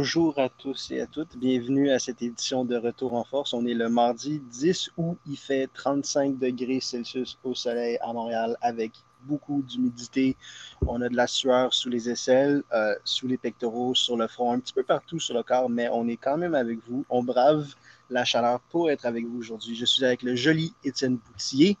Bonjour 0.00 0.38
à 0.38 0.48
tous 0.48 0.92
et 0.92 1.02
à 1.02 1.06
toutes. 1.06 1.36
Bienvenue 1.36 1.90
à 1.90 1.98
cette 1.98 2.22
édition 2.22 2.64
de 2.64 2.74
Retour 2.74 3.12
en 3.12 3.22
force. 3.22 3.52
On 3.52 3.66
est 3.66 3.74
le 3.74 3.90
mardi 3.90 4.40
10 4.50 4.92
août. 4.96 5.18
Il 5.26 5.36
fait 5.36 5.68
35 5.74 6.38
degrés 6.38 6.80
Celsius 6.80 7.36
au 7.44 7.54
soleil 7.54 7.98
à 8.00 8.10
Montréal 8.14 8.56
avec 8.62 8.92
beaucoup 9.24 9.60
d'humidité. 9.60 10.38
On 10.86 11.02
a 11.02 11.10
de 11.10 11.16
la 11.16 11.26
sueur 11.26 11.74
sous 11.74 11.90
les 11.90 12.08
aisselles, 12.08 12.62
euh, 12.72 12.94
sous 13.04 13.28
les 13.28 13.36
pectoraux, 13.36 13.94
sur 13.94 14.16
le 14.16 14.26
front, 14.26 14.52
un 14.52 14.60
petit 14.60 14.72
peu 14.72 14.84
partout 14.84 15.20
sur 15.20 15.34
le 15.34 15.42
corps, 15.42 15.68
mais 15.68 15.90
on 15.92 16.08
est 16.08 16.16
quand 16.16 16.38
même 16.38 16.54
avec 16.54 16.78
vous. 16.88 17.04
On 17.10 17.22
brave 17.22 17.74
la 18.08 18.24
chaleur 18.24 18.60
pour 18.70 18.90
être 18.90 19.04
avec 19.04 19.26
vous 19.26 19.40
aujourd'hui. 19.40 19.76
Je 19.76 19.84
suis 19.84 20.02
avec 20.06 20.22
le 20.22 20.34
joli 20.34 20.72
Étienne 20.82 21.18
Boutillier. 21.18 21.76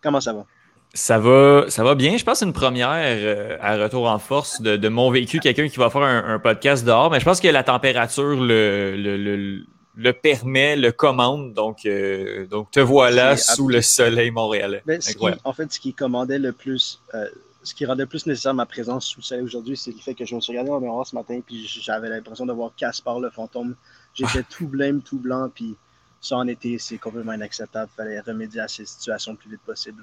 Comment 0.00 0.22
ça 0.22 0.32
va? 0.32 0.46
Ça 0.94 1.18
va, 1.18 1.66
ça 1.68 1.84
va 1.84 1.94
bien. 1.94 2.16
Je 2.16 2.24
pense 2.24 2.34
que 2.34 2.38
c'est 2.40 2.44
une 2.46 2.52
première 2.52 2.90
euh, 2.94 3.58
à 3.60 3.76
retour 3.76 4.08
en 4.08 4.18
force 4.18 4.62
de, 4.62 4.88
mon 4.88 5.10
vécu, 5.10 5.38
quelqu'un 5.38 5.68
qui 5.68 5.76
va 5.76 5.90
faire 5.90 6.02
un, 6.02 6.38
podcast 6.38 6.84
dehors. 6.84 7.10
Mais 7.10 7.20
je 7.20 7.24
pense 7.24 7.40
que 7.40 7.48
la 7.48 7.62
température 7.62 8.40
le, 8.40 8.96
le, 9.94 10.12
permet, 10.12 10.76
le 10.76 10.90
commande. 10.90 11.52
Donc, 11.52 11.84
euh, 11.84 12.46
donc 12.46 12.70
te 12.70 12.80
voilà 12.80 13.36
sous 13.36 13.68
le 13.68 13.82
soleil 13.82 14.30
montréalais. 14.30 14.82
Ben, 14.86 15.00
en 15.44 15.52
fait, 15.52 15.72
ce 15.72 15.78
qui 15.78 15.92
commandait 15.92 16.38
le 16.38 16.52
plus, 16.52 17.02
euh, 17.14 17.28
ce 17.62 17.74
qui 17.74 17.84
rendait 17.84 18.06
plus 18.06 18.24
nécessaire 18.26 18.54
ma 18.54 18.66
présence 18.66 19.06
sous 19.06 19.20
le 19.20 19.24
soleil 19.24 19.44
aujourd'hui, 19.44 19.76
c'est 19.76 19.92
le 19.92 19.98
fait 19.98 20.14
que 20.14 20.24
je 20.24 20.34
me 20.34 20.40
suis 20.40 20.52
regardé 20.52 20.70
dans 20.70 20.76
le 20.76 20.82
miroir 20.82 21.06
ce 21.06 21.14
matin 21.14 21.38
puis 21.46 21.66
j'avais 21.66 22.08
l'impression 22.08 22.46
de 22.46 22.52
voir 22.52 22.72
Caspar 22.76 23.20
le 23.20 23.28
fantôme. 23.28 23.76
J'étais 24.14 24.42
tout 24.48 24.66
blême, 24.66 25.02
tout 25.02 25.18
blanc, 25.18 25.50
puis 25.54 25.76
ça 26.20 26.36
en 26.36 26.48
été, 26.48 26.78
c'est 26.78 26.96
complètement 26.96 27.34
inacceptable. 27.34 27.90
Il 27.92 27.96
fallait 27.96 28.20
remédier 28.20 28.62
à 28.62 28.68
ces 28.68 28.86
situations 28.86 29.32
le 29.32 29.38
plus 29.38 29.50
vite 29.50 29.60
possible. 29.60 30.02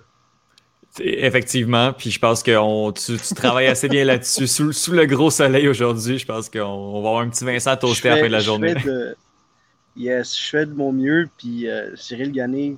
Effectivement, 1.00 1.92
puis 1.94 2.10
je 2.10 2.20
pense 2.20 2.42
que 2.42 2.92
tu, 2.92 3.18
tu, 3.18 3.34
travailles 3.34 3.68
assez 3.68 3.90
bien 3.90 4.06
là-dessus. 4.06 4.48
Sous, 4.48 4.92
le 4.92 5.06
gros 5.06 5.30
soleil 5.30 5.68
aujourd'hui, 5.68 6.18
je 6.18 6.26
pense 6.26 6.50
qu'on 6.50 6.94
va 6.94 6.98
avoir 6.98 7.20
un 7.20 7.30
petit 7.30 7.44
Vincent 7.44 7.76
toasté 7.76 8.10
à 8.10 8.16
la 8.16 8.22
fin 8.22 8.28
de 8.28 8.32
la 8.32 8.40
journée. 8.40 8.76
yes, 9.98 10.38
je 10.38 10.50
fais 10.50 10.66
de 10.66 10.74
mon 10.74 10.94
mieux, 10.94 11.28
puis 11.38 11.68
euh, 11.70 11.96
Cyril 11.96 12.32
Gannet 12.32 12.76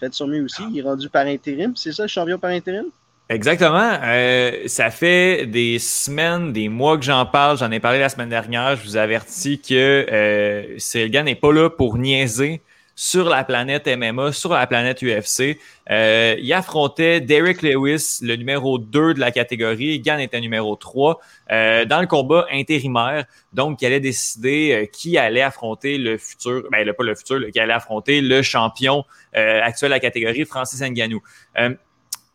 fait 0.00 0.08
de 0.08 0.14
son 0.14 0.26
mieux 0.26 0.42
aussi. 0.42 0.62
Il 0.72 0.78
est 0.78 0.82
rendu 0.82 1.08
par 1.08 1.26
intérim, 1.26 1.74
c'est 1.76 1.92
ça, 1.92 2.06
champion 2.06 2.38
par 2.38 2.50
intérim? 2.50 2.86
Exactement. 3.28 3.92
Euh, 4.02 4.62
ça 4.66 4.90
fait 4.90 5.46
des 5.46 5.78
semaines, 5.78 6.52
des 6.52 6.68
mois 6.68 6.98
que 6.98 7.04
j'en 7.04 7.24
parle. 7.26 7.56
J'en 7.58 7.70
ai 7.70 7.78
parlé 7.78 8.00
la 8.00 8.08
semaine 8.08 8.28
dernière. 8.28 8.74
Je 8.74 8.82
vous 8.82 8.96
avertis 8.96 9.60
que 9.60 10.04
euh, 10.10 10.74
Cyril 10.78 11.12
Gann 11.12 11.24
n'est 11.26 11.36
pas 11.36 11.52
là 11.52 11.70
pour 11.70 11.96
niaiser 11.96 12.60
sur 13.00 13.30
la 13.30 13.44
planète 13.44 13.88
MMA, 13.88 14.30
sur 14.32 14.52
la 14.52 14.66
planète 14.66 15.02
UFC. 15.02 15.58
Euh, 15.90 16.36
il 16.38 16.52
affrontait 16.52 17.22
Derek 17.22 17.62
Lewis, 17.62 18.18
le 18.20 18.36
numéro 18.36 18.76
2 18.78 19.14
de 19.14 19.20
la 19.20 19.30
catégorie. 19.30 20.00
Gann 20.00 20.20
était 20.20 20.38
numéro 20.38 20.76
3 20.76 21.18
euh, 21.50 21.86
dans 21.86 22.02
le 22.02 22.06
combat 22.06 22.44
intérimaire. 22.52 23.24
Donc, 23.54 23.80
il 23.80 23.86
allait 23.86 24.00
décider 24.00 24.72
euh, 24.72 24.84
qui 24.84 25.16
allait 25.16 25.40
affronter 25.40 25.96
le 25.96 26.18
futur, 26.18 26.64
ben 26.70 26.92
pas 26.92 27.02
le 27.02 27.14
futur, 27.14 27.40
qui 27.50 27.58
allait 27.58 27.72
affronter 27.72 28.20
le 28.20 28.42
champion 28.42 29.06
actuel 29.32 29.88
de 29.88 29.94
la 29.94 30.00
catégorie, 30.00 30.44
Francis 30.44 30.82
Ngannou. 30.82 31.22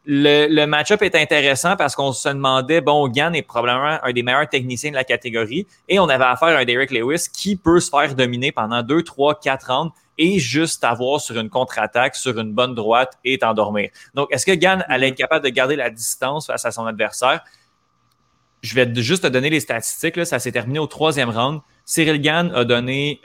Le, 0.07 0.47
le 0.47 0.67
match-up 0.67 1.01
est 1.01 1.15
intéressant 1.15 1.75
parce 1.75 1.95
qu'on 1.95 2.11
se 2.13 2.29
demandait, 2.29 2.79
bon, 2.81 3.07
Gann 3.07 3.33
est 3.33 3.41
probablement 3.41 3.97
un 4.03 4.11
des 4.11 4.21
meilleurs 4.21 4.47
techniciens 4.47 4.91
de 4.91 4.95
la 4.95 5.03
catégorie 5.03 5.65
et 5.89 5.99
on 5.99 6.07
avait 6.09 6.25
affaire 6.25 6.49
à 6.49 6.59
un 6.59 6.65
Derek 6.65 6.91
Lewis 6.91 7.25
qui 7.33 7.55
peut 7.55 7.79
se 7.79 7.89
faire 7.89 8.13
dominer 8.13 8.51
pendant 8.51 8.83
2, 8.83 9.01
3, 9.01 9.39
4 9.39 9.71
rounds 9.71 9.93
et 10.17 10.39
juste 10.39 10.83
avoir 10.83 11.19
sur 11.19 11.39
une 11.39 11.49
contre-attaque, 11.49 12.15
sur 12.15 12.39
une 12.39 12.53
bonne 12.53 12.75
droite 12.75 13.13
et 13.23 13.37
t'endormir. 13.37 13.89
Donc, 14.13 14.27
est-ce 14.31 14.45
que 14.45 14.51
Gann 14.53 14.85
allait 14.87 15.09
être 15.09 15.15
capable 15.15 15.43
de 15.43 15.49
garder 15.49 15.75
la 15.75 15.89
distance 15.89 16.47
face 16.47 16.65
à 16.65 16.71
son 16.71 16.85
adversaire? 16.85 17.43
Je 18.61 18.73
vais 18.75 18.89
juste 18.95 19.23
te 19.23 19.27
donner 19.27 19.49
les 19.49 19.59
statistiques. 19.59 20.15
Là. 20.15 20.25
Ça 20.25 20.39
s'est 20.39 20.51
terminé 20.51 20.79
au 20.79 20.87
troisième 20.87 21.29
round. 21.29 21.61
Cyril 21.83 22.21
Gann 22.21 22.51
a 22.55 22.63
donné 22.63 23.19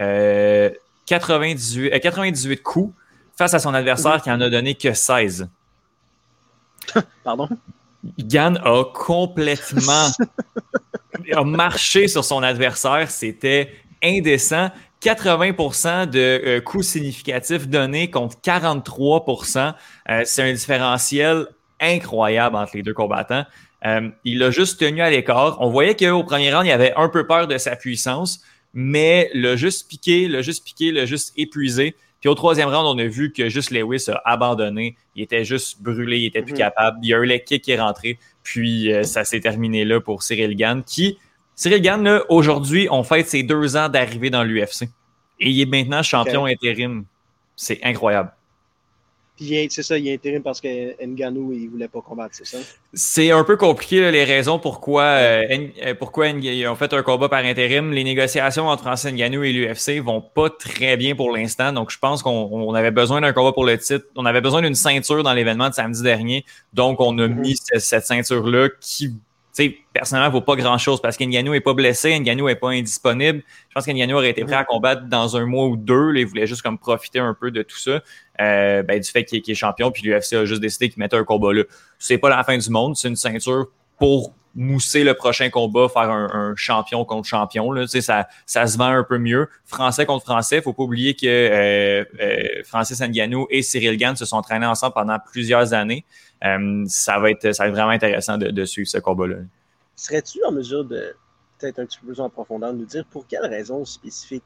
98, 1.07 1.93
euh, 1.93 1.99
98 1.99 2.53
euh, 2.53 2.63
coups 2.63 2.95
face 3.39 3.55
à 3.55 3.59
son 3.59 3.73
adversaire 3.73 4.17
mhm. 4.17 4.21
qui 4.21 4.31
en 4.31 4.41
a 4.41 4.51
donné 4.51 4.75
que 4.75 4.93
16. 4.93 5.49
Pardon? 7.25 7.49
Gann 8.19 8.59
a 8.65 8.85
complètement 8.85 10.09
a 11.33 11.45
marché 11.45 12.09
sur 12.09 12.25
son 12.25 12.43
adversaire. 12.43 13.11
C'était 13.11 13.73
indécent. 14.03 14.71
80% 15.03 16.11
de 16.11 16.19
euh, 16.19 16.61
coûts 16.61 16.83
significatifs 16.83 17.69
donnés 17.69 18.11
contre 18.11 18.37
43% 18.45 19.73
euh, 20.11 20.23
C'est 20.25 20.43
un 20.43 20.53
différentiel 20.53 21.47
incroyable 21.81 22.57
entre 22.57 22.77
les 22.77 22.83
deux 22.83 22.93
combattants. 22.93 23.45
Euh, 23.87 24.11
il 24.25 24.43
a 24.43 24.51
juste 24.51 24.81
tenu 24.81 25.01
à 25.01 25.11
l'écart. 25.11 25.57
On 25.61 25.71
voyait 25.71 25.97
qu'au 25.97 26.23
premier 26.25 26.53
round, 26.55 26.67
il 26.67 26.71
avait 26.71 26.93
un 26.97 27.09
peu 27.09 27.27
peur 27.27 27.49
de 27.49 27.57
sa 27.57 27.77
puissance, 27.77 28.41
mais 28.75 29.31
l'a 29.33 29.57
juste 29.57 29.89
piqué, 29.89 30.29
l'a 30.29 30.43
juste 30.43 30.65
piqué, 30.65 30.93
l'a 30.93 31.07
juste 31.07 31.33
épuisé. 31.37 31.97
Puis 32.21 32.29
au 32.29 32.35
troisième 32.35 32.69
round, 32.69 32.87
on 32.87 32.99
a 32.99 33.07
vu 33.07 33.33
que 33.33 33.49
juste 33.49 33.71
Lewis 33.71 34.07
a 34.09 34.21
abandonné. 34.25 34.97
Il 35.17 35.23
était 35.23 35.45
juste 35.45 35.83
brûlé, 35.83 36.19
il 36.19 36.27
était 36.27 36.43
plus 36.43 36.53
mhm. 36.53 36.59
capable. 36.59 36.99
Il 37.03 37.09
y 37.09 37.15
a 37.15 37.19
eu 37.19 37.27
le 37.27 37.39
kick 37.39 37.63
qui 37.63 37.73
est 37.73 37.81
rentré. 37.81 38.19
Puis 38.43 38.91
ça 39.05 39.25
s'est 39.25 39.41
terminé 39.41 39.85
là 39.85 40.01
pour 40.01 40.23
Cyril 40.23 40.55
Gann, 40.57 40.83
qui 40.83 41.19
Cyril 41.61 41.83
Gann, 41.83 42.23
aujourd'hui, 42.31 42.89
on 42.91 43.03
fête 43.03 43.29
ses 43.29 43.43
deux 43.43 43.77
ans 43.77 43.91
d'arrivée 43.91 44.31
dans 44.31 44.43
l'UFC. 44.43 44.85
Et 45.41 45.51
il 45.51 45.61
est 45.61 45.67
maintenant 45.67 46.03
champion 46.03 46.47
intérim. 46.47 47.05
C'est 47.55 47.85
incroyable. 47.85 48.33
C'est 49.71 49.83
ça, 49.83 49.97
il 49.97 50.09
est 50.09 50.15
intérim 50.15 50.43
parce 50.43 50.61
que 50.61 51.03
Nganou, 51.05 51.53
il 51.53 51.69
voulait 51.69 51.89
pas 51.89 52.01
combattre, 52.01 52.35
c'est 52.35 52.47
ça? 52.47 52.59
C'est 52.93 53.31
un 53.31 53.43
peu 53.45 53.57
compliqué, 53.57 54.11
les 54.11 54.25
raisons 54.25 54.59
pourquoi, 54.59 55.03
euh, 55.03 55.69
euh, 55.83 55.95
pourquoi 55.95 56.29
ils 56.29 56.67
ont 56.67 56.77
fait 56.77 56.93
un 56.93 57.03
combat 57.03 57.29
par 57.29 57.45
intérim. 57.45 57.93
Les 57.93 58.05
négociations 58.05 58.69
entre 58.69 58.83
Francis 58.83 59.13
Nganou 59.13 59.43
et 59.45 59.53
l'UFC 59.53 60.01
vont 60.01 60.21
pas 60.21 60.51
très 60.51 60.97
bien 60.97 61.15
pour 61.15 61.35
l'instant. 61.35 61.73
Donc, 61.73 61.91
je 61.91 61.99
pense 61.99 62.23
qu'on 62.23 62.75
avait 62.75 62.91
besoin 62.91 63.23
d'un 63.23 63.33
combat 63.33 63.53
pour 63.53 63.65
le 63.65 63.79
titre. 63.79 64.05
On 64.17 64.27
avait 64.27 64.43
besoin 64.43 64.61
d'une 64.61 64.75
ceinture 64.75 65.23
dans 65.23 65.33
l'événement 65.33 65.71
de 65.71 65.75
samedi 65.75 66.03
dernier. 66.03 66.45
Donc, 66.75 67.01
on 67.01 67.19
a 67.19 67.27
mhm. 67.27 67.41
mis 67.41 67.57
cette 67.57 68.05
ceinture-là 68.05 68.69
qui 68.81 69.15
sais, 69.63 69.79
personnellement, 69.93 70.31
il 70.31 70.33
vaut 70.33 70.41
pas 70.41 70.57
grand-chose 70.57 71.01
parce 71.01 71.17
qu'Nganou 71.17 71.55
est 71.55 71.61
pas 71.61 71.75
blessé, 71.75 72.19
Ngannou 72.19 72.49
est 72.49 72.57
pas 72.57 72.71
indisponible. 72.71 73.43
Je 73.69 73.75
pense 73.75 73.87
qu'Nganou 73.87 74.17
aurait 74.17 74.31
été 74.31 74.45
prêt 74.45 74.57
à 74.57 74.65
combattre 74.65 75.07
dans 75.07 75.37
un 75.37 75.47
mois 75.47 75.67
ou 75.67 75.77
deux. 75.77 76.15
il 76.17 76.27
voulait 76.27 76.47
juste 76.47 76.63
comme 76.63 76.79
profiter 76.79 77.19
un 77.19 77.35
peu 77.35 77.51
de 77.51 77.63
tout 77.63 77.79
ça, 77.79 78.03
euh, 78.41 78.83
ben, 78.83 79.01
du 79.01 79.09
fait 79.09 79.25
qu'il 79.25 79.43
est 79.47 79.55
champion, 79.55 79.91
puis 79.91 80.03
l'UFC 80.03 80.35
a 80.35 80.45
juste 80.45 80.61
décidé 80.61 80.89
qu'il 80.89 80.99
mettait 80.99 81.17
un 81.17 81.25
combat 81.25 81.53
là. 81.53 81.65
C'est 81.99 82.19
pas 82.19 82.29
la 82.29 82.43
fin 82.45 82.57
du 82.57 82.71
monde, 82.71 82.97
c'est 82.97 83.09
une 83.09 83.17
ceinture 83.17 83.67
pour 83.99 84.35
mousser 84.55 85.05
le 85.05 85.15
prochain 85.15 85.49
combat, 85.51 85.89
faire 85.89 86.11
un, 86.11 86.55
champion 86.57 87.05
contre 87.05 87.29
champion. 87.29 87.71
Là. 87.73 87.87
Ça, 87.87 88.27
ça 88.47 88.67
se 88.67 88.77
vend 88.77 88.87
un 88.87 89.05
peu 89.05 89.19
mieux. 89.19 89.49
Français 89.65 90.07
contre 90.07 90.25
Français. 90.25 90.61
faut 90.61 90.73
pas 90.73 90.83
oublier 90.83 91.15
que 91.15 91.27
euh, 91.27 92.05
euh, 92.21 92.63
Francis 92.65 93.01
Ngannou 93.01 93.47
et 93.51 93.63
Cyril 93.63 93.97
Gann 93.97 94.17
se 94.17 94.25
sont 94.25 94.37
entraînés 94.37 94.67
ensemble 94.67 94.95
pendant 94.95 95.19
plusieurs 95.19 95.73
années. 95.73 96.05
Euh, 96.45 96.85
ça, 96.87 97.19
va 97.19 97.31
être, 97.31 97.53
ça 97.53 97.65
va 97.65 97.69
être 97.69 97.75
vraiment 97.75 97.91
intéressant 97.91 98.39
de, 98.39 98.65
suivre 98.65 98.89
ce 98.89 98.99
combat-là. 98.99 99.37
Serais-tu 99.97 100.43
en 100.45 100.53
mesure 100.53 100.85
de, 100.85 101.15
peut-être 101.59 101.79
un 101.79 101.87
petit 101.87 101.99
peu 101.99 102.07
plus 102.09 102.21
en 102.21 102.31
profondeur, 102.31 102.73
de 102.73 102.79
nous 102.79 102.87
dire 102.87 103.05
pour 103.07 103.27
quelle 103.27 103.47
raison 103.47 103.85
spécifique 103.85 104.45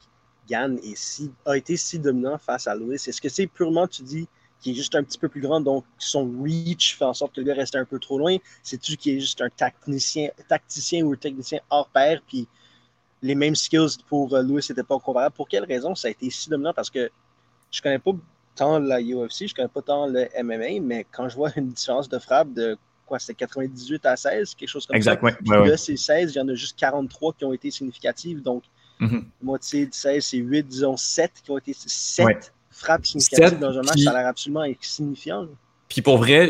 Gann 0.49 0.77
si, 0.95 1.31
a 1.45 1.57
été 1.57 1.75
si 1.77 1.97
dominant 1.99 2.37
face 2.37 2.67
à 2.67 2.75
Lewis? 2.75 3.03
Est-ce 3.07 3.21
que 3.21 3.29
c'est 3.29 3.47
purement, 3.47 3.87
tu 3.87 4.03
dis, 4.03 4.27
qui 4.59 4.71
est 4.71 4.73
juste 4.73 4.95
un 4.95 5.03
petit 5.03 5.17
peu 5.17 5.29
plus 5.29 5.41
grand, 5.41 5.61
donc 5.61 5.85
son 5.97 6.31
reach 6.41 6.97
fait 6.97 7.05
en 7.05 7.13
sorte 7.13 7.35
que 7.35 7.41
le 7.41 7.47
gars 7.47 7.55
reste 7.55 7.75
un 7.75 7.85
peu 7.85 7.99
trop 7.99 8.17
loin? 8.17 8.37
C'est-tu 8.63 8.97
qui 8.97 9.15
est 9.15 9.19
juste 9.19 9.41
un 9.41 9.49
tacticien, 9.49 10.29
tacticien 10.47 11.03
ou 11.03 11.13
un 11.13 11.15
technicien 11.15 11.59
hors 11.69 11.87
pair, 11.89 12.21
puis 12.27 12.47
les 13.21 13.35
mêmes 13.35 13.55
skills 13.55 13.97
pour 14.07 14.33
euh, 14.35 14.43
Lewis 14.43 14.67
n'étaient 14.69 14.83
pas 14.83 14.99
comparables? 14.99 15.35
Pour 15.35 15.47
quelle 15.47 15.65
raison 15.65 15.95
ça 15.95 16.09
a 16.09 16.11
été 16.11 16.29
si 16.29 16.49
dominant? 16.49 16.73
Parce 16.73 16.89
que 16.89 17.09
je 17.71 17.81
connais 17.81 17.99
pas 17.99 18.11
tant 18.55 18.79
la 18.79 19.01
UFC, 19.01 19.47
je 19.47 19.53
connais 19.53 19.67
pas 19.67 19.81
tant 19.81 20.07
le 20.07 20.27
MMA, 20.41 20.81
mais 20.81 21.05
quand 21.11 21.29
je 21.29 21.35
vois 21.35 21.51
une 21.55 21.69
différence 21.69 22.09
de 22.09 22.19
frappe 22.19 22.53
de 22.53 22.77
quoi, 23.05 23.19
c'était 23.19 23.35
98 23.35 24.05
à 24.05 24.15
16, 24.15 24.55
quelque 24.55 24.69
chose 24.69 24.85
comme 24.85 25.01
ça. 25.01 25.13
Exactement. 25.13 25.65
là, 25.65 25.77
c'est 25.77 25.97
16, 25.97 26.33
il 26.33 26.37
y 26.37 26.41
en 26.41 26.47
a 26.47 26.55
juste 26.55 26.77
43 26.79 27.33
qui 27.33 27.45
ont 27.45 27.53
été 27.53 27.69
significatives. 27.71 28.41
Donc, 28.41 28.63
mm-hmm. 28.99 29.23
moitié 29.41 29.85
de 29.85 29.93
16, 29.93 30.25
c'est 30.25 30.37
8, 30.37 30.67
disons 30.67 30.97
7 30.97 31.31
qui 31.43 31.51
ont 31.51 31.57
été 31.57 31.73
7 31.75 32.53
frappes 32.71 33.05
significatives 33.05 33.59
dans 33.59 33.77
un 33.77 33.83
match. 33.83 33.99
Ça 33.99 34.11
a 34.11 34.13
l'air 34.13 34.27
absolument 34.27 34.61
insignifiant. 34.61 35.47
Puis 35.87 36.01
pour 36.01 36.17
vrai, 36.17 36.49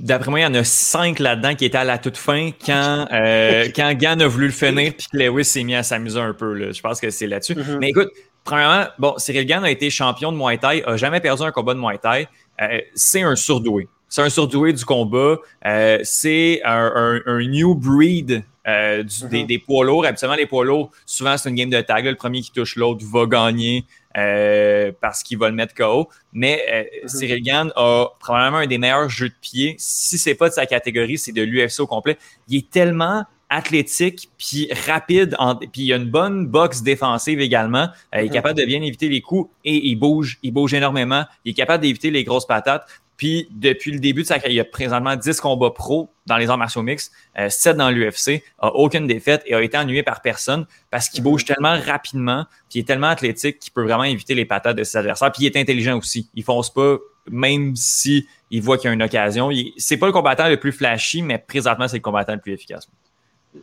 d'après 0.00 0.30
moi, 0.30 0.40
il 0.40 0.42
y 0.42 0.46
en 0.46 0.54
a 0.54 0.64
5 0.64 1.20
là-dedans 1.20 1.54
qui 1.54 1.64
étaient 1.64 1.78
à 1.78 1.84
la 1.84 1.96
toute 1.98 2.16
fin 2.16 2.50
quand, 2.50 3.06
euh, 3.12 3.68
quand 3.74 3.94
Gann 3.94 4.20
a 4.20 4.26
voulu 4.26 4.46
le 4.46 4.52
finir 4.52 4.92
puis 4.96 5.06
que 5.10 5.16
Lewis 5.16 5.44
s'est 5.44 5.62
mis 5.62 5.76
à 5.76 5.84
s'amuser 5.84 6.18
un 6.18 6.34
peu. 6.34 6.52
Là. 6.54 6.72
Je 6.72 6.80
pense 6.80 7.00
que 7.00 7.08
c'est 7.10 7.28
là-dessus. 7.28 7.54
Mm-hmm. 7.54 7.78
Mais 7.78 7.90
écoute, 7.90 8.08
premièrement, 8.48 8.86
bon, 8.98 9.14
Cyril 9.18 9.44
Gann 9.44 9.62
a 9.62 9.70
été 9.70 9.90
champion 9.90 10.32
de 10.32 10.38
Muay 10.38 10.56
Thai, 10.56 10.82
a 10.86 10.96
jamais 10.96 11.20
perdu 11.20 11.42
un 11.42 11.50
combat 11.50 11.74
de 11.74 11.78
Muay 11.78 11.98
Thai. 11.98 12.28
Euh, 12.62 12.80
c'est 12.94 13.20
un 13.20 13.36
surdoué. 13.36 13.88
C'est 14.08 14.22
un 14.22 14.30
surdoué 14.30 14.72
du 14.72 14.86
combat. 14.86 15.36
Euh, 15.66 15.98
c'est 16.02 16.62
un, 16.64 17.20
new 17.42 17.74
breed 17.74 18.42
euh, 18.66 19.02
mm-hmm. 19.02 19.46
des, 19.46 19.58
poids 19.58 19.84
lourds. 19.84 20.06
Habituellement, 20.06 20.36
les 20.36 20.46
poids 20.46 20.64
lourds, 20.64 20.90
souvent, 21.04 21.36
c'est 21.36 21.50
une 21.50 21.56
game 21.56 21.68
de 21.68 21.80
tag. 21.82 22.06
Le 22.06 22.14
premier 22.14 22.40
qui 22.40 22.50
touche 22.50 22.76
l'autre 22.76 23.04
va 23.04 23.26
gagner 23.26 23.84
parce 24.14 25.22
qu'il 25.22 25.36
va 25.36 25.50
le 25.50 25.54
mettre 25.54 25.74
KO. 25.74 26.08
Mais 26.32 26.88
mm-hmm. 27.04 27.08
Cyril 27.08 27.42
Gann 27.42 27.72
a 27.76 28.06
probablement 28.18 28.58
un 28.58 28.66
des 28.66 28.78
meilleurs 28.78 29.10
jeux 29.10 29.28
de 29.28 29.34
pied. 29.42 29.76
Si 29.78 30.16
c'est 30.16 30.34
pas 30.34 30.48
de 30.48 30.54
sa 30.54 30.64
catégorie, 30.64 31.18
c'est 31.18 31.32
de 31.32 31.42
l'UFC 31.42 31.80
au 31.80 31.86
complet. 31.86 32.16
Il 32.48 32.56
est 32.56 32.70
tellement 32.70 33.24
athlétique, 33.50 34.30
puis 34.38 34.68
rapide, 34.86 35.36
puis 35.72 35.82
il 35.82 35.92
a 35.92 35.96
une 35.96 36.10
bonne 36.10 36.46
boxe 36.46 36.82
défensive 36.82 37.40
également. 37.40 37.88
il 38.12 38.18
est 38.18 38.24
mm-hmm. 38.24 38.30
capable 38.30 38.58
de 38.58 38.64
bien 38.64 38.82
éviter 38.82 39.08
les 39.08 39.20
coups 39.20 39.50
et 39.64 39.88
il 39.88 39.96
bouge, 39.96 40.38
il 40.42 40.52
bouge 40.52 40.74
énormément. 40.74 41.24
Il 41.44 41.50
est 41.50 41.54
capable 41.54 41.82
d'éviter 41.82 42.10
les 42.10 42.24
grosses 42.24 42.46
patates. 42.46 42.86
Puis 43.18 43.48
depuis 43.50 43.90
le 43.90 43.98
début 43.98 44.22
de 44.22 44.26
sa 44.28 44.38
carrière, 44.38 44.64
il 44.64 44.68
a 44.68 44.70
présentement 44.70 45.16
10 45.16 45.40
combats 45.40 45.72
pro 45.72 46.08
dans 46.26 46.36
les 46.36 46.48
arts 46.48 46.56
martiaux 46.56 46.82
mixtes, 46.82 47.12
7 47.48 47.76
dans 47.76 47.90
l'UFC, 47.90 48.44
a 48.60 48.68
aucune 48.68 49.08
défaite 49.08 49.42
et 49.46 49.54
a 49.54 49.60
été 49.60 49.76
ennuyé 49.76 50.04
par 50.04 50.22
personne 50.22 50.66
parce 50.90 51.08
qu'il 51.08 51.24
bouge 51.24 51.44
tellement 51.44 51.76
rapidement, 51.80 52.46
puis 52.70 52.78
il 52.78 52.82
est 52.82 52.84
tellement 52.84 53.08
athlétique 53.08 53.58
qu'il 53.58 53.72
peut 53.72 53.82
vraiment 53.82 54.04
éviter 54.04 54.36
les 54.36 54.44
patates 54.44 54.76
de 54.76 54.84
ses 54.84 54.98
adversaires. 54.98 55.32
Puis 55.32 55.44
il 55.44 55.46
est 55.46 55.60
intelligent 55.60 55.98
aussi. 55.98 56.30
Il 56.34 56.44
fonce 56.44 56.72
pas, 56.72 56.98
même 57.28 57.74
si 57.74 58.28
il 58.52 58.62
voit 58.62 58.78
qu'il 58.78 58.86
y 58.86 58.90
a 58.90 58.94
une 58.94 59.02
occasion. 59.02 59.50
C'est 59.78 59.96
pas 59.96 60.06
le 60.06 60.12
combattant 60.12 60.48
le 60.48 60.60
plus 60.60 60.72
flashy, 60.72 61.22
mais 61.22 61.38
présentement, 61.38 61.88
c'est 61.88 61.96
le 61.96 62.02
combattant 62.02 62.34
le 62.34 62.40
plus 62.40 62.52
efficace. 62.52 62.88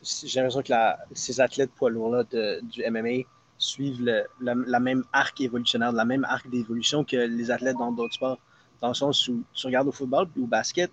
J'ai 0.02 0.42
l'impression 0.42 0.62
que 0.62 0.74
ces 1.14 1.40
athlètes 1.42 1.72
poids 1.72 1.90
lourds-là 1.90 2.24
du 2.24 2.84
MMA 2.90 3.24
suivent 3.58 4.04
la, 4.42 4.80
même 4.80 5.04
arc 5.14 5.40
évolutionnaire, 5.42 5.92
la 5.92 6.06
même 6.06 6.26
arc 6.26 6.50
d'évolution 6.50 7.04
que 7.04 7.16
les 7.16 7.52
athlètes 7.52 7.78
dans 7.78 7.92
d'autres 7.92 8.14
sports 8.14 8.40
dans 8.82 8.90
le 8.90 8.94
sens 8.94 9.28
où 9.28 9.44
tu 9.54 9.66
regardes 9.68 9.88
au 9.88 9.92
football 9.92 10.28
puis 10.28 10.44
au 10.44 10.48
basket, 10.48 10.92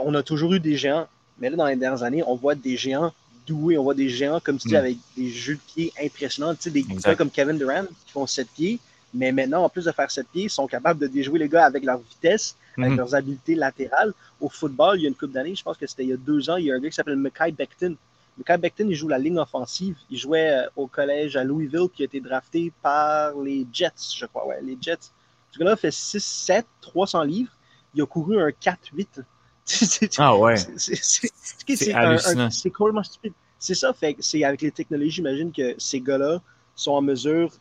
on 0.00 0.14
a 0.14 0.22
toujours 0.22 0.54
eu 0.54 0.60
des 0.60 0.76
géants, 0.76 1.06
mais 1.38 1.50
là, 1.50 1.56
dans 1.56 1.66
les 1.66 1.76
dernières 1.76 2.02
années, 2.02 2.22
on 2.26 2.34
voit 2.34 2.54
des 2.54 2.76
géants 2.76 3.12
doués, 3.46 3.76
on 3.76 3.82
voit 3.82 3.94
des 3.94 4.08
géants, 4.08 4.40
comme 4.40 4.58
tu 4.58 4.68
dis, 4.68 4.74
hmm. 4.74 4.78
avec 4.78 4.96
des 5.16 5.28
jeux 5.28 5.56
de 5.56 5.60
pieds 5.60 5.92
impressionnants. 6.00 6.54
Tu 6.54 6.62
sais, 6.62 6.70
des 6.70 6.82
gars 6.82 7.14
comme 7.14 7.30
Kevin 7.30 7.58
Durant 7.58 7.84
qui 8.06 8.12
font 8.12 8.26
7 8.26 8.48
pieds, 8.54 8.78
mais 9.12 9.32
maintenant, 9.32 9.64
en 9.64 9.68
plus 9.68 9.84
de 9.84 9.92
faire 9.92 10.10
7 10.10 10.26
pieds, 10.28 10.44
ils 10.44 10.50
sont 10.50 10.66
capables 10.66 11.00
de 11.00 11.06
déjouer 11.08 11.38
les 11.38 11.48
gars 11.48 11.66
avec 11.66 11.84
leur 11.84 11.98
vitesse, 11.98 12.56
avec 12.78 12.92
hmm. 12.92 12.96
leurs 12.96 13.14
habiletés 13.14 13.54
latérales. 13.54 14.12
Au 14.40 14.48
football, 14.48 14.98
il 14.98 15.02
y 15.02 15.06
a 15.06 15.08
une 15.08 15.14
couple 15.14 15.32
d'années, 15.32 15.54
je 15.54 15.62
pense 15.62 15.76
que 15.76 15.86
c'était 15.86 16.04
il 16.04 16.10
y 16.10 16.12
a 16.12 16.16
deux 16.16 16.50
ans, 16.50 16.56
il 16.56 16.66
y 16.66 16.72
a 16.72 16.74
un 16.74 16.80
gars 16.80 16.88
qui 16.88 16.94
s'appelle 16.94 17.16
Mackay 17.16 17.52
Becton. 17.52 17.96
Mackay 18.38 18.58
Becton, 18.58 18.86
il 18.88 18.94
joue 18.94 19.08
la 19.08 19.18
ligne 19.18 19.38
offensive. 19.38 19.96
Il 20.10 20.18
jouait 20.18 20.50
euh, 20.50 20.68
au 20.76 20.86
collège 20.86 21.36
à 21.36 21.44
Louisville, 21.44 21.88
qui 21.94 22.02
a 22.02 22.06
été 22.06 22.20
drafté 22.20 22.72
par 22.82 23.38
les 23.40 23.66
Jets, 23.72 24.14
je 24.16 24.26
crois. 24.26 24.46
Ouais, 24.46 24.60
les 24.62 24.78
Jets. 24.80 25.10
Ce 25.50 25.58
gars-là 25.58 25.76
fait 25.76 25.90
6, 25.90 26.24
7, 26.24 26.66
300 26.80 27.22
livres. 27.24 27.52
Il 27.94 28.02
a 28.02 28.06
couru 28.06 28.40
un 28.40 28.50
4, 28.52 28.78
8. 28.94 29.20
ah 30.18 30.36
ouais. 30.36 30.56
C'est 30.76 31.92
hallucinant. 31.92 32.50
C'est 32.50 32.70
complètement 32.70 33.02
stupide. 33.02 33.34
C'est 33.58 33.74
ça, 33.74 33.92
fait 33.92 34.16
c'est 34.18 34.42
avec 34.42 34.60
les 34.62 34.72
technologies, 34.72 35.12
j'imagine 35.12 35.52
que 35.52 35.76
ces 35.78 36.00
gars-là 36.00 36.42
sont 36.74 36.90
en 36.92 37.00
mesure 37.00 37.52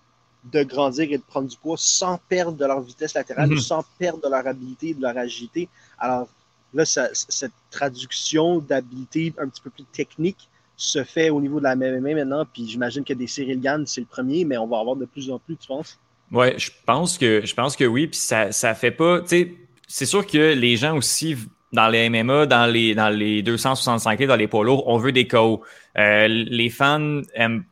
de 0.45 0.63
grandir 0.63 1.11
et 1.11 1.17
de 1.17 1.23
prendre 1.23 1.47
du 1.47 1.57
poids 1.57 1.75
sans 1.77 2.19
perdre 2.29 2.57
de 2.57 2.65
leur 2.65 2.81
vitesse 2.81 3.13
latérale, 3.13 3.49
mhm. 3.49 3.59
sans 3.59 3.83
perdre 3.99 4.21
de 4.21 4.29
leur 4.29 4.45
habilité, 4.45 4.93
de 4.93 5.01
leur 5.01 5.17
agilité. 5.17 5.69
Alors 5.99 6.27
là, 6.73 6.85
cette 6.85 7.51
traduction 7.69 8.59
d'habilité 8.59 9.33
un 9.37 9.47
petit 9.47 9.61
peu 9.61 9.69
plus 9.69 9.83
technique 9.85 10.49
se 10.75 11.03
fait 11.03 11.29
au 11.29 11.39
niveau 11.39 11.59
de 11.59 11.65
la 11.65 11.75
MMA 11.75 12.15
maintenant, 12.15 12.43
puis 12.51 12.67
j'imagine 12.67 13.03
que 13.03 13.13
des 13.13 13.27
Cyril 13.27 13.61
Gann, 13.61 13.85
c'est 13.85 14.01
le 14.01 14.07
premier, 14.07 14.45
mais 14.45 14.57
on 14.57 14.67
va 14.67 14.79
avoir 14.79 14.95
de 14.95 15.05
plus 15.05 15.29
en 15.29 15.37
plus, 15.37 15.55
tu 15.55 15.67
penses? 15.67 15.99
Oui, 16.31 16.57
je 16.57 16.71
pense 16.85 17.17
que 17.17 17.45
je 17.45 17.53
pense 17.53 17.75
que 17.75 17.83
oui. 17.83 18.07
Puis 18.07 18.19
ça, 18.19 18.51
ça 18.51 18.73
fait 18.73 18.91
pas. 18.91 19.21
Tu 19.21 19.27
sais, 19.27 19.53
c'est 19.87 20.05
sûr 20.05 20.25
que 20.25 20.53
les 20.53 20.77
gens 20.77 20.95
aussi 20.95 21.35
dans 21.73 21.87
les 21.87 22.09
MMA, 22.09 22.45
dans 22.45 22.65
les, 22.65 22.95
dans 22.95 23.09
les 23.09 23.41
265 23.41 24.25
dans 24.25 24.35
les 24.35 24.47
poids 24.47 24.63
lourds, 24.63 24.87
on 24.87 24.97
veut 24.97 25.11
des 25.11 25.27
KO. 25.27 25.61
Euh, 25.97 26.27
les 26.27 26.69
fans 26.69 27.21
aiment 27.33 27.63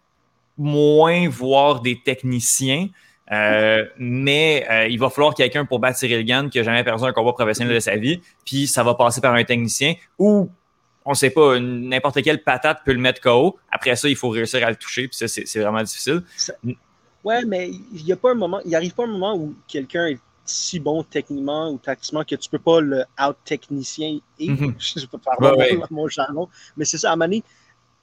moins 0.59 1.27
voir 1.27 1.81
des 1.81 1.99
techniciens. 2.01 2.89
Euh, 3.31 3.85
mais 3.97 4.65
euh, 4.69 4.87
il 4.87 4.99
va 4.99 5.09
falloir 5.09 5.33
quelqu'un 5.33 5.63
pour 5.63 5.79
battre 5.79 5.99
Cyril 5.99 6.25
Gann 6.25 6.49
qui 6.49 6.57
n'a 6.57 6.63
jamais 6.63 6.83
perdu 6.83 7.03
un 7.03 7.13
combat 7.13 7.33
professionnel 7.33 7.75
de 7.75 7.79
sa 7.79 7.95
vie, 7.95 8.21
puis 8.43 8.65
ça 8.65 8.83
va 8.83 8.95
passer 8.95 9.21
par 9.21 9.35
un 9.35 9.43
technicien 9.43 9.93
ou 10.17 10.49
on 11.05 11.13
sait 11.13 11.29
pas, 11.29 11.59
n'importe 11.59 12.21
quelle 12.23 12.43
patate 12.43 12.79
peut 12.83 12.93
le 12.93 12.99
mettre 12.99 13.21
KO. 13.21 13.57
Après 13.71 13.95
ça, 13.95 14.09
il 14.09 14.15
faut 14.15 14.29
réussir 14.29 14.65
à 14.65 14.69
le 14.69 14.75
toucher, 14.75 15.07
puis 15.07 15.17
ça, 15.17 15.27
c'est 15.27 15.59
vraiment 15.59 15.81
difficile. 15.81 16.23
Ouais, 17.23 17.45
mais 17.45 17.69
il 17.93 18.05
y 18.05 18.11
a 18.11 18.15
pas 18.15 18.31
un 18.31 18.35
moment, 18.35 18.59
il 18.65 18.75
arrive 18.75 18.93
pas 18.93 19.03
un 19.03 19.07
moment 19.07 19.35
où 19.35 19.55
quelqu'un 19.67 20.07
est 20.07 20.19
si 20.45 20.79
bon 20.79 21.03
techniquement 21.03 21.71
ou 21.71 21.77
tactiquement 21.77 22.23
que 22.23 22.35
tu 22.35 22.49
peux 22.49 22.59
pas 22.59 22.81
le 22.81 23.03
out-technicien 23.19 24.19
et 24.39 24.49
mm 24.49 24.73
je 24.97 25.05
peux 25.05 25.19
pas 25.19 25.35
parler 25.35 25.79
mon 25.91 26.07
jargon, 26.07 26.49
mais 26.75 26.85
c'est 26.85 26.97
ça, 26.97 27.11
à 27.11 27.15
Mané, 27.15 27.43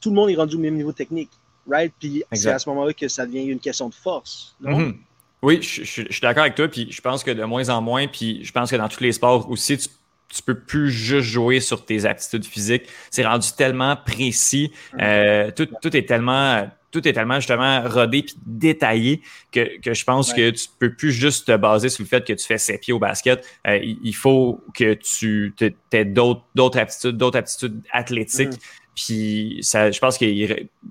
tout 0.01 0.11
le 0.11 0.17
monde 0.17 0.31
est 0.31 0.37
rendu 0.37 0.57
au 0.57 0.61
même 0.61 0.77
niveau 0.77 0.93
technique, 0.93 1.31
right? 1.69 1.93
Puis 1.99 2.23
c'est 2.33 2.51
à 2.51 2.59
ce 2.59 2.69
moment-là 2.71 2.93
que 2.93 3.09
ça 3.09 3.27
devient 3.27 3.45
une 3.45 3.61
question 3.61 3.89
de 3.89 3.95
force, 3.95 4.55
non? 4.61 4.79
Mhm. 4.79 4.99
Oui, 5.43 5.61
je, 5.63 5.85
suis 5.85 6.21
d'accord 6.23 6.43
avec 6.43 6.55
toi, 6.55 6.67
puis 6.67 6.91
je 6.91 7.01
pense 7.01 7.23
que 7.23 7.31
de 7.31 7.45
moins 7.45 7.69
en 7.69 7.81
moins, 7.81 8.07
puis 8.09 8.43
je 8.43 8.51
pense 8.53 8.71
que 8.71 8.77
dans 8.77 8.89
tous 8.89 9.03
les 9.03 9.13
sports 9.13 9.49
aussi, 9.51 9.77
tu, 9.77 9.89
tu 10.29 10.43
peux 10.43 10.59
plus 10.59 10.91
juste 10.91 11.29
jouer 11.29 11.61
sur 11.61 11.85
tes 11.85 12.05
aptitudes 12.05 12.45
physiques. 12.45 12.89
C'est 13.11 13.25
rendu 13.25 13.49
tellement 13.57 13.97
précis, 13.97 14.73
mm. 14.95 14.99
euh, 15.01 15.51
tout, 15.55 15.69
tout 15.83 15.97
est 15.97 16.07
tellement 16.07 16.69
tout 16.93 17.07
est 17.07 17.13
tellement 17.13 17.41
justement 17.41 17.83
rodé 17.87 18.23
puis 18.23 18.35
détaillé 18.47 19.21
que, 19.53 19.79
que 19.81 19.93
je 19.93 20.05
pense 20.05 20.33
que 20.33 20.49
tu 20.51 20.67
peux 20.79 20.95
plus 20.95 21.13
juste 21.13 21.47
te 21.47 21.57
baser 21.57 21.91
sur 21.91 22.03
le 22.03 22.09
fait 22.09 22.27
que 22.27 22.33
tu 22.33 22.47
fais 22.47 22.57
ses 22.57 22.79
pieds 22.79 22.95
au 22.95 22.99
basket. 22.99 23.45
Euh, 23.67 23.79
il, 23.83 24.15
faut 24.15 24.65
que 24.73 24.95
tu 24.95 25.53
aies 25.93 26.05
d'autres 26.07 26.79
aptitudes, 26.79 27.19
d'autres 27.19 27.39
aptitudes 27.39 27.83
athlétiques. 27.93 28.53
Mm. 28.53 28.86
Puis 28.97 29.59
ça, 29.61 29.91
je 29.91 29.99
pense 30.01 30.17
que 30.17 30.25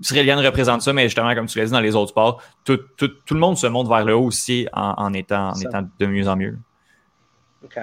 Cyrilian 0.02 0.38
représente 0.38 0.84
ça, 0.84 0.94
mais 0.94 1.04
justement, 1.06 1.34
comme 1.34 1.48
tu 1.48 1.58
l'as 1.58 1.66
dit 1.66 1.72
dans 1.72 1.80
les 1.80 1.96
autres 1.96 2.12
sports, 2.12 2.42
tout, 2.64 2.80
tout, 2.96 3.08
tout, 3.08 3.34
le 3.34 3.40
monde 3.40 3.58
se 3.58 3.66
monte 3.66 3.90
vers 3.90 4.06
le 4.06 4.16
haut 4.16 4.26
aussi 4.26 4.68
en, 4.74 4.94
en 4.98 5.14
étant, 5.14 5.50
en 5.50 5.60
étant 5.60 5.90
de 6.00 6.06
mieux 6.06 6.28
en 6.28 6.36
mieux. 6.36 6.56
OK. 7.64 7.80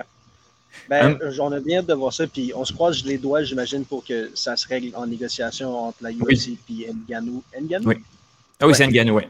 Ben, 0.89 1.19
hum. 1.21 1.33
on 1.41 1.53
a 1.53 1.61
bien 1.61 1.83
de 1.83 1.93
voir 1.93 2.13
ça, 2.13 2.27
puis 2.27 2.53
on 2.55 2.65
se 2.65 2.73
croise 2.73 3.05
les 3.05 3.19
doigts, 3.19 3.43
j'imagine, 3.43 3.85
pour 3.85 4.05
que 4.05 4.31
ça 4.35 4.57
se 4.57 4.67
règle 4.69 4.95
en 4.95 5.07
négociation 5.07 5.77
entre 5.77 5.99
la 6.03 6.11
UFC 6.11 6.57
et 6.71 6.93
Nganou. 7.09 7.43
Nganou? 7.61 7.89
Oui. 7.89 7.97
Ah 8.61 8.67
oui, 8.67 8.75
c'est 8.75 8.87
Nganou, 8.87 9.17
oui. 9.17 9.25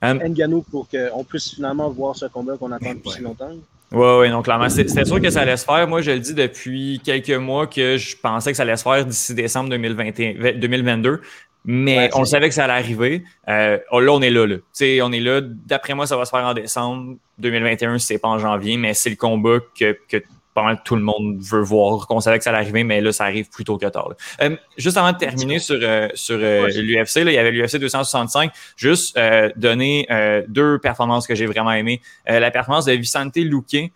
Um, 0.00 0.18
Nganou 0.18 0.62
pour 0.62 0.88
qu'on 0.88 1.24
puisse 1.24 1.54
finalement 1.54 1.90
voir 1.90 2.14
ce 2.14 2.26
combat 2.26 2.56
qu'on 2.56 2.70
attend 2.70 2.94
depuis 2.94 3.10
si 3.10 3.20
longtemps. 3.20 3.50
Oui, 3.96 4.08
oui, 4.20 4.30
donc 4.30 4.44
clairement, 4.44 4.68
c'était 4.68 5.06
sûr 5.06 5.22
que 5.22 5.30
ça 5.30 5.40
allait 5.40 5.56
se 5.56 5.64
faire. 5.64 5.88
Moi, 5.88 6.02
je 6.02 6.10
le 6.10 6.18
dis 6.18 6.34
depuis 6.34 7.00
quelques 7.02 7.30
mois 7.30 7.66
que 7.66 7.96
je 7.96 8.14
pensais 8.14 8.50
que 8.50 8.56
ça 8.56 8.62
allait 8.62 8.76
se 8.76 8.82
faire 8.82 9.06
d'ici 9.06 9.32
décembre 9.32 9.70
2021, 9.70 10.52
2022. 10.58 11.22
Mais 11.64 12.10
on 12.12 12.26
savait 12.26 12.50
que 12.50 12.54
ça 12.54 12.64
allait 12.64 12.74
arriver. 12.74 13.24
Euh, 13.48 13.78
oh, 13.90 14.00
là, 14.00 14.12
on 14.12 14.20
est 14.20 14.28
là. 14.28 14.46
là. 14.46 14.56
on 15.02 15.12
est 15.12 15.20
là. 15.20 15.40
D'après 15.40 15.94
moi, 15.94 16.06
ça 16.06 16.14
va 16.14 16.26
se 16.26 16.30
faire 16.30 16.44
en 16.44 16.52
décembre 16.52 17.16
2021 17.38 17.96
si 17.98 18.06
c'est 18.06 18.18
pas 18.18 18.28
en 18.28 18.38
janvier, 18.38 18.76
mais 18.76 18.92
c'est 18.92 19.08
le 19.08 19.16
combat 19.16 19.60
que, 19.78 19.98
que 20.08 20.22
pas 20.56 20.62
mal 20.62 20.80
tout 20.82 20.96
le 20.96 21.02
monde 21.02 21.36
veut 21.38 21.60
voir, 21.60 22.06
qu'on 22.06 22.18
savait 22.18 22.38
que 22.38 22.44
ça 22.44 22.48
allait 22.48 22.60
arriver, 22.60 22.82
mais 22.82 23.02
là, 23.02 23.12
ça 23.12 23.24
arrive 23.24 23.50
plus 23.50 23.62
tôt 23.62 23.76
que 23.76 23.84
tard. 23.86 24.14
Euh, 24.40 24.56
juste 24.78 24.96
avant 24.96 25.12
de 25.12 25.18
terminer 25.18 25.58
sur, 25.58 25.78
euh, 25.82 26.08
sur 26.14 26.38
euh, 26.40 26.68
l'UFC, 26.68 27.16
il 27.16 27.32
y 27.32 27.36
avait 27.36 27.50
l'UFC 27.50 27.76
265. 27.76 28.50
Juste 28.74 29.18
donner 29.56 30.08
deux 30.48 30.78
performances 30.78 31.26
que 31.26 31.34
j'ai 31.34 31.46
vraiment 31.46 31.72
aimées. 31.72 32.00
la 32.26 32.50
performance 32.50 32.86
de 32.86 32.92
Vicente 32.92 33.36
Luque, 33.36 33.92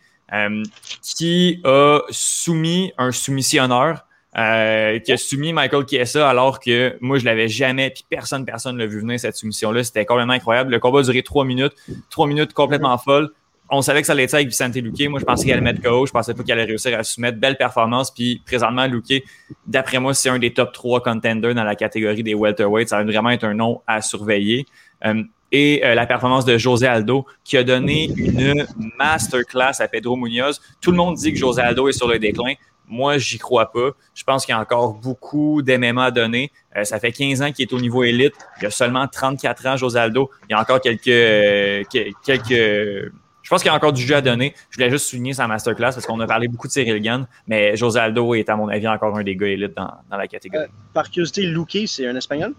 qui 1.02 1.60
a 1.64 2.00
soumis 2.10 2.92
un 2.98 3.10
soumissionneur. 3.10 4.04
qui 4.34 5.12
a 5.12 5.16
soumis 5.16 5.54
Michael 5.54 5.86
Chiesa 5.88 6.28
alors 6.28 6.60
que 6.60 6.96
moi 7.00 7.18
je 7.18 7.24
l'avais 7.24 7.48
jamais 7.48 7.90
puis 7.90 8.04
personne 8.08 8.44
personne 8.44 8.76
l'a 8.76 8.86
vu 8.86 9.00
venir 9.00 9.18
cette 9.18 9.36
soumission 9.36 9.72
là 9.72 9.82
c'était 9.82 10.04
complètement 10.04 10.34
incroyable 10.34 10.70
le 10.70 10.78
combat 10.78 11.00
a 11.00 11.02
duré 11.02 11.22
trois 11.22 11.44
minutes 11.44 11.72
trois 12.10 12.28
minutes 12.28 12.52
complètement 12.52 12.96
folles 12.96 13.30
on 13.70 13.82
savait 13.82 14.00
que 14.00 14.06
ça 14.06 14.12
allait 14.12 14.24
être 14.24 14.34
avec 14.34 14.48
Vicente 14.48 14.74
Luque. 14.74 15.08
Moi, 15.08 15.20
je 15.20 15.24
pensais 15.24 15.44
qu'il 15.44 15.52
allait 15.52 15.62
mettre 15.62 15.80
KO. 15.80 16.06
Je 16.06 16.10
pensais 16.10 16.34
pas 16.34 16.42
qu'il 16.42 16.52
allait 16.52 16.64
réussir 16.64 16.98
à 16.98 17.04
soumettre. 17.04 17.38
Belle 17.38 17.56
performance. 17.56 18.10
Puis, 18.10 18.42
présentement, 18.44 18.86
Luque, 18.86 19.22
d'après 19.66 20.00
moi, 20.00 20.12
c'est 20.12 20.28
un 20.28 20.38
des 20.38 20.52
top 20.52 20.72
3 20.72 21.02
contenders 21.02 21.54
dans 21.54 21.64
la 21.64 21.76
catégorie 21.76 22.22
des 22.22 22.34
welterweights. 22.34 22.88
Ça 22.88 22.98
va 22.98 23.04
vraiment 23.04 23.30
être 23.30 23.44
un 23.44 23.54
nom 23.54 23.80
à 23.86 24.02
surveiller. 24.02 24.66
Euh, 25.04 25.22
et 25.52 25.84
euh, 25.84 25.94
la 25.94 26.06
performance 26.06 26.44
de 26.44 26.58
José 26.58 26.86
Aldo, 26.86 27.26
qui 27.44 27.56
a 27.56 27.64
donné 27.64 28.04
une 28.16 28.66
masterclass 28.98 29.80
à 29.80 29.88
Pedro 29.88 30.16
Munoz. 30.16 30.60
Tout 30.80 30.90
le 30.90 30.96
monde 30.96 31.16
dit 31.16 31.32
que 31.32 31.38
José 31.38 31.62
Aldo 31.62 31.88
est 31.88 31.92
sur 31.92 32.08
le 32.08 32.18
déclin. 32.18 32.54
Moi, 32.88 33.18
j'y 33.18 33.38
crois 33.38 33.70
pas. 33.70 33.90
Je 34.14 34.24
pense 34.24 34.44
qu'il 34.44 34.52
y 34.52 34.58
a 34.58 34.60
encore 34.60 34.94
beaucoup 34.94 35.62
d'MMA 35.62 36.06
à 36.06 36.10
donner. 36.10 36.50
Euh, 36.76 36.82
ça 36.82 36.98
fait 36.98 37.12
15 37.12 37.42
ans 37.42 37.52
qu'il 37.52 37.68
est 37.68 37.72
au 37.72 37.80
niveau 37.80 38.02
élite. 38.02 38.34
Il 38.60 38.66
a 38.66 38.70
seulement 38.70 39.06
34 39.06 39.66
ans, 39.66 39.76
José 39.76 39.98
Aldo. 40.00 40.28
Il 40.48 40.52
y 40.52 40.54
a 40.54 40.60
encore 40.60 40.80
quelques, 40.80 41.86
quelques 42.24 43.12
je 43.29 43.29
pense 43.50 43.62
qu'il 43.62 43.68
y 43.68 43.72
a 43.72 43.76
encore 43.76 43.92
du 43.92 44.02
jeu 44.02 44.14
à 44.14 44.20
donner. 44.22 44.54
Je 44.70 44.76
voulais 44.76 44.90
juste 44.90 45.06
souligner 45.06 45.34
sa 45.34 45.46
masterclass 45.46 45.92
parce 45.92 46.06
qu'on 46.06 46.20
a 46.20 46.26
parlé 46.26 46.48
beaucoup 46.48 46.68
de 46.68 46.72
Cyril 46.72 47.02
Gann, 47.02 47.26
mais 47.46 47.76
José 47.76 47.98
Aldo 47.98 48.34
est, 48.34 48.48
à 48.48 48.56
mon 48.56 48.68
avis, 48.68 48.88
encore 48.88 49.16
un 49.16 49.24
des 49.24 49.36
gars 49.36 49.48
élites 49.48 49.76
dans, 49.76 49.90
dans 50.08 50.16
la 50.16 50.28
catégorie. 50.28 50.64
Euh, 50.64 50.68
par 50.94 51.10
curiosité, 51.10 51.42
Luque, 51.42 51.78
c'est 51.86 52.06
un 52.06 52.16
Espagnol? 52.16 52.54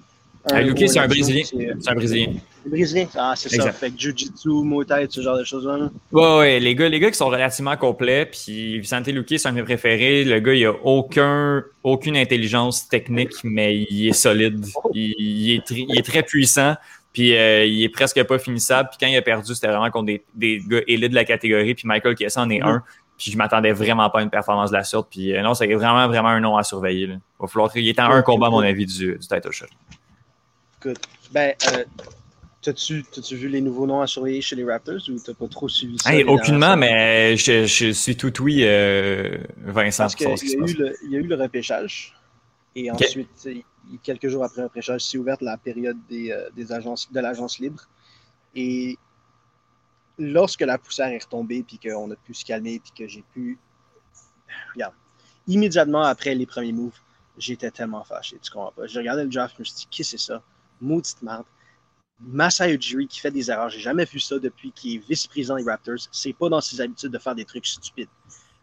Euh, 0.51 0.61
Luque, 0.61 0.83
c'est 0.87 0.99
un 0.99 1.07
Brésilien. 1.07 1.43
C'est 1.45 1.89
un 1.89 1.93
Brésilien. 1.93 2.33
Brésilien? 2.65 3.07
Ah, 3.15 3.33
c'est 3.35 3.49
ça. 3.49 3.71
Fait 3.71 3.91
que 3.91 3.97
Jiu-Jitsu, 3.97 4.49
Muay 4.63 4.85
Thai, 4.85 5.05
ce 5.09 5.21
genre 5.21 5.37
de 5.37 5.43
choses-là. 5.43 5.89
Ouais, 6.11 6.37
ouais. 6.39 6.59
Les 6.59 6.75
gars, 6.75 6.89
les 6.89 6.99
gars 6.99 7.11
qui 7.11 7.17
sont 7.17 7.29
relativement 7.29 7.77
complets, 7.77 8.25
puis 8.25 8.79
Vicente 8.79 9.07
Luque, 9.07 9.27
c'est 9.29 9.47
un 9.47 9.51
de 9.51 9.57
mes 9.57 9.63
préférés. 9.63 10.23
Le 10.23 10.39
gars, 10.39 10.53
il 10.53 10.65
a 10.65 10.73
aucun, 10.83 11.63
aucune 11.83 12.17
intelligence 12.17 12.89
technique, 12.89 13.33
mais 13.43 13.77
il 13.89 14.09
est 14.09 14.13
solide. 14.13 14.65
il 14.93 15.53
est, 15.53 15.69
il 15.69 15.97
est 15.97 16.05
très 16.05 16.23
puissant. 16.23 16.75
Puis 17.13 17.35
euh, 17.35 17.65
il 17.65 17.83
est 17.83 17.89
presque 17.89 18.23
pas 18.23 18.39
finissable. 18.39 18.89
Puis 18.89 18.97
quand 18.99 19.07
il 19.07 19.17
a 19.17 19.21
perdu, 19.21 19.53
c'était 19.53 19.67
vraiment 19.67 19.89
contre 19.91 20.05
des, 20.05 20.23
des 20.33 20.59
gars 20.65 20.81
élites 20.87 21.11
de 21.11 21.15
la 21.15 21.25
catégorie. 21.25 21.75
Puis 21.75 21.87
Michael 21.87 22.15
Kiesa 22.15 22.41
en 22.41 22.49
est 22.49 22.61
un. 22.61 22.83
Puis 23.17 23.31
je 23.31 23.37
m'attendais 23.37 23.71
vraiment 23.71 24.09
pas 24.09 24.19
à 24.19 24.21
une 24.23 24.29
performance 24.29 24.71
de 24.71 24.77
la 24.77 24.83
sorte. 24.83 25.09
Puis 25.11 25.33
non, 25.41 25.53
c'est 25.53 25.71
vraiment, 25.73 26.07
vraiment 26.07 26.29
un 26.29 26.39
nom 26.39 26.57
à 26.57 26.63
surveiller. 26.63 27.03
Il 27.07 27.19
va 27.39 27.47
falloir 27.47 27.71
qu'il 27.71 27.83
y 27.83 27.89
ait 27.89 27.99
un 27.99 28.21
combat, 28.21 28.47
à 28.47 28.49
mon 28.49 28.59
avis, 28.59 28.85
du, 28.85 29.13
du 29.13 29.19
title 29.19 29.51
shot. 29.51 29.65
Good. 30.81 30.97
Ben, 31.31 31.53
T'as-tu 32.61 33.03
vu 33.31 33.47
les 33.47 33.59
nouveaux 33.59 33.87
noms 33.87 34.01
à 34.01 34.07
surveiller 34.07 34.41
chez 34.41 34.55
les 34.55 34.63
Raptors 34.63 35.01
ou 35.09 35.17
t'as 35.19 35.33
pas 35.33 35.47
trop 35.47 35.67
suivi 35.67 35.97
ça? 35.97 36.11
aucunement, 36.27 36.77
mais 36.77 37.35
je, 37.35 37.65
je, 37.65 37.91
suis 37.91 38.15
tout 38.15 38.31
oui, 38.43 38.59
euh, 38.61 39.37
Vincent. 39.57 40.03
Parce 40.03 40.15
qu'il 40.15 40.27
y, 40.27 41.11
y, 41.11 41.15
a 41.15 41.19
eu 41.19 41.23
le 41.23 41.35
repêchage 41.35 42.15
et 42.75 42.91
ensuite, 42.91 43.29
quelques 44.03 44.27
jours 44.27 44.43
après 44.43 44.61
le 44.61 44.67
repêchage, 44.67 45.01
s'est 45.01 45.17
ouverte 45.17 45.41
la 45.41 45.57
période 45.57 45.97
des, 46.09 46.31
euh, 46.31 46.49
des 46.55 46.71
agences, 46.71 47.11
de 47.11 47.19
l'agence 47.19 47.59
libre. 47.59 47.87
Et 48.55 48.97
lorsque 50.17 50.61
la 50.61 50.77
poussière 50.77 51.07
est 51.07 51.23
retombée 51.23 51.63
puis 51.63 51.79
qu'on 51.79 52.11
a 52.11 52.15
pu 52.15 52.33
se 52.33 52.45
calmer 52.45 52.79
puis 52.79 52.91
que 52.91 53.07
j'ai 53.07 53.23
pu... 53.33 53.57
Regarde, 54.73 54.93
immédiatement 55.47 56.03
après 56.03 56.35
les 56.35 56.45
premiers 56.45 56.73
moves, 56.73 56.99
j'étais 57.37 57.71
tellement 57.71 58.03
fâché, 58.03 58.37
tu 58.41 58.51
comprends 58.51 58.71
pas. 58.71 58.87
J'ai 58.87 58.99
regardé 58.99 59.23
le 59.23 59.29
draft, 59.29 59.55
je 59.55 59.61
me 59.61 59.65
suis 59.65 59.75
dit, 59.75 59.87
qu'est-ce 59.89 60.11
que 60.11 60.17
c'est 60.17 60.25
ça? 60.25 60.41
Maudite 60.79 61.21
merde 61.21 61.45
Masai 62.23 62.75
Ujiri 62.75 63.07
qui 63.07 63.19
fait 63.19 63.31
des 63.31 63.49
erreurs. 63.49 63.69
J'ai 63.69 63.79
jamais 63.79 64.05
vu 64.05 64.19
ça 64.19 64.37
depuis 64.37 64.71
qu'il 64.71 64.95
est 64.95 65.07
vice-président 65.07 65.55
des 65.55 65.63
Raptors. 65.63 66.07
C'est 66.11 66.33
pas 66.33 66.49
dans 66.49 66.61
ses 66.61 66.79
habitudes 66.79 67.11
de 67.11 67.17
faire 67.17 67.33
des 67.33 67.45
trucs 67.45 67.65
stupides. 67.65 68.09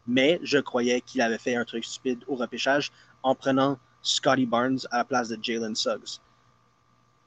Mais 0.06 0.38
je 0.42 0.58
croyais 0.58 1.00
qu'il 1.00 1.20
avait 1.20 1.38
fait 1.38 1.56
un 1.56 1.64
truc 1.64 1.84
stupide 1.84 2.22
au 2.28 2.37
repêchage 2.37 2.92
en 3.22 3.34
prenant 3.34 3.78
Scotty 4.02 4.47
Barnes 4.47 4.78
à 4.90 4.99
la 4.99 5.05
place 5.05 5.28
de 5.28 5.38
Jalen 5.40 5.75
Suggs. 5.75 6.21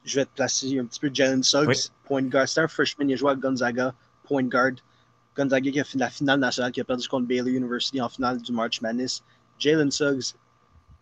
Je 0.04 0.16
vais 0.16 0.24
te 0.24 0.30
placer 0.34 0.78
un 0.78 0.84
petit 0.86 1.00
peu 1.00 1.10
Jalen 1.12 1.42
Suggs, 1.42 1.90
point 2.04 2.22
guard. 2.22 2.48
C'est 2.48 2.60
un 2.60 2.68
freshman, 2.68 3.08
il 3.08 3.14
a 3.14 3.16
joué 3.16 3.30
à 3.30 3.34
Gonzaga, 3.34 3.94
point 4.24 4.44
guard. 4.44 4.72
Gonzaga 5.36 5.70
qui 5.70 5.80
a 5.80 5.84
fait 5.84 5.98
la 5.98 6.10
finale 6.10 6.40
nationale, 6.40 6.72
qui 6.72 6.80
a 6.80 6.84
perdu 6.84 7.06
contre 7.08 7.26
Baylor 7.26 7.48
University 7.48 8.00
en 8.00 8.08
finale 8.08 8.42
du 8.42 8.52
March 8.52 8.80
Madness. 8.80 9.22
Jalen 9.58 9.90
Suggs 9.90 10.34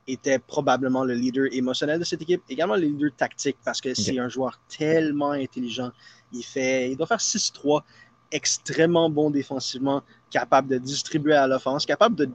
était 0.07 0.39
probablement 0.39 1.05
le 1.05 1.15
leader 1.15 1.47
émotionnel 1.53 1.99
de 1.99 2.05
cette 2.05 2.23
équipe, 2.23 2.43
également 2.49 2.77
le 2.77 2.83
leader 2.83 3.11
tactique 3.17 3.57
parce 3.65 3.81
que 3.81 3.95
c'est 3.95 4.19
un 4.19 4.29
joueur 4.29 4.61
tellement 4.69 5.33
intelligent. 5.33 5.93
Il, 6.33 6.45
fait, 6.45 6.91
il 6.91 6.97
doit 6.97 7.07
faire 7.07 7.19
6-3, 7.19 7.83
extrêmement 8.31 9.11
bon 9.11 9.31
défensivement, 9.31 10.03
capable 10.31 10.69
de 10.69 10.79
distribuer 10.79 11.35
à 11.35 11.47
l'offense, 11.47 11.87
capable 11.87 12.17
de 12.17 12.29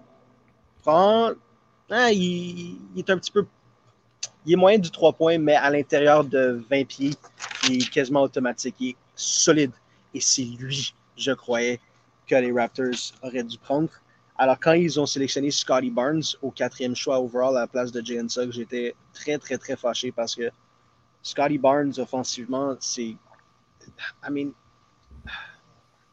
prendre. 0.82 1.36
Hein, 1.89 2.10
il, 2.12 2.80
est 2.98 3.10
un 3.10 3.18
petit 3.18 3.32
peu. 3.32 3.46
Il 4.46 4.54
est 4.54 4.56
moyen 4.56 4.80
du 4.80 4.89
3 4.89 5.13
points, 5.13 5.38
mais 5.38 5.56
à 5.56 5.70
l'intérieur 5.70 6.24
de 6.24 6.63
20 6.70 6.86
pieds, 6.86 7.13
il 7.70 7.84
est 7.84 7.89
quasiment 7.89 8.24
automatique. 8.24 8.75
Il 8.80 8.89
est 8.89 8.96
solide. 9.15 9.72
Et 10.13 10.20
c'est 10.20 10.44
lui, 10.44 10.94
je 11.18 11.32
croyais, 11.32 11.80
que 12.27 12.36
les 12.36 12.51
Raptors 12.51 13.13
auraient 13.22 13.44
dû 13.44 13.58
prendre. 13.58 13.89
Alors, 14.38 14.60
quand 14.60 14.74
ils 14.74 15.00
ont 15.00 15.06
sélectionné 15.06 15.51
Scotty 15.51 15.89
Barnes 15.89 16.24
au 16.42 16.51
quatrième 16.51 16.96
choix 16.96 17.20
overall 17.20 17.56
à 17.56 17.62
la 17.62 17.68
place 17.68 17.92
de 17.92 18.04
Jalen 18.04 18.27
Suggs, 18.27 18.51
j'étais 18.51 18.96
très, 19.13 19.38
très, 19.38 19.58
très 19.58 19.75
fâché 19.75 20.12
parce 20.12 20.36
que 20.36 20.50
Scotty 21.22 21.58
Barnes, 21.58 21.94
offensivement, 21.98 22.75
c'est. 22.80 23.15
I 24.24 24.30
mean, 24.30 24.51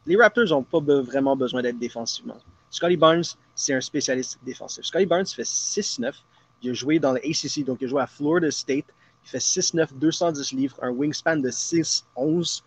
les 0.05 0.15
Raptors 0.15 0.49
n'ont 0.49 0.63
pas 0.63 0.79
vraiment 0.79 1.35
besoin 1.35 1.61
d'être 1.61 1.79
défensivement. 1.79 2.37
Scotty 2.69 2.97
Barnes, 2.97 3.23
c'est 3.55 3.73
un 3.73 3.81
spécialiste 3.81 4.39
défensif. 4.43 4.85
Scotty 4.85 5.05
Barnes 5.05 5.27
fait 5.27 5.43
6-9. 5.43 6.13
Il 6.61 6.71
a 6.71 6.73
joué 6.73 6.99
dans 6.99 7.11
le 7.11 7.19
ACC, 7.19 7.65
donc 7.65 7.79
il 7.81 7.85
a 7.85 7.87
joué 7.87 8.01
à 8.01 8.07
Florida 8.07 8.49
State. 8.51 8.85
Il 9.25 9.29
fait 9.29 9.37
6-9, 9.37 9.93
210 9.93 10.51
livres, 10.53 10.77
un 10.81 10.89
wingspan 10.89 11.37
de 11.37 11.49
6-11. 11.49 12.61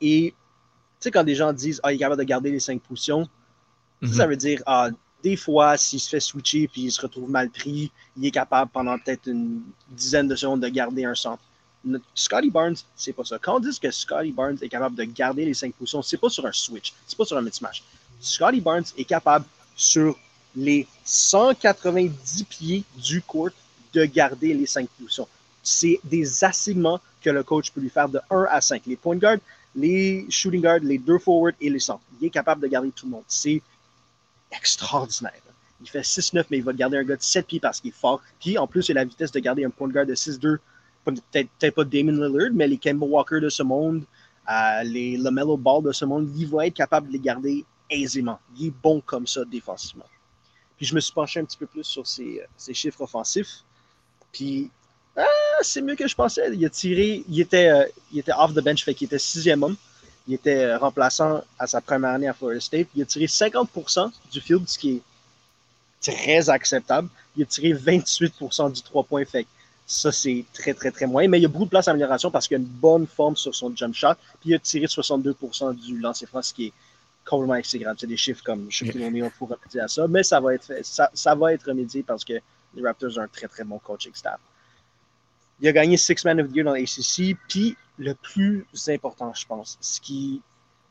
Et 0.00 0.30
tu 0.30 0.36
sais, 1.00 1.10
quand 1.10 1.24
des 1.24 1.34
gens 1.34 1.52
disent 1.52 1.80
Ah, 1.82 1.92
il 1.92 1.96
est 1.96 1.98
capable 1.98 2.20
de 2.20 2.26
garder 2.26 2.50
les 2.50 2.60
5 2.60 2.80
positions, 2.82 3.28
ça, 4.02 4.24
mhm. 4.24 4.30
veut 4.30 4.36
dire, 4.36 4.62
ah, 4.66 4.90
des 5.22 5.36
fois, 5.36 5.76
s'il 5.76 6.00
se 6.00 6.08
fait 6.08 6.20
switcher 6.20 6.66
puis 6.66 6.82
il 6.82 6.90
se 6.90 7.00
retrouve 7.00 7.30
mal 7.30 7.48
pris, 7.50 7.92
il 8.16 8.26
est 8.26 8.30
capable 8.30 8.70
pendant 8.70 8.98
peut-être 8.98 9.28
une 9.28 9.62
dizaine 9.90 10.26
de 10.26 10.34
secondes 10.34 10.60
de 10.60 10.68
garder 10.68 11.04
un 11.04 11.14
centre. 11.14 11.42
Scotty 12.14 12.50
Barnes, 12.50 12.76
c'est 12.96 13.12
pas 13.12 13.24
ça. 13.24 13.38
Quand 13.38 13.56
on 13.56 13.60
dit 13.60 13.78
que 13.78 13.90
Scotty 13.90 14.32
Barnes 14.32 14.58
est 14.60 14.68
capable 14.68 14.96
de 14.96 15.04
garder 15.04 15.44
les 15.44 15.54
cinq 15.54 15.74
positions, 15.74 16.02
c'est 16.02 16.16
pas 16.16 16.28
sur 16.28 16.46
un 16.46 16.52
switch, 16.52 16.92
c'est 17.06 17.16
pas 17.16 17.24
sur 17.24 17.36
un 17.36 17.42
mismatch. 17.42 17.82
Scotty 18.20 18.60
Barnes 18.60 18.84
est 18.96 19.04
capable 19.04 19.44
sur 19.74 20.16
les 20.54 20.86
190 21.04 22.44
pieds 22.44 22.84
du 22.96 23.22
court 23.22 23.50
de 23.92 24.04
garder 24.04 24.54
les 24.54 24.66
cinq 24.66 24.88
positions. 24.98 25.28
C'est 25.62 26.00
des 26.04 26.44
assignements 26.44 27.00
que 27.22 27.30
le 27.30 27.42
coach 27.42 27.70
peut 27.70 27.80
lui 27.80 27.90
faire 27.90 28.08
de 28.08 28.20
1 28.30 28.46
à 28.50 28.60
5. 28.60 28.82
Les 28.86 28.96
point 28.96 29.16
guards, 29.16 29.38
les 29.74 30.26
shooting 30.28 30.62
guards, 30.62 30.80
les 30.80 30.98
deux 30.98 31.18
forwards 31.18 31.52
et 31.60 31.70
les 31.70 31.78
centres. 31.78 32.02
Il 32.20 32.26
est 32.26 32.30
capable 32.30 32.62
de 32.62 32.66
garder 32.66 32.90
tout 32.90 33.06
le 33.06 33.12
monde. 33.12 33.24
C'est 33.28 33.62
extraordinaire. 34.50 35.32
Il 35.80 35.88
fait 35.88 36.00
6-9, 36.00 36.44
mais 36.50 36.58
il 36.58 36.64
va 36.64 36.72
garder 36.72 36.98
un 36.98 37.04
gars 37.04 37.16
de 37.16 37.22
7 37.22 37.46
pieds 37.46 37.60
parce 37.60 37.80
qu'il 37.80 37.90
est 37.90 37.94
fort. 37.94 38.20
Puis 38.40 38.58
en 38.58 38.66
plus, 38.66 38.88
il 38.88 38.98
a 38.98 39.00
la 39.00 39.04
vitesse 39.04 39.32
de 39.32 39.40
garder 39.40 39.64
un 39.64 39.70
point 39.70 39.88
garde 39.88 40.08
de 40.08 40.14
6-2. 40.14 40.58
Peut-être 41.04 41.74
pas 41.74 41.84
Damon 41.84 42.12
Lillard, 42.12 42.50
mais 42.52 42.68
les 42.68 42.78
Kemba 42.78 43.06
Walker 43.06 43.40
de 43.40 43.48
ce 43.48 43.64
monde, 43.64 44.04
euh, 44.48 44.82
les 44.84 45.16
LaMelo 45.16 45.56
Ball 45.56 45.82
de 45.82 45.90
ce 45.90 46.04
monde, 46.04 46.30
il 46.36 46.46
va 46.46 46.66
être 46.66 46.74
capable 46.74 47.08
de 47.08 47.12
les 47.12 47.18
garder 47.18 47.64
aisément. 47.92 48.38
Il 48.58 48.68
est 48.68 48.74
bon 48.82 49.00
comme 49.00 49.26
ça 49.26 49.44
défensivement. 49.44 50.06
Puis 50.76 50.86
je 50.86 50.94
me 50.94 51.00
suis 51.00 51.12
penché 51.12 51.40
un 51.40 51.44
petit 51.44 51.56
peu 51.56 51.66
plus 51.66 51.84
sur 51.84 52.06
ses, 52.06 52.42
chiffres 52.72 53.02
offensifs. 53.02 53.62
Puis 54.32 54.70
ah, 55.16 55.24
c'est 55.60 55.82
mieux 55.82 55.94
que 55.94 56.08
je 56.08 56.14
pensais. 56.14 56.50
Il 56.54 56.64
a 56.64 56.70
tiré, 56.70 57.22
il 57.28 57.40
était, 57.40 57.68
euh, 57.68 57.84
il 58.12 58.18
était 58.18 58.32
off 58.32 58.54
the 58.54 58.60
bench, 58.60 58.84
fait 58.84 58.94
qu'il 58.94 59.06
était 59.06 59.18
sixième 59.18 59.62
homme. 59.62 59.76
Il 60.26 60.34
était 60.34 60.64
euh, 60.64 60.78
remplaçant 60.78 61.42
à 61.58 61.66
sa 61.66 61.80
première 61.80 62.10
année 62.10 62.28
à 62.28 62.34
Florida 62.34 62.60
State. 62.60 62.88
Il 62.94 63.02
a 63.02 63.04
tiré 63.04 63.26
50% 63.26 64.10
du 64.30 64.40
field, 64.40 64.68
ce 64.68 64.78
qui 64.78 64.96
est 64.96 65.02
très 66.12 66.48
acceptable. 66.48 67.08
Il 67.36 67.42
a 67.42 67.46
tiré 67.46 67.72
28% 67.74 68.72
du 68.72 68.82
3 68.82 69.04
points. 69.04 69.24
Fait 69.24 69.46
ça, 69.86 70.12
c'est 70.12 70.44
très, 70.52 70.74
très, 70.74 70.90
très 70.90 71.06
moyen. 71.06 71.28
Mais 71.28 71.38
il 71.38 71.42
y 71.42 71.46
a 71.46 71.48
beaucoup 71.48 71.64
de 71.64 71.70
place 71.70 71.86
d'amélioration 71.86 72.30
parce 72.30 72.48
qu'il 72.48 72.56
a 72.56 72.60
une 72.60 72.66
bonne 72.66 73.06
forme 73.06 73.36
sur 73.36 73.54
son 73.54 73.74
jump 73.74 73.94
shot. 73.94 74.14
Puis 74.40 74.50
il 74.50 74.54
a 74.54 74.58
tiré 74.58 74.86
62% 74.86 75.74
du 75.74 75.98
lancer 75.98 76.26
franc, 76.26 76.42
ce 76.42 76.54
qui 76.54 76.66
est 76.66 76.72
complètement 77.24 77.80
grave. 77.80 77.96
C'est 77.98 78.06
des 78.06 78.16
chiffres 78.16 78.42
comme 78.44 78.66
je 78.70 78.84
sais 78.84 79.04
O'Neal 79.04 79.30
pour 79.38 79.48
remédier 79.48 79.80
à 79.80 79.88
ça. 79.88 80.06
Mais 80.08 80.22
ça 80.22 80.40
va 80.40 80.54
être 80.54 80.72
ça, 80.82 81.10
ça 81.14 81.34
va 81.34 81.52
être 81.52 81.64
remédié 81.64 82.02
parce 82.02 82.24
que 82.24 82.34
les 82.74 82.82
Raptors 82.82 83.18
ont 83.18 83.22
un 83.22 83.28
très, 83.28 83.48
très 83.48 83.64
bon 83.64 83.78
coaching 83.78 84.12
staff. 84.14 84.40
Il 85.60 85.68
a 85.68 85.72
gagné 85.72 85.96
Six 85.96 86.24
Man 86.24 86.40
of 86.40 86.48
the 86.48 86.56
Year 86.56 86.64
dans 86.64 86.72
l'ACC. 86.72 87.36
Puis 87.48 87.76
le 87.98 88.14
plus 88.14 88.66
important, 88.88 89.32
je 89.34 89.46
pense, 89.46 89.78
ce 89.80 90.00
qui 90.00 90.42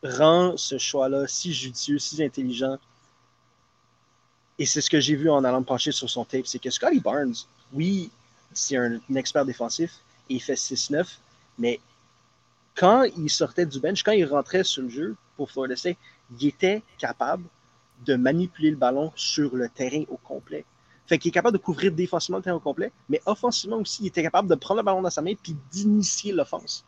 rend 0.04 0.56
ce 0.58 0.78
choix-là 0.78 1.28
si 1.28 1.54
judicieux, 1.54 2.00
si 2.00 2.24
intelligent, 2.24 2.78
et 4.62 4.66
c'est 4.66 4.82
ce 4.82 4.90
que 4.90 5.00
j'ai 5.00 5.16
vu 5.16 5.30
en 5.30 5.44
allant 5.44 5.62
me 5.62 5.66
pencher 5.66 5.92
sur 5.92 6.10
son 6.10 6.24
tape, 6.24 6.46
c'est 6.46 6.60
que 6.60 6.70
Scotty 6.70 7.00
Barnes, 7.00 7.34
oui, 7.74 8.12
c'est 8.54 8.78
un, 8.78 9.00
expert 9.16 9.46
défensif 9.46 9.92
et 10.30 10.36
il 10.36 10.40
fait 10.40 10.54
6-9, 10.54 11.18
mais 11.58 11.80
quand 12.76 13.04
il 13.18 13.30
sortait 13.30 13.66
du 13.66 13.80
bench, 13.80 14.04
quand 14.04 14.12
il 14.12 14.26
rentrait 14.26 14.64
sur 14.64 14.84
le 14.84 14.90
jeu 14.90 15.16
pour 15.42 15.52
Florida 15.52 15.76
State, 15.76 15.98
il 16.40 16.48
était 16.48 16.84
capable 16.98 17.44
de 18.06 18.16
manipuler 18.16 18.72
le 18.72 18.78
ballon 18.78 19.12
sur 19.16 19.56
le 19.56 19.70
terrain 19.70 20.04
au 20.10 20.18
complet. 20.18 20.66
Fait 21.08 21.18
qu'il 21.18 21.30
est 21.30 21.34
capable 21.34 21.58
de 21.58 21.64
couvrir 21.64 21.92
défensivement 21.92 22.38
le 22.38 22.44
terrain 22.44 22.58
au 22.58 22.62
complet, 22.62 22.92
mais 23.10 23.22
offensivement 23.26 23.78
aussi, 23.78 24.04
il 24.04 24.08
était 24.08 24.24
capable 24.24 24.48
de 24.48 24.56
prendre 24.56 24.82
le 24.82 24.86
ballon 24.86 25.02
dans 25.02 25.10
sa 25.10 25.22
main 25.22 25.34
puis 25.42 25.56
d'initier 25.72 26.32
l'offense 26.32 26.86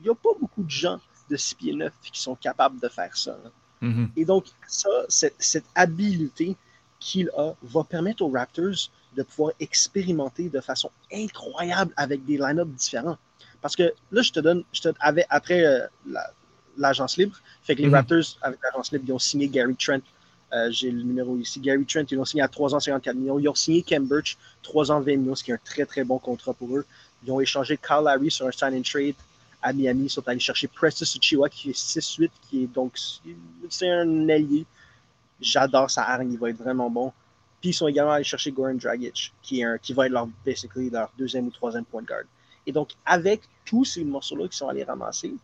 il 0.00 0.04
n'y 0.04 0.10
a 0.10 0.14
pas 0.14 0.30
beaucoup 0.38 0.62
de 0.62 0.70
gens 0.70 0.98
de 1.28 1.36
6 1.36 1.54
pieds 1.54 1.74
9 1.74 1.92
qui 2.02 2.20
sont 2.20 2.34
capables 2.34 2.80
de 2.80 2.88
faire 2.88 3.16
ça. 3.16 3.38
Mm-hmm. 3.82 4.08
Et 4.16 4.24
donc, 4.24 4.46
ça, 4.66 4.88
cette, 5.08 5.64
habileté 5.74 6.56
qu'il 6.98 7.30
a 7.36 7.52
va 7.62 7.84
permettre 7.84 8.22
aux 8.22 8.30
Raptors 8.30 8.90
de 9.16 9.22
pouvoir 9.22 9.52
expérimenter 9.60 10.48
de 10.48 10.60
façon 10.60 10.90
incroyable 11.12 11.92
avec 11.96 12.24
des 12.24 12.36
line-ups 12.36 12.74
différents. 12.76 13.18
Parce 13.60 13.76
que 13.76 13.92
là, 14.10 14.22
je 14.22 14.32
te 14.32 14.40
donne, 14.40 14.64
je 14.72 14.82
te, 14.82 14.88
après 15.28 15.64
euh, 15.64 15.86
l'agence 16.76 17.16
libre, 17.16 17.36
fait 17.62 17.74
que 17.74 17.82
les 17.82 17.88
mm-hmm. 17.88 17.92
Raptors, 17.92 18.38
avec 18.42 18.58
l'agence 18.62 18.92
libre, 18.92 19.04
ils 19.08 19.12
ont 19.12 19.18
signé 19.18 19.48
Gary 19.48 19.76
Trent. 19.76 20.00
Euh, 20.52 20.68
j'ai 20.70 20.90
le 20.90 21.02
numéro 21.02 21.36
ici. 21.38 21.60
Gary 21.60 21.84
Trent, 21.84 22.04
ils 22.10 22.16
l'ont 22.16 22.24
signé 22.24 22.42
à 22.42 22.48
3 22.48 22.74
ans 22.74 22.80
54 22.80 23.16
millions. 23.16 23.38
Ils 23.38 23.48
ont 23.48 23.54
signé 23.54 23.82
Ken 23.82 24.04
Birch, 24.04 24.36
3 24.62 24.90
ans 24.90 25.00
20 25.00 25.16
millions, 25.16 25.34
ce 25.34 25.44
qui 25.44 25.52
est 25.52 25.54
un 25.54 25.60
très 25.64 25.86
très 25.86 26.02
bon 26.02 26.18
contrat 26.18 26.54
pour 26.54 26.76
eux. 26.76 26.84
Ils 27.24 27.30
ont 27.30 27.40
échangé 27.40 27.76
Kyle 27.76 28.02
Larry 28.04 28.30
sur 28.30 28.46
un 28.46 28.50
sign 28.50 28.74
and 28.74 28.82
trade 28.82 29.14
à 29.62 29.72
Miami. 29.72 30.04
Ils 30.04 30.10
sont 30.10 30.26
allés 30.26 30.40
chercher 30.40 30.66
Preston 30.66 31.04
Uchiwa 31.04 31.48
qui 31.48 31.70
est 31.70 31.78
6-8, 31.78 32.30
qui 32.48 32.64
est 32.64 32.66
donc 32.66 32.98
c'est 33.68 33.88
un 33.88 34.28
allié. 34.28 34.66
J'adore 35.40 35.90
sa 35.90 36.02
hargne, 36.02 36.32
il 36.32 36.38
va 36.38 36.50
être 36.50 36.58
vraiment 36.58 36.90
bon. 36.90 37.12
Puis 37.60 37.70
ils 37.70 37.74
sont 37.74 37.88
également 37.88 38.12
allés 38.12 38.24
chercher 38.24 38.52
Goran 38.52 38.74
Dragic, 38.74 39.32
qui, 39.42 39.60
est 39.60 39.64
un, 39.64 39.78
qui 39.78 39.92
va 39.92 40.06
être 40.06 40.12
leur, 40.12 40.28
basically, 40.44 40.90
leur 40.90 41.10
deuxième 41.18 41.46
ou 41.46 41.50
troisième 41.50 41.84
point 41.84 42.02
de 42.02 42.06
garde. 42.06 42.26
Et 42.66 42.72
donc, 42.72 42.90
avec 43.04 43.42
tous 43.64 43.84
ces 43.84 44.04
morceaux-là 44.04 44.48
qui 44.48 44.56
sont 44.56 44.68
allés 44.68 44.84
ramasser 44.84 45.34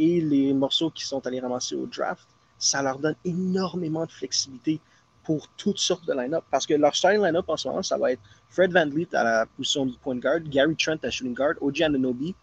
et 0.00 0.20
les 0.22 0.54
morceaux 0.54 0.90
qui 0.90 1.04
sont 1.04 1.24
allés 1.26 1.40
ramasser 1.40 1.74
au 1.74 1.84
draft, 1.84 2.26
ça 2.58 2.82
leur 2.82 2.98
donne 2.98 3.16
énormément 3.24 4.06
de 4.06 4.10
flexibilité 4.10 4.80
pour 5.24 5.46
toutes 5.58 5.78
sortes 5.78 6.06
de 6.06 6.14
line-up. 6.14 6.42
Parce 6.50 6.66
que 6.66 6.72
leur 6.72 6.96
starting 6.96 7.22
line-up 7.22 7.44
en 7.48 7.56
ce 7.58 7.68
moment, 7.68 7.82
ça 7.82 7.98
va 7.98 8.12
être 8.12 8.22
Fred 8.48 8.72
Van 8.72 8.88
Vliet 8.88 9.14
à 9.14 9.22
la 9.22 9.46
position 9.46 9.84
du 9.84 9.96
point 9.98 10.16
guard, 10.16 10.40
Gary 10.40 10.74
Trent 10.74 10.96
à 11.02 11.10
shooting 11.10 11.34
guard, 11.34 11.54
OG 11.60 11.82
Ananobi 11.82 12.34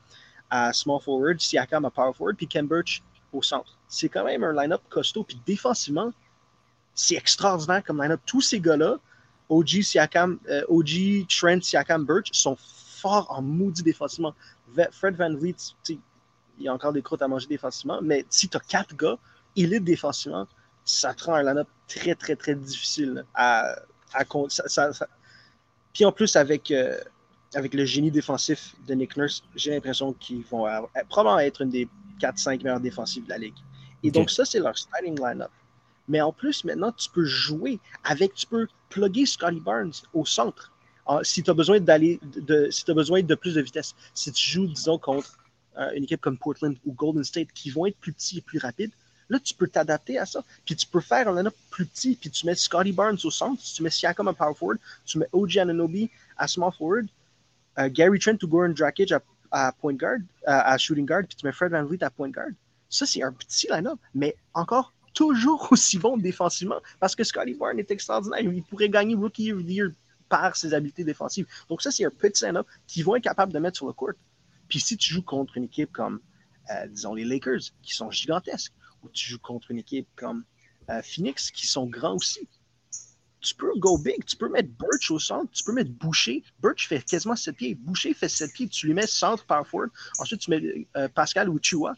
à 0.51 0.71
small 0.71 1.01
forward, 1.01 1.41
Siakam 1.41 1.83
à 1.85 1.89
power 1.89 2.13
forward, 2.13 2.37
puis 2.37 2.47
Ken 2.47 2.67
Birch 2.67 3.01
au 3.33 3.41
centre. 3.41 3.75
C'est 3.89 4.07
quand 4.07 4.23
même 4.23 4.43
un 4.43 4.53
line-up 4.53 4.81
costaud. 4.89 5.23
Puis 5.23 5.39
défensivement, 5.45 6.11
C'est 6.93 7.15
extraordinaire 7.15 7.83
comme 7.83 8.01
line-up. 8.01 8.21
Tous 8.25 8.41
ces 8.41 8.59
gars-là, 8.59 8.97
OG, 9.49 9.81
Siakam, 9.81 10.39
euh, 10.49 10.63
OG, 10.67 11.27
Trent, 11.27 11.61
Siakam, 11.61 12.05
Birch, 12.05 12.29
sont 12.31 12.55
forts 12.57 13.27
en 13.29 13.41
maudit 13.41 13.83
défensivement. 13.83 14.33
Fred 14.91 15.15
Van 15.15 15.33
Vliet, 15.33 15.55
il 16.57 16.65
y 16.65 16.67
a 16.67 16.73
encore 16.73 16.93
des 16.93 17.01
croûtes 17.01 17.21
à 17.21 17.27
manger 17.27 17.47
défensivement, 17.47 17.99
mais 18.01 18.25
si 18.29 18.49
tu 18.49 18.57
as 18.57 18.59
quatre 18.59 18.95
gars 18.95 19.17
élites 19.55 19.83
défensivement, 19.83 20.47
ça 20.85 21.13
te 21.13 21.25
rend 21.25 21.35
un 21.35 21.43
line-up 21.43 21.67
très, 21.87 22.15
très, 22.15 22.35
très 22.35 22.55
difficile 22.55 23.25
à, 23.33 23.75
à 24.13 24.23
ça, 24.47 24.89
Puis 25.93 26.05
en 26.05 26.11
plus, 26.11 26.35
avec, 26.35 26.71
euh, 26.71 26.97
avec 27.53 27.73
le 27.73 27.85
génie 27.85 28.11
défensif 28.11 28.75
de 28.87 28.93
Nick 28.93 29.17
Nurse, 29.17 29.43
j'ai 29.55 29.71
l'impression 29.71 30.13
qu'ils 30.13 30.43
vont 30.43 30.65
probablement 31.09 31.39
être 31.39 31.61
une 31.61 31.69
des 31.69 31.87
4-5 32.21 32.63
meilleures 32.63 32.79
défensives 32.79 33.25
de 33.25 33.29
la 33.29 33.37
ligue. 33.37 33.57
Et 34.03 34.11
donc, 34.11 34.29
ça, 34.29 34.45
c'est 34.45 34.59
leur 34.59 34.77
starting 34.77 35.19
line-up. 35.19 35.51
Mais 36.07 36.21
en 36.21 36.31
plus, 36.31 36.63
maintenant, 36.63 36.91
tu 36.91 37.09
peux 37.09 37.25
jouer 37.25 37.79
avec, 38.03 38.33
tu 38.33 38.47
peux 38.47 38.67
plugger 38.89 39.25
Scotty 39.25 39.59
Barnes 39.59 39.91
au 40.13 40.25
centre. 40.25 40.71
Ah, 41.05 41.19
si 41.23 41.43
tu 41.43 41.49
as 41.49 41.53
besoin 41.53 41.79
d'aller, 41.79 42.19
de, 42.23 42.69
si 42.69 42.85
tu 42.85 42.91
as 42.91 42.93
besoin 42.93 43.21
de 43.21 43.35
plus 43.35 43.55
de 43.55 43.61
vitesse. 43.61 43.95
Si 44.13 44.31
tu 44.31 44.49
joues, 44.49 44.67
disons, 44.67 44.97
contre 44.97 45.37
euh, 45.77 45.91
une 45.95 46.03
équipe 46.03 46.21
comme 46.21 46.37
Portland 46.37 46.75
ou 46.85 46.93
Golden 46.93 47.23
State 47.23 47.49
qui 47.53 47.69
vont 47.69 47.85
être 47.85 47.97
plus 47.97 48.13
petits 48.13 48.39
et 48.39 48.41
plus 48.41 48.59
rapides, 48.59 48.91
là, 49.29 49.39
tu 49.39 49.53
peux 49.53 49.67
t'adapter 49.67 50.17
à 50.17 50.25
ça. 50.25 50.43
Puis 50.65 50.75
tu 50.75 50.87
peux 50.87 51.01
faire 51.01 51.27
un 51.27 51.35
line-up 51.35 51.55
plus 51.69 51.85
petit, 51.85 52.15
puis 52.15 52.29
tu 52.29 52.45
mets 52.45 52.55
Scotty 52.55 52.91
Barnes 52.91 53.17
au 53.23 53.31
centre, 53.31 53.61
tu 53.63 53.83
mets 53.83 53.89
Siakam 53.89 54.27
à 54.27 54.33
power 54.33 54.55
forward, 54.55 54.79
tu 55.05 55.17
mets 55.17 55.27
OG 55.31 55.57
Ananobi 55.57 56.09
à 56.37 56.47
small 56.47 56.71
forward, 56.71 57.07
euh, 57.79 57.89
Gary 57.89 58.19
Trent 58.19 58.37
ou 58.43 58.47
Goran 58.47 58.69
Dragic 58.69 59.13
à, 59.51 59.71
point 59.71 59.93
guard, 59.93 60.19
à 60.45 60.77
shooting 60.77 61.05
guard, 61.05 61.23
puis 61.27 61.37
tu 61.37 61.45
mets 61.45 61.53
Fred 61.53 61.71
Van 61.71 61.83
Vliet 61.83 62.03
à 62.03 62.09
point 62.09 62.29
guard. 62.29 62.49
Ça, 62.89 63.05
c'est 63.05 63.23
un 63.23 63.31
petit 63.31 63.67
line-up, 63.69 63.99
mais 64.13 64.35
encore 64.53 64.93
toujours 65.13 65.67
aussi 65.71 65.97
bon 65.97 66.17
défensivement 66.17 66.79
parce 66.99 67.15
que 67.15 67.23
Scotty 67.23 67.55
Barnes 67.55 67.79
est 67.79 67.91
extraordinaire. 67.91 68.39
Il 68.41 68.63
pourrait 68.63 68.89
gagner 68.89 69.15
Rookie 69.15 69.51
of 69.51 69.63
the 69.63 69.69
Year 69.69 69.89
par 70.29 70.55
ses 70.55 70.73
habiletés 70.73 71.03
défensives. 71.03 71.47
Donc, 71.69 71.81
ça, 71.81 71.89
c'est 71.89 72.05
un 72.05 72.11
petit 72.11 72.45
line-up 72.45 72.67
qu'ils 72.85 73.03
vont 73.03 73.15
être 73.15 73.23
capables 73.23 73.51
de 73.51 73.59
mettre 73.59 73.77
sur 73.77 73.87
le 73.87 73.93
court. 73.93 74.11
Puis 74.67 74.79
si 74.79 74.97
tu 74.97 75.13
joues 75.13 75.23
contre 75.23 75.57
une 75.57 75.65
équipe 75.65 75.91
comme, 75.91 76.19
euh, 76.71 76.87
disons, 76.87 77.13
les 77.13 77.25
Lakers, 77.25 77.71
qui 77.81 77.93
sont 77.93 78.11
gigantesques, 78.11 78.73
ou 79.03 79.09
tu 79.09 79.29
joues 79.29 79.39
contre 79.39 79.71
une 79.71 79.79
équipe 79.79 80.07
comme 80.15 80.43
euh, 80.89 81.01
Phoenix, 81.01 81.51
qui 81.51 81.67
sont 81.67 81.85
grands 81.85 82.15
aussi, 82.15 82.47
tu 83.39 83.55
peux 83.55 83.71
go 83.77 83.97
big. 83.97 84.25
Tu 84.25 84.35
peux 84.35 84.49
mettre 84.49 84.69
Birch 84.69 85.11
au 85.11 85.19
centre, 85.19 85.51
tu 85.51 85.63
peux 85.63 85.73
mettre 85.73 85.91
Boucher. 85.91 86.43
Birch 86.59 86.87
fait 86.87 87.01
quasiment 87.03 87.35
7 87.35 87.55
pieds. 87.55 87.75
Boucher 87.75 88.13
fait 88.13 88.29
7 88.29 88.51
pieds. 88.51 88.67
Tu 88.67 88.87
lui 88.87 88.93
mets 88.93 89.07
centre, 89.07 89.45
power 89.45 89.63
forward. 89.63 89.91
Ensuite, 90.19 90.41
tu 90.41 90.49
mets 90.49 90.87
euh, 90.97 91.07
Pascal 91.09 91.47
ou 91.49 91.59
Chua 91.61 91.93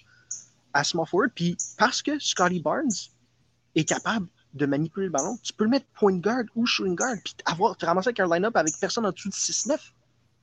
à 0.74 0.84
small 0.84 1.08
forward. 1.08 1.32
Puis 1.34 1.56
parce 1.78 2.02
que 2.02 2.20
Scotty 2.20 2.60
Barnes 2.60 2.92
est 3.76 3.86
capable 3.86 4.28
de 4.54 4.66
manipuler 4.66 5.06
le 5.06 5.12
ballon, 5.12 5.38
tu 5.44 5.54
peux 5.54 5.64
le 5.64 5.70
mettre 5.70 5.86
point 5.94 6.18
guard 6.18 6.44
ou 6.56 6.66
shooting 6.66 6.96
guard, 6.96 7.18
puis 7.24 7.36
avoir, 7.46 7.78
te 7.78 7.86
ramasser 7.86 8.10
avec 8.10 8.20
un 8.20 8.28
line-up 8.28 8.56
avec 8.56 8.74
personne 8.80 9.06
en 9.06 9.12
dessous 9.12 9.30
de 9.30 9.34
6-9. 9.34 9.78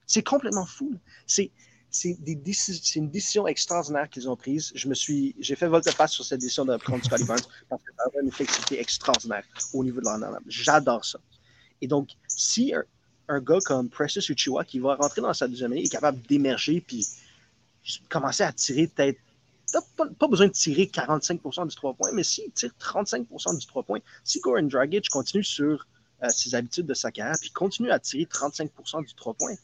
C'est 0.06 0.22
complètement 0.22 0.66
fou. 0.66 0.94
C'est, 1.26 1.50
c'est, 1.96 2.96
une 2.96 3.10
décision 3.10 3.46
extraordinaire 3.46 4.08
qu'ils 4.10 4.28
ont 4.28 4.36
prise. 4.36 4.72
Je 4.74 4.88
me 4.88 4.94
suis, 4.94 5.34
j'ai 5.38 5.56
fait 5.56 5.66
volte-face 5.66 6.12
sur 6.12 6.24
cette 6.24 6.40
décision 6.40 6.64
de 6.64 6.76
prendre 6.76 7.04
Scotty 7.04 7.24
Barnes 7.24 7.40
parce 7.68 7.82
que 7.82 7.92
ça 7.96 8.04
a 8.04 8.20
une 8.22 8.28
effectivité 8.28 8.80
extraordinaire 8.80 9.44
au 9.72 9.82
niveau 9.82 10.00
de 10.00 10.06
line-up. 10.06 10.42
J'adore 10.46 11.04
ça. 11.04 11.18
Et 11.80 11.86
donc, 11.86 12.10
si 12.28 12.74
un, 13.28 13.40
gars 13.40 13.58
comme 13.64 13.88
Precious 13.88 14.30
Uchiwa 14.30 14.64
qui 14.64 14.78
va 14.78 14.94
rentrer 14.94 15.20
dans 15.20 15.32
sa 15.34 15.48
deuxième 15.48 15.72
année 15.72 15.84
est 15.84 15.88
capable 15.88 16.20
d'émerger 16.22 16.80
puis 16.80 17.06
commencer 18.08 18.42
à 18.42 18.52
tirer 18.52 18.88
peut-être 18.88 19.18
n'as 19.74 19.80
pas, 20.18 20.28
besoin 20.28 20.46
de 20.46 20.52
tirer 20.52 20.84
45% 20.84 21.68
du 21.68 21.74
3 21.74 21.94
points, 21.94 22.12
mais 22.12 22.22
s'il 22.22 22.50
tire 22.52 22.72
35% 22.80 23.58
du 23.58 23.66
3 23.66 23.82
points, 23.82 23.98
si 24.24 24.40
Goran 24.40 24.62
Dragic 24.62 25.08
continue 25.08 25.44
sur 25.44 25.86
euh, 26.22 26.28
ses 26.28 26.54
habitudes 26.54 26.86
de 26.86 26.94
sa 26.94 27.10
carrière, 27.10 27.36
puis 27.40 27.50
continue 27.50 27.90
à 27.90 27.98
tirer 27.98 28.24
35% 28.24 29.06
du 29.06 29.14
3 29.14 29.34
points, 29.34 29.56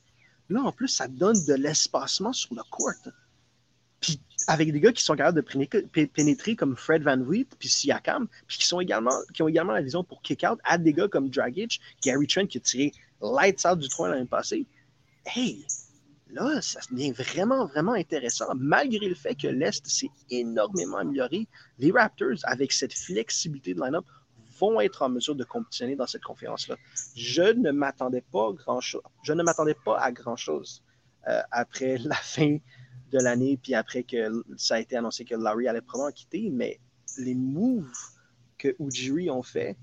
là, 0.49 0.63
en 0.63 0.73
plus, 0.73 0.89
ça 0.89 1.09
donne 1.09 1.45
de 1.47 1.55
l'espacement 1.55 2.33
sur 2.33 2.55
le 2.55 2.63
court. 2.71 2.93
Puis 4.01 4.21
avec 4.49 4.73
des 4.73 4.81
gars 4.81 4.93
qui 4.93 5.03
sont 5.05 5.15
capables 5.15 5.41
de 5.41 6.07
pénétrer 6.07 6.57
comme 6.57 6.77
Fred 6.77 7.03
Van 7.03 7.17
Vliet, 7.17 7.47
puis 7.59 7.69
Siakam, 7.69 8.27
puis 8.47 8.59
qui, 8.59 8.67
sont 8.67 8.81
également, 8.81 9.17
qui 9.33 9.43
ont 9.43 9.49
également 9.49 9.73
la 9.73 9.83
vision 9.83 10.03
pour 10.03 10.23
kick-out 10.23 10.59
à 10.65 10.79
des 10.79 10.93
gars 10.93 11.09
comme 11.09 11.29
Dragic, 11.31 11.81
Gary 12.03 12.27
Trent 12.27 12.47
qui 12.47 12.59
a 12.59 12.61
tiré 12.61 12.93
lights 13.21 13.65
out 13.65 13.79
du 13.79 13.89
3 13.89 14.09
l'année 14.09 14.27
passée. 14.27 14.67
Hey, 15.25 15.65
là, 16.33 16.61
ça 16.61 16.81
devient 16.91 17.13
vraiment, 17.13 17.67
vraiment 17.67 17.93
intéressant. 17.93 18.47
Malgré 18.57 19.09
le 19.09 19.15
fait 19.15 19.37
que 19.37 19.47
l'Est 19.47 19.87
s'est 19.87 20.11
énormément 20.31 20.97
amélioré, 20.97 21.47
les 21.79 21.93
Raptors, 21.93 22.39
avec 22.43 22.73
cette 22.73 22.95
flexibilité 22.95 23.75
de 23.75 23.81
line-up, 23.81 24.05
vont 24.71 24.81
être 24.81 25.03
en 25.03 25.09
mesure 25.09 25.35
de 25.35 25.45
compétitionner 25.45 25.97
dans 25.97 26.07
cette 26.07 26.23
conférence-là. 26.23 26.77
Je 27.17 27.43
ne 27.43 27.73
m'attendais 27.73 28.21
pas 28.21 28.53
grand-chose. 28.53 29.03
Je 29.23 29.33
ne 29.33 29.43
m'attendais 29.43 29.75
pas 29.75 29.99
à 29.99 30.13
grand-chose 30.13 30.83
euh, 31.29 31.41
après 31.51 31.99
la 31.99 32.15
fin 32.15 32.59
de 33.11 33.19
l'année, 33.19 33.59
puis 33.63 33.75
après 33.75 34.05
que 34.05 34.45
ça 34.57 34.77
a 34.77 34.81
été 34.81 34.97
annoncé 34.97 35.25
que 35.25 35.35
Larry 35.35 35.69
allait 35.69 35.81
probablement 35.81 36.13
quitter, 36.13 36.49
mais 36.51 36.81
les 37.19 37.35
moves 37.35 37.91
que 38.57 38.75
Ujiri 38.79 39.31
ont 39.31 39.43
fait, 39.43 39.77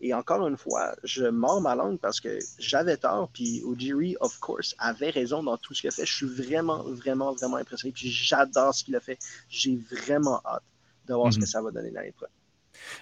et 0.00 0.12
encore 0.12 0.46
une 0.46 0.58
fois, 0.58 0.94
je 1.02 1.24
mords 1.24 1.62
ma 1.62 1.74
langue 1.74 1.98
parce 1.98 2.20
que 2.20 2.38
j'avais 2.58 2.98
tort, 2.98 3.30
puis 3.32 3.62
Ojiri, 3.64 4.16
of 4.20 4.38
course, 4.38 4.74
avait 4.78 5.10
raison 5.10 5.42
dans 5.42 5.56
tout 5.56 5.72
ce 5.72 5.80
qu'il 5.80 5.88
a 5.88 5.90
fait. 5.90 6.04
Je 6.04 6.14
suis 6.14 6.26
vraiment, 6.26 6.82
vraiment, 6.84 7.32
vraiment 7.32 7.56
impressionné, 7.56 7.92
puis 7.92 8.10
j'adore 8.10 8.74
ce 8.74 8.84
qu'il 8.84 8.94
a 8.94 9.00
fait. 9.00 9.18
J'ai 9.48 9.76
vraiment 9.76 10.42
hâte 10.44 10.62
de 11.08 11.14
voir 11.14 11.32
ce 11.32 11.38
que 11.38 11.44
mhm. 11.44 11.48
ça 11.48 11.62
va 11.62 11.70
donner 11.70 11.90
l'année 11.90 12.12
prochaine. 12.12 12.35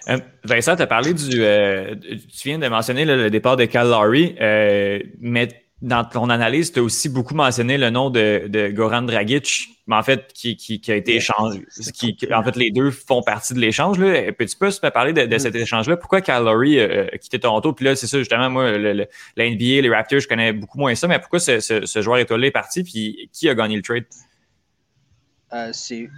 Euh, 0.09 0.17
Vincent, 0.43 0.75
tu 0.75 0.81
as 0.81 0.87
parlé 0.87 1.13
du. 1.13 1.43
Euh, 1.43 1.95
tu 1.95 2.49
viens 2.49 2.59
de 2.59 2.67
mentionner 2.67 3.05
le 3.05 3.29
départ 3.29 3.57
de 3.57 3.65
Cal 3.65 3.89
Lowry, 3.89 4.35
euh, 4.39 4.99
mais 5.19 5.65
dans 5.81 6.03
ton 6.03 6.29
analyse, 6.29 6.71
tu 6.71 6.79
as 6.79 6.83
aussi 6.83 7.09
beaucoup 7.09 7.35
mentionné 7.35 7.77
le 7.77 7.89
nom 7.89 8.09
de, 8.09 8.71
Goran 8.71 9.01
Dragic, 9.01 9.69
mais 9.87 9.95
en 9.95 10.03
fait, 10.03 10.31
qui, 10.33 10.81
a 10.87 10.95
été 10.95 11.15
échangé. 11.15 11.65
Qui, 11.93 12.17
en 12.33 12.43
fait, 12.43 12.55
les 12.55 12.71
deux 12.71 12.91
font 12.91 13.21
partie 13.21 13.53
de 13.53 13.59
l'échange. 13.59 13.97
Peux-tu 13.97 14.57
peux 14.57 14.67
me 14.67 14.89
parler 14.89 15.13
de, 15.13 15.37
cet 15.37 15.53
échange-là? 15.53 15.97
Pourquoi 15.97 16.21
Calori 16.21 16.79
euh, 16.79 17.07
a 17.11 17.17
quitté 17.17 17.39
Toronto? 17.39 17.73
Puis 17.73 17.85
là, 17.85 17.95
c'est 17.95 18.07
ça, 18.07 18.17
justement, 18.17 18.49
moi, 18.49 18.77
le, 18.77 19.05
la 19.35 19.49
NBA, 19.49 19.81
les 19.81 19.89
Raptors, 19.89 20.21
je 20.21 20.27
connais 20.27 20.53
beaucoup 20.53 20.79
moins 20.79 20.95
ça, 20.95 21.07
mais 21.07 21.19
pourquoi 21.19 21.39
ce, 21.39 21.59
ce, 21.59 22.01
joueur 22.01 22.19
étoilé 22.19 22.47
est 22.47 22.51
parti? 22.51 22.83
Puis 22.83 23.29
qui 23.33 23.49
a 23.49 23.53
gagné 23.53 23.75
le 23.75 23.81
trade? 23.81 24.05
C'est. 25.71 26.09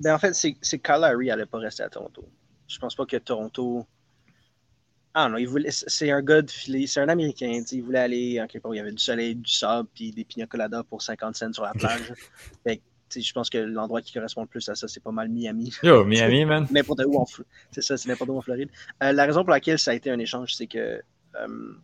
Ben, 0.00 0.14
en 0.14 0.18
fait, 0.18 0.32
c'est 0.34 0.54
que 0.54 0.76
Kyle 0.76 1.00
n'allait 1.00 1.46
pas 1.46 1.58
rester 1.58 1.82
à 1.82 1.88
Toronto. 1.88 2.24
Je 2.68 2.78
pense 2.78 2.94
pas 2.94 3.04
que 3.04 3.16
Toronto 3.16 3.86
ah 5.12 5.28
non, 5.28 5.38
il 5.38 5.48
voulait, 5.48 5.70
c'est 5.72 6.10
un 6.12 6.22
gars 6.22 6.40
de 6.40 6.50
filet, 6.50 6.86
c'est 6.86 7.00
un 7.00 7.08
Américain, 7.08 7.62
il 7.72 7.82
voulait 7.82 7.98
aller 7.98 8.40
en 8.40 8.46
quelque 8.46 8.62
part 8.62 8.70
où 8.70 8.74
il 8.74 8.76
y 8.76 8.80
avait 8.80 8.92
du 8.92 9.02
soleil, 9.02 9.34
du 9.34 9.50
sable, 9.50 9.88
puis 9.92 10.12
des 10.12 10.24
pina 10.24 10.46
coladas 10.46 10.84
pour 10.84 11.02
50 11.02 11.34
cents 11.34 11.52
sur 11.52 11.64
la 11.64 11.72
plage. 11.72 12.12
fait 12.64 12.80
je 13.16 13.32
pense 13.32 13.50
que 13.50 13.58
l'endroit 13.58 14.02
qui 14.02 14.12
correspond 14.12 14.42
le 14.42 14.46
plus 14.46 14.68
à 14.68 14.76
ça, 14.76 14.86
c'est 14.86 15.02
pas 15.02 15.10
mal 15.10 15.28
Miami. 15.28 15.72
Yo, 15.82 16.04
Miami, 16.04 16.44
man. 16.44 16.68
n'importe 16.70 17.00
où 17.06 17.18
en 17.18 17.26
C'est 17.72 17.82
ça, 17.82 17.96
c'est 17.96 18.08
n'importe 18.08 18.30
où 18.30 18.38
en 18.38 18.40
Floride. 18.40 18.68
Euh, 19.02 19.10
la 19.10 19.26
raison 19.26 19.42
pour 19.42 19.50
laquelle 19.50 19.80
ça 19.80 19.90
a 19.90 19.94
été 19.94 20.12
un 20.12 20.18
échange, 20.20 20.54
c'est 20.54 20.68
que 20.68 21.02
euh, 21.34 21.74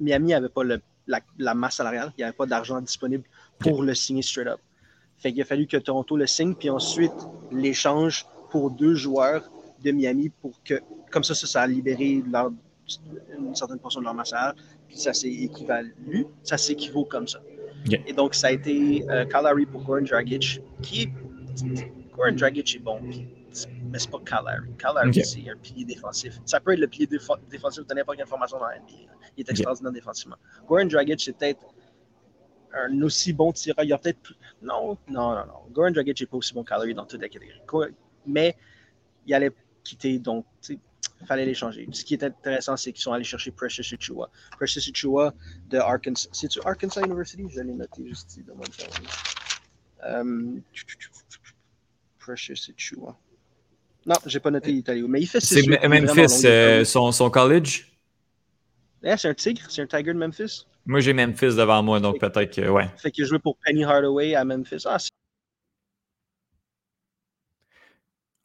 Miami 0.00 0.30
n'avait 0.30 0.48
pas 0.48 0.64
le, 0.64 0.80
la, 1.06 1.54
masse 1.54 1.76
salariale, 1.76 2.12
il 2.16 2.22
n'y 2.22 2.24
avait 2.24 2.32
pas 2.32 2.46
d'argent 2.46 2.80
disponible 2.80 3.22
pour 3.60 3.84
le 3.84 3.94
signer 3.94 4.22
straight 4.22 4.48
up. 4.48 4.60
Fait 5.22 5.32
qu'il 5.32 5.40
a 5.42 5.44
fallu 5.44 5.68
que 5.68 5.76
Toronto 5.76 6.16
le 6.16 6.26
signe, 6.26 6.54
puis 6.54 6.68
ensuite 6.68 7.12
l'échange 7.52 8.26
pour 8.50 8.72
deux 8.72 8.96
joueurs 8.96 9.48
de 9.84 9.92
Miami 9.92 10.30
pour 10.30 10.60
que, 10.64 10.80
comme 11.12 11.22
ça, 11.22 11.34
ça, 11.34 11.62
a 11.62 11.66
libéré 11.66 12.22
une 13.38 13.54
certaine 13.54 13.78
portion 13.78 14.00
de 14.00 14.06
leur 14.06 14.14
masse 14.14 14.34
puis 14.88 14.96
ça 14.98 15.12
s'est 15.12 15.32
équivalu, 15.32 16.26
ça 16.42 16.58
s'équivaut 16.58 17.04
comme 17.04 17.28
ça. 17.28 17.40
Et 18.06 18.12
donc, 18.12 18.34
ça 18.34 18.48
a 18.48 18.50
été 18.50 19.04
euh, 19.10 19.24
Kalari 19.24 19.66
pour 19.66 19.82
Goran 19.82 20.02
Dragic, 20.02 20.60
qui 20.82 21.08
Goran 22.16 22.32
Dragic 22.32 22.74
est 22.74 22.78
bon, 22.80 23.00
mais 23.90 23.98
c'est 23.98 24.10
pas 24.10 24.20
Kalari. 24.24 24.68
Kalari, 24.76 25.24
c'est 25.24 25.48
un 25.48 25.56
pilier 25.56 25.84
défensif. 25.84 26.40
Ça 26.44 26.58
peut 26.58 26.72
être 26.72 26.80
le 26.80 26.88
pilier 26.88 27.08
défensif 27.48 27.86
de 27.86 27.94
n'importe 27.94 28.18
quelle 28.18 28.26
formation 28.26 28.58
dans 28.58 28.66
la 28.66 28.76
NBA. 28.76 29.12
Il 29.36 29.40
est 29.40 29.50
extraordinaire 29.50 29.92
défensivement. 29.92 30.36
Goran 30.68 30.86
Dragic, 30.86 31.20
c'est 31.20 31.36
peut-être 31.36 31.64
un 32.74 33.02
aussi 33.02 33.32
bon 33.32 33.52
tireur. 33.52 33.84
Il 33.84 33.88
y 33.88 33.92
a 33.92 33.98
peut-être 33.98 34.20
plus... 34.20 34.34
Non, 34.62 34.96
non, 35.08 35.34
non, 35.34 35.46
non. 35.46 35.70
Goran 35.70 35.90
Dragic 35.90 36.20
n'est 36.20 36.26
pas 36.26 36.36
aussi 36.36 36.54
bon 36.54 36.64
Kalari 36.64 36.94
dans 36.94 37.06
toutes 37.06 37.22
les 37.22 37.28
catégories. 37.28 37.94
Mais 38.26 38.56
il 39.26 39.34
allait 39.34 39.50
quitter, 39.84 40.18
donc 40.18 40.46
il 40.68 41.26
fallait 41.26 41.46
les 41.46 41.54
changer. 41.54 41.88
Ce 41.92 42.04
qui 42.04 42.14
est 42.14 42.22
intéressant, 42.22 42.76
c'est 42.76 42.92
qu'ils 42.92 43.02
sont 43.02 43.12
allés 43.12 43.24
chercher 43.24 43.50
Precious 43.50 43.94
Uchua. 43.94 44.30
Precious 44.56 44.88
Uchua 44.88 45.34
de 45.68 45.78
Arkansas. 45.78 46.28
C'est-tu 46.32 46.60
Arkansas 46.64 47.02
University? 47.02 47.44
Je 47.48 47.60
l'ai 47.60 47.72
noté 47.72 48.06
juste 48.06 48.30
ici 48.30 48.42
de 48.42 48.52
mon 48.52 48.64
um, 50.04 50.62
Precious 52.18 52.70
Uchua. 52.70 53.16
Non, 54.04 54.16
j'ai 54.26 54.40
pas 54.40 54.50
noté 54.50 54.72
l'Italie, 54.72 55.04
mais 55.06 55.20
il 55.20 55.26
fait 55.26 55.40
C'est 55.40 55.62
Memphis, 55.66 56.44
euh, 56.44 56.84
son, 56.84 57.12
son, 57.12 57.30
college? 57.30 57.91
Yeah, 59.02 59.16
c'est 59.16 59.28
un 59.28 59.34
tigre, 59.34 59.62
c'est 59.68 59.82
un 59.82 59.86
tiger 59.86 60.12
de 60.12 60.18
Memphis. 60.18 60.66
Moi, 60.86 61.00
j'ai 61.00 61.12
Memphis 61.12 61.56
devant 61.56 61.82
moi, 61.82 62.00
donc 62.00 62.20
peut-être 62.20 62.54
que, 62.54 62.68
ouais. 62.68 62.88
Fait 62.96 63.10
qu'il 63.10 63.24
a 63.24 63.26
joué 63.26 63.38
pour 63.38 63.56
Penny 63.64 63.84
Hardaway 63.84 64.34
à 64.34 64.44
Memphis. 64.44 64.84
Ah, 64.86 64.98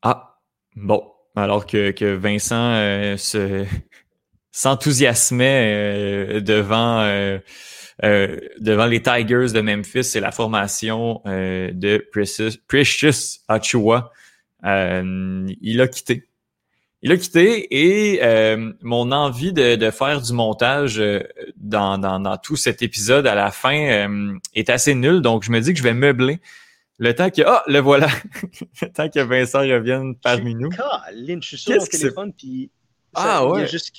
ah 0.02 0.40
bon. 0.76 1.12
alors 1.36 1.66
que, 1.66 1.92
que 1.92 2.16
Vincent 2.16 2.74
euh, 2.74 3.18
se 3.18 3.66
s'enthousiasmait 4.52 6.42
devant 6.42 7.04
devant 8.60 8.86
les 8.86 9.02
Tigers 9.02 9.52
de 9.54 9.62
Memphis 9.62 10.12
et 10.16 10.20
la 10.20 10.32
formation 10.32 11.22
de 11.26 12.08
Precious, 12.12 12.58
Precious 12.68 13.40
Achua. 13.48 14.12
il 14.64 15.82
a 15.82 15.88
quitté. 15.88 16.28
Il 17.04 17.12
a 17.12 17.18
quitté 17.18 17.68
et 17.70 18.24
euh, 18.24 18.74
mon 18.82 19.12
envie 19.12 19.54
de, 19.54 19.92
faire 19.92 20.20
du 20.20 20.34
montage 20.34 21.00
euh, 21.00 21.22
dans, 21.56 22.38
tout 22.38 22.56
cet 22.56 22.82
épisode 22.82 23.28
à 23.28 23.36
la 23.36 23.52
fin 23.52 24.08
euh, 24.10 24.38
est 24.56 24.70
assez 24.70 24.96
nulle. 24.96 25.22
Donc, 25.22 25.44
je 25.44 25.52
me 25.52 25.60
dis 25.60 25.74
que 25.74 25.78
je 25.78 25.84
vais 25.84 25.94
meubler 25.94 26.40
le 26.98 27.14
temps 27.14 27.30
que... 27.30 27.44
Ah, 27.46 27.62
le 27.68 27.78
voilà! 27.80 28.08
le 28.82 28.92
temps 28.92 29.08
que 29.10 29.20
Vincent 29.20 29.60
revienne 29.60 30.16
parmi 30.16 30.56
nous. 30.56 30.70
Caroline, 30.70 31.42
je 31.44 31.50
suis 31.50 31.58
sur 31.58 31.76
mon 31.76 31.86
téléphone, 31.86 32.34
puis... 32.34 32.72
Ah 33.14 33.48
ouais? 33.48 33.64
Il 33.64 33.68
juste... 33.68 33.92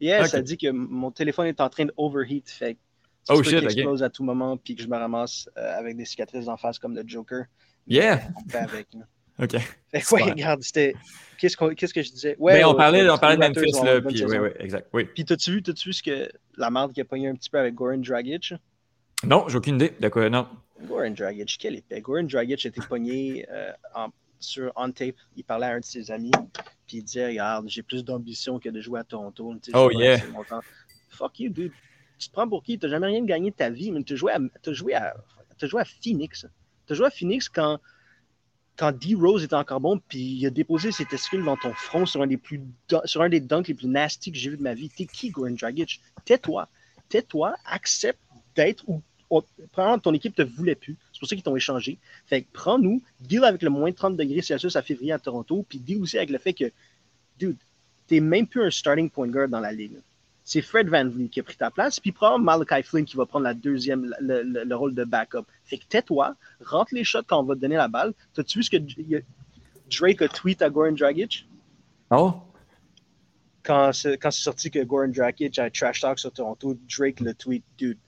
Yeah, 0.00 0.26
ça 0.26 0.42
dit 0.42 0.58
que 0.58 0.68
mon 0.70 1.12
téléphone 1.12 1.46
est 1.46 1.60
en 1.60 1.68
train 1.68 1.84
de 1.84 1.94
overheat, 1.96 2.50
fait 2.50 2.76
ça 3.22 3.34
oh, 3.36 3.42
shit, 3.44 3.62
explose 3.62 4.02
à 4.02 4.10
tout 4.10 4.24
moment, 4.24 4.56
puis 4.56 4.74
que 4.74 4.82
je 4.82 4.88
me 4.88 4.96
ramasse 4.96 5.48
avec 5.54 5.96
des 5.96 6.04
cicatrices 6.04 6.48
en 6.48 6.56
face 6.56 6.80
comme 6.80 6.96
le 6.96 7.04
Joker. 7.06 7.44
Yeah! 7.86 8.20
On 8.36 8.50
fait 8.50 8.58
avec, 8.58 8.88
OK. 9.42 9.56
Fait 9.92 10.14
ouais, 10.14 10.22
regarde, 10.22 10.62
c'était 10.62 10.94
Qu'est-ce, 11.42 11.56
que 11.92 12.02
je 12.02 12.12
disais? 12.12 12.36
Ouais, 12.38 12.54
Mais 12.54 12.64
on 12.64 12.74
parlait, 12.74 13.08
on 13.10 13.18
parlait 13.18 13.36
de 13.36 13.40
Memphis, 13.40 13.84
là. 13.84 14.00
Puis, 14.00 14.24
oui, 14.24 14.38
oui, 14.38 14.50
exact. 14.60 14.88
Oui. 14.92 15.06
Puis, 15.12 15.24
t'as-tu 15.24 15.50
vu, 15.50 15.62
t'as-tu 15.62 15.88
vu 15.88 15.92
ce 15.92 16.02
que 16.02 16.30
la 16.56 16.70
marde 16.70 16.92
qui 16.92 17.00
a 17.00 17.04
pogné 17.04 17.26
un 17.26 17.34
petit 17.34 17.50
peu 17.50 17.58
avec 17.58 17.74
Goran 17.74 17.98
Dragic? 17.98 18.54
Non, 19.24 19.48
j'ai 19.48 19.56
aucune 19.56 19.74
idée. 19.74 19.92
De 19.98 20.08
quoi, 20.08 20.30
non. 20.30 20.46
Goran 20.84 21.10
Dragic, 21.10 21.56
quel 21.58 21.74
épée. 21.74 22.00
Goran 22.00 22.22
Dragic 22.22 22.64
a 22.64 22.68
été 22.68 22.80
pogné 22.88 23.44
euh, 23.50 23.72
en, 23.92 24.10
sur 24.38 24.70
on 24.76 24.92
tape. 24.92 25.16
Il 25.36 25.42
parlait 25.42 25.66
à 25.66 25.70
un 25.70 25.80
de 25.80 25.84
ses 25.84 26.12
amis. 26.12 26.30
Puis 26.86 26.98
il 26.98 27.02
disait 27.02 27.26
Regarde, 27.26 27.68
j'ai 27.68 27.82
plus 27.82 28.04
d'ambition 28.04 28.60
que 28.60 28.68
de 28.68 28.80
jouer 28.80 29.00
à 29.00 29.04
Toronto. 29.04 29.54
oh, 29.74 29.90
yeah. 29.90 30.18
Fuck 31.08 31.40
you, 31.40 31.50
dude. 31.50 31.72
Tu 32.18 32.28
te 32.28 32.32
prends 32.32 32.48
pour 32.48 32.62
qui? 32.62 32.78
T'as 32.78 32.88
jamais 32.88 33.08
rien 33.08 33.24
gagné 33.24 33.50
de 33.50 33.56
ta 33.56 33.68
vie, 33.68 33.90
mais 33.90 34.04
t'as 34.04 34.14
joué 34.14 34.30
à, 34.30 34.38
as 34.38 34.72
joué 34.72 34.94
à, 34.94 35.16
as 35.60 35.66
joué 35.66 35.80
à 35.80 35.84
Phoenix. 35.84 36.46
T'as 36.86 36.94
joué 36.94 37.06
à 37.06 37.10
Phoenix 37.10 37.48
quand 37.48 37.80
quand 38.76 38.92
D. 38.92 39.14
Rose 39.14 39.44
était 39.44 39.54
encore 39.54 39.80
bon, 39.80 40.00
puis 40.08 40.18
il 40.18 40.46
a 40.46 40.50
déposé 40.50 40.92
ses 40.92 41.04
testicules 41.04 41.44
dans 41.44 41.56
ton 41.56 41.72
front 41.74 42.06
sur 42.06 42.22
un 42.22 42.26
des, 42.26 42.36
plus, 42.36 42.60
sur 43.04 43.22
un 43.22 43.28
des 43.28 43.40
dunks 43.40 43.68
les 43.68 43.74
plus 43.74 43.86
nasty 43.86 44.32
que 44.32 44.38
j'ai 44.38 44.50
vu 44.50 44.56
de 44.56 44.62
ma 44.62 44.74
vie. 44.74 44.88
T'es 44.88 45.06
qui, 45.06 45.30
Goran 45.30 45.50
Dragic? 45.50 46.00
Tais-toi. 46.24 46.68
Tais-toi, 47.08 47.54
accepte 47.66 48.20
d'être 48.56 48.84
où 48.88 49.02
Prends 49.72 49.98
ton 49.98 50.12
équipe 50.12 50.34
te 50.34 50.42
voulait 50.42 50.74
plus. 50.74 50.96
C'est 51.12 51.18
pour 51.18 51.28
ça 51.28 51.34
qu'ils 51.34 51.42
t'ont 51.42 51.56
échangé. 51.56 51.98
Fait 52.26 52.42
que 52.42 52.48
prends-nous, 52.52 53.00
deal 53.20 53.44
avec 53.44 53.62
le 53.62 53.70
moins 53.70 53.90
30 53.90 54.16
degrés 54.16 54.42
Celsius 54.42 54.76
à 54.76 54.82
février 54.82 55.12
à 55.12 55.18
Toronto, 55.18 55.64
puis 55.66 55.78
deal 55.78 56.02
aussi 56.02 56.18
avec 56.18 56.28
le 56.28 56.36
fait 56.36 56.52
que, 56.52 56.70
dude, 57.38 57.56
t'es 58.08 58.20
même 58.20 58.46
plus 58.46 58.62
un 58.62 58.70
starting 58.70 59.08
point 59.08 59.28
guard 59.28 59.48
dans 59.48 59.60
la 59.60 59.72
ligue 59.72 59.96
c'est 60.44 60.62
Fred 60.62 60.88
Van 60.88 61.08
Vliet 61.08 61.28
qui 61.28 61.40
a 61.40 61.42
pris 61.42 61.56
ta 61.56 61.70
place, 61.70 62.00
puis 62.00 62.12
prends 62.12 62.38
Malachi 62.38 62.82
Flynn 62.82 63.04
qui 63.04 63.16
va 63.16 63.26
prendre 63.26 63.44
la 63.44 63.54
deuxième, 63.54 64.14
le, 64.20 64.74
rôle 64.74 64.94
de 64.94 65.04
backup. 65.04 65.44
Fait 65.64 65.78
que 65.78 65.84
tais-toi, 65.88 66.34
rentre 66.64 66.94
les 66.94 67.04
shots 67.04 67.22
quand 67.26 67.40
on 67.40 67.44
va 67.44 67.54
te 67.54 67.60
donner 67.60 67.76
la 67.76 67.88
balle. 67.88 68.12
T'as-tu 68.34 68.58
vu 68.58 68.64
ce 68.64 68.70
que 68.70 68.76
Drake 68.76 70.22
a 70.22 70.28
tweet 70.28 70.62
à 70.62 70.70
Goran 70.70 70.92
Dragic? 70.92 71.48
Oh? 72.10 72.34
Quand 73.62 73.92
c'est, 73.92 74.18
sorti 74.30 74.70
que 74.70 74.82
Goran 74.82 75.08
Dragic 75.08 75.58
a 75.58 75.70
trash 75.70 76.00
talk 76.00 76.18
sur 76.18 76.32
Toronto, 76.32 76.76
Drake 76.88 77.20
le 77.20 77.34
tweet, 77.34 77.64
dude, 77.78 77.98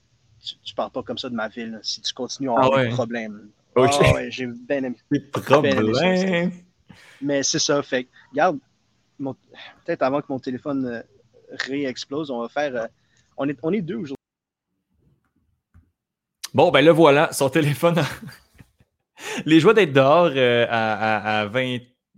tu, 0.63 0.75
parles 0.75 0.91
pas 0.91 1.03
comme 1.03 1.17
ça 1.17 1.29
de 1.29 1.35
ma 1.35 1.47
ville. 1.47 1.79
Si 1.83 2.01
tu 2.01 2.13
continues, 2.13 2.49
on 2.49 2.57
ah 2.57 2.83
des 2.83 2.89
problèmes. 2.89 3.49
Oh, 3.75 3.87
ouais, 4.13 4.29
j'ai 4.29 4.45
bien 4.45 4.83
aimé. 4.83 4.97
Des 5.11 5.19
problèmes. 5.19 6.51
Mais 7.21 7.43
c'est 7.43 7.59
ça, 7.59 7.81
fait 7.81 8.07
regarde, 8.31 8.59
peut-être 9.17 10.01
avant 10.01 10.21
que 10.21 10.27
mon 10.29 10.39
téléphone 10.39 10.85
euh, 10.85 11.01
réexplose. 11.49 12.31
On 12.31 12.41
va 12.41 12.49
faire. 12.49 12.75
Euh, 12.75 12.87
on, 13.37 13.47
est, 13.47 13.57
on 13.63 13.71
est 13.73 13.81
deux 13.81 13.95
aujourd'hui. 13.95 14.15
Bon, 16.53 16.71
ben 16.71 16.83
le 16.83 16.91
voilà, 16.91 17.31
son 17.33 17.49
téléphone. 17.59 18.01
Les 19.45 19.59
joies 19.59 19.73
d'être 19.73 19.93
dehors 19.93 20.31
euh, 20.35 20.65
à, 20.69 21.41
à, 21.41 21.45
20, 21.45 21.77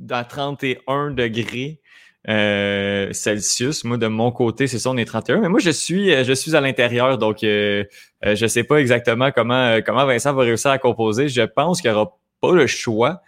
à 0.10 0.24
31 0.24 1.12
degrés. 1.12 1.82
Euh, 2.30 3.14
Celsius. 3.14 3.86
Moi, 3.86 3.98
de 3.98 4.08
mon 4.08 4.34
côté, 4.34 4.68
c'est 4.68 4.80
ça, 4.80 4.90
on 4.90 4.98
est 4.98 5.06
31. 5.06 5.40
Mais 5.40 5.48
moi, 5.48 5.62
je 5.62 5.70
suis, 5.70 6.12
je 6.26 6.34
suis 6.34 6.58
à 6.58 6.62
l'intérieur, 6.62 7.18
donc 7.18 7.38
je 7.42 7.86
ne 8.22 8.48
sais 8.48 8.66
pas 8.66 8.82
exactement 8.82 9.32
comment, 9.32 9.80
comment 9.86 10.06
Vincent 10.06 10.34
va 10.34 10.44
réussir 10.44 10.72
à 10.72 10.78
composer. 10.78 11.30
Je 11.30 11.44
pense 11.44 11.80
qu'il 11.80 11.90
n'y 11.90 11.96
aura 11.96 12.18
pas 12.42 12.52
le 12.52 12.68
choix 12.68 13.22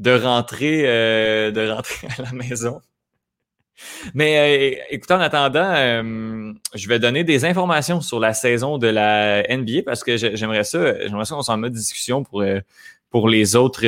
de 0.00 0.10
rentrer, 0.10 0.82
de 0.82 1.70
rentrer 1.70 2.08
à 2.18 2.22
la 2.22 2.32
maison. 2.32 2.80
Mais 4.14 4.38
euh, 4.38 4.82
écoutez, 4.90 5.14
en 5.14 5.20
attendant, 5.20 5.72
euh, 5.74 6.52
je 6.74 6.88
vais 6.88 6.98
donner 6.98 7.24
des 7.24 7.44
informations 7.44 8.00
sur 8.00 8.20
la 8.20 8.34
saison 8.34 8.78
de 8.78 8.86
la 8.86 9.42
NBA 9.48 9.82
parce 9.84 10.04
que 10.04 10.16
j'aimerais 10.16 10.64
ça, 10.64 11.06
j'aimerais 11.06 11.24
ça 11.24 11.34
qu'on 11.34 11.42
s'en 11.42 11.56
mette 11.56 11.72
discussion 11.72 12.22
pour, 12.22 12.42
euh, 12.42 12.60
pour 13.10 13.28
les 13.28 13.56
autres 13.56 13.84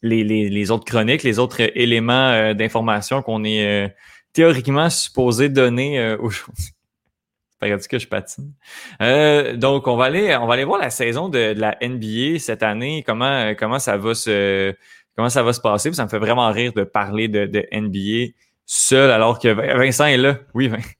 les, 0.00 0.22
les, 0.22 0.70
autres 0.70 0.84
chroniques, 0.84 1.24
les 1.24 1.38
autres 1.40 1.60
éléments 1.60 2.54
d'information 2.54 3.20
qu'on 3.20 3.42
est 3.44 3.92
théoriquement 4.32 4.90
supposé 4.90 5.48
donner 5.48 6.14
aujourd'hui. 6.20 6.68
Pas 7.58 7.76
que 7.76 7.98
je 7.98 8.06
patine. 8.06 8.52
donc, 9.58 9.88
on 9.88 9.96
va 9.96 10.04
aller, 10.04 10.36
on 10.36 10.46
va 10.46 10.54
aller 10.54 10.62
voir 10.62 10.80
la 10.80 10.90
saison 10.90 11.28
de, 11.28 11.54
de, 11.54 11.60
la 11.60 11.76
NBA 11.82 12.38
cette 12.38 12.62
année, 12.62 13.02
comment, 13.04 13.52
comment 13.58 13.80
ça 13.80 13.96
va 13.96 14.14
se, 14.14 14.76
comment 15.18 15.28
ça 15.28 15.42
va 15.42 15.52
se 15.52 15.60
passer? 15.60 15.92
Ça 15.92 16.04
me 16.04 16.08
fait 16.08 16.20
vraiment 16.20 16.48
rire 16.52 16.72
de 16.72 16.84
parler 16.84 17.26
de, 17.26 17.46
de 17.46 17.66
NBA 17.72 18.32
seul 18.64 19.10
alors 19.10 19.40
que 19.40 19.48
Vincent 19.48 20.06
est 20.06 20.16
là. 20.16 20.38
Oui, 20.54 20.68
Vincent. 20.68 20.90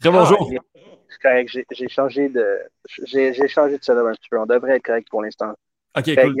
Très 0.00 0.10
bonjour. 0.10 0.50
Ah, 1.24 1.40
j'ai 1.46 1.88
changé 1.88 2.28
de 2.28 2.44
j'ai 3.06 3.32
changé 3.48 3.78
de 3.78 3.82
setup 3.82 4.06
un 4.06 4.12
petit 4.12 4.28
peu. 4.28 4.40
On 4.40 4.46
devrait 4.46 4.76
être 4.76 4.82
correct 4.82 5.06
pour 5.08 5.22
l'instant. 5.22 5.52
OK, 5.96 6.04
cool. 6.16 6.36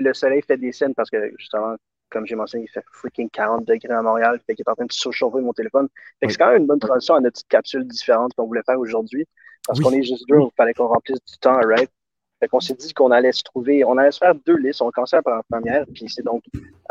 le, 0.00 0.12
soleil 0.12 0.42
fait 0.42 0.56
des 0.56 0.72
scènes 0.72 0.94
parce 0.94 1.08
que 1.08 1.30
justement, 1.38 1.76
comme 2.10 2.26
j'ai 2.26 2.34
mentionné, 2.34 2.64
il 2.64 2.68
fait 2.68 2.84
freaking 2.92 3.30
40 3.30 3.64
degrés 3.64 3.94
à 3.94 4.02
Montréal. 4.02 4.40
Fait 4.44 4.56
qu'il 4.56 4.64
est 4.66 4.70
en 4.70 4.74
train 4.74 4.86
de 4.86 4.92
surchauffer 4.92 5.40
mon 5.40 5.52
téléphone. 5.52 5.86
Fait 6.18 6.26
que 6.26 6.32
c'est 6.32 6.38
quand 6.38 6.50
même 6.50 6.62
une 6.62 6.66
bonne 6.66 6.80
transition 6.80 7.14
à 7.14 7.20
notre 7.20 7.34
petite 7.34 7.48
capsule 7.48 7.86
différente 7.86 8.32
qu'on 8.36 8.46
voulait 8.46 8.62
faire 8.66 8.78
aujourd'hui. 8.78 9.24
Parce 9.68 9.78
qu'on 9.80 9.92
est 9.92 10.02
juste 10.02 10.24
deux, 10.28 10.38
il 10.40 10.50
fallait 10.56 10.74
qu'on 10.74 10.88
remplisse 10.88 11.20
du 11.24 11.38
temps, 11.38 11.60
right? 11.60 11.90
Fait 12.40 12.48
qu'on 12.48 12.60
s'est 12.60 12.74
dit 12.74 12.92
qu'on 12.92 13.10
allait 13.10 13.32
se 13.32 13.42
trouver, 13.42 13.84
on 13.84 13.96
allait 13.96 14.10
se 14.10 14.18
faire 14.18 14.34
deux 14.34 14.56
listes. 14.56 14.82
On 14.82 14.90
commençait 14.90 15.22
par 15.22 15.36
la 15.36 15.42
première, 15.44 15.84
puis 15.94 16.08
c'est 16.08 16.24
donc 16.24 16.42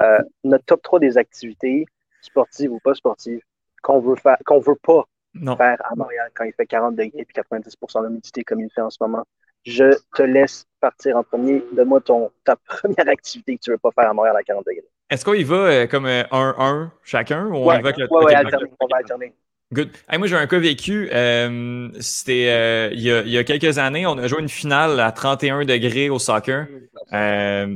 euh, 0.01 0.19
notre 0.43 0.65
top 0.65 0.81
3 0.81 0.99
des 0.99 1.17
activités, 1.17 1.85
sportives 2.21 2.71
ou 2.71 2.79
pas 2.79 2.93
sportives, 2.93 3.41
qu'on 3.81 3.99
veut 3.99 4.15
faire, 4.15 4.37
qu'on 4.45 4.59
veut 4.59 4.77
pas 4.81 5.03
faire 5.33 5.77
à 5.83 5.95
Montréal 5.95 6.29
quand 6.33 6.45
il 6.45 6.53
fait 6.53 6.65
40 6.65 6.95
degrés 6.95 7.11
et 7.19 7.25
90% 7.25 8.07
d'humidité 8.07 8.43
comme 8.43 8.61
il 8.61 8.69
fait 8.73 8.81
en 8.81 8.89
ce 8.89 8.97
moment. 9.01 9.25
Je 9.65 9.97
te 10.15 10.23
laisse 10.23 10.65
partir 10.81 11.15
en 11.17 11.23
premier. 11.23 11.63
Donne-moi 11.71 12.01
ton, 12.01 12.31
ta 12.43 12.55
première 12.67 13.07
activité 13.07 13.55
que 13.55 13.61
tu 13.61 13.71
veux 13.71 13.77
pas 13.77 13.91
faire 13.91 14.09
à 14.09 14.13
Montréal 14.13 14.35
à 14.37 14.43
40 14.43 14.65
degrés. 14.65 14.87
Est-ce 15.09 15.23
qu'on 15.23 15.33
y 15.33 15.43
va 15.43 15.55
euh, 15.55 15.87
comme 15.87 16.05
1-1 16.05 16.25
euh, 16.31 16.85
chacun 17.03 17.47
ou 17.47 17.55
on 17.55 17.63
y 17.63 17.65
va 17.65 17.73
avec 17.73 17.97
le 17.97 18.07
ouais, 18.09 18.25
ouais, 18.25 18.35
on 18.79 18.87
va 18.87 18.97
alterner. 18.97 19.33
Good. 19.73 19.89
moi, 20.19 20.27
j'ai 20.27 20.35
un 20.35 20.45
cas 20.45 20.59
vécu. 20.59 21.09
Euh, 21.11 21.89
c'était 21.99 22.47
euh, 22.49 22.89
il, 22.93 23.01
y 23.01 23.37
a, 23.37 23.43
quelques 23.43 23.79
années, 23.79 24.05
on 24.05 24.17
a 24.19 24.27
joué 24.27 24.39
une 24.39 24.49
finale 24.49 24.99
à 24.99 25.11
31 25.11 25.65
degrés 25.65 26.11
au 26.11 26.19
soccer 26.19 26.67
euh, 27.11 27.75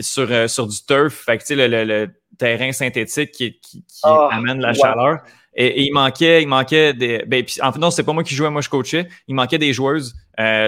sur, 0.00 0.50
sur 0.50 0.66
du 0.66 0.76
turf. 0.86 1.14
Fait 1.14 1.36
que, 1.36 1.52
le, 1.52 1.66
le, 1.66 1.84
le 1.84 2.10
terrain 2.38 2.72
synthétique 2.72 3.32
qui, 3.32 3.58
qui, 3.60 3.84
ah, 4.02 4.30
amène 4.32 4.60
la 4.60 4.72
chaleur. 4.72 5.18
Et, 5.54 5.84
il 5.84 5.92
manquait, 5.92 6.42
il 6.42 6.48
manquait 6.48 6.94
des. 6.94 7.22
Ben, 7.26 7.44
en 7.62 7.72
fait, 7.72 7.78
non, 7.78 7.90
c'est 7.90 8.04
pas 8.04 8.14
moi 8.14 8.24
qui 8.24 8.34
jouais, 8.34 8.50
moi 8.50 8.62
je 8.62 8.70
coachais. 8.70 9.06
Il 9.28 9.34
manquait 9.34 9.58
des 9.58 9.74
joueuses. 9.74 10.14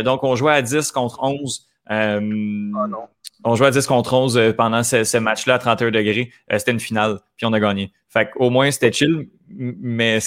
donc, 0.05 0.23
on 0.23 0.37
jouait 0.37 0.53
à 0.53 0.61
10 0.61 0.93
contre 0.93 1.19
11. 1.23 1.67
ah 1.87 2.21
non. 2.21 3.09
On 3.45 3.55
jouait 3.55 3.69
à 3.69 3.71
10 3.71 3.87
contre 3.87 4.13
11 4.13 4.55
pendant 4.57 4.83
ce, 4.83 5.05
ce 5.05 5.17
match-là 5.17 5.55
à 5.55 5.59
31 5.59 5.93
degrés. 5.93 6.31
c'était 6.51 6.73
une 6.73 6.81
finale, 6.81 7.21
puis 7.37 7.47
on 7.47 7.53
a 7.55 7.61
gagné. 7.61 7.93
Fait 8.11 8.31
au 8.37 8.51
moins, 8.51 8.71
c'était 8.71 8.93
chill, 8.93 9.29
mais. 9.51 10.21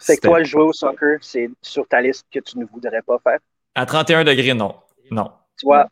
C'est 0.00 0.16
que 0.16 0.28
toi, 0.28 0.42
jouer 0.44 0.62
au 0.62 0.72
soccer, 0.72 1.18
c'est 1.22 1.50
sur 1.60 1.86
ta 1.88 2.00
liste 2.00 2.26
que 2.30 2.38
tu 2.38 2.56
ne 2.58 2.64
voudrais 2.64 3.02
pas 3.02 3.18
faire? 3.18 3.40
À 3.74 3.84
31 3.84 4.24
degrés, 4.24 4.54
non. 4.54 4.76
Non. 5.10 5.32
Tu 5.56 5.66
vois, 5.66 5.88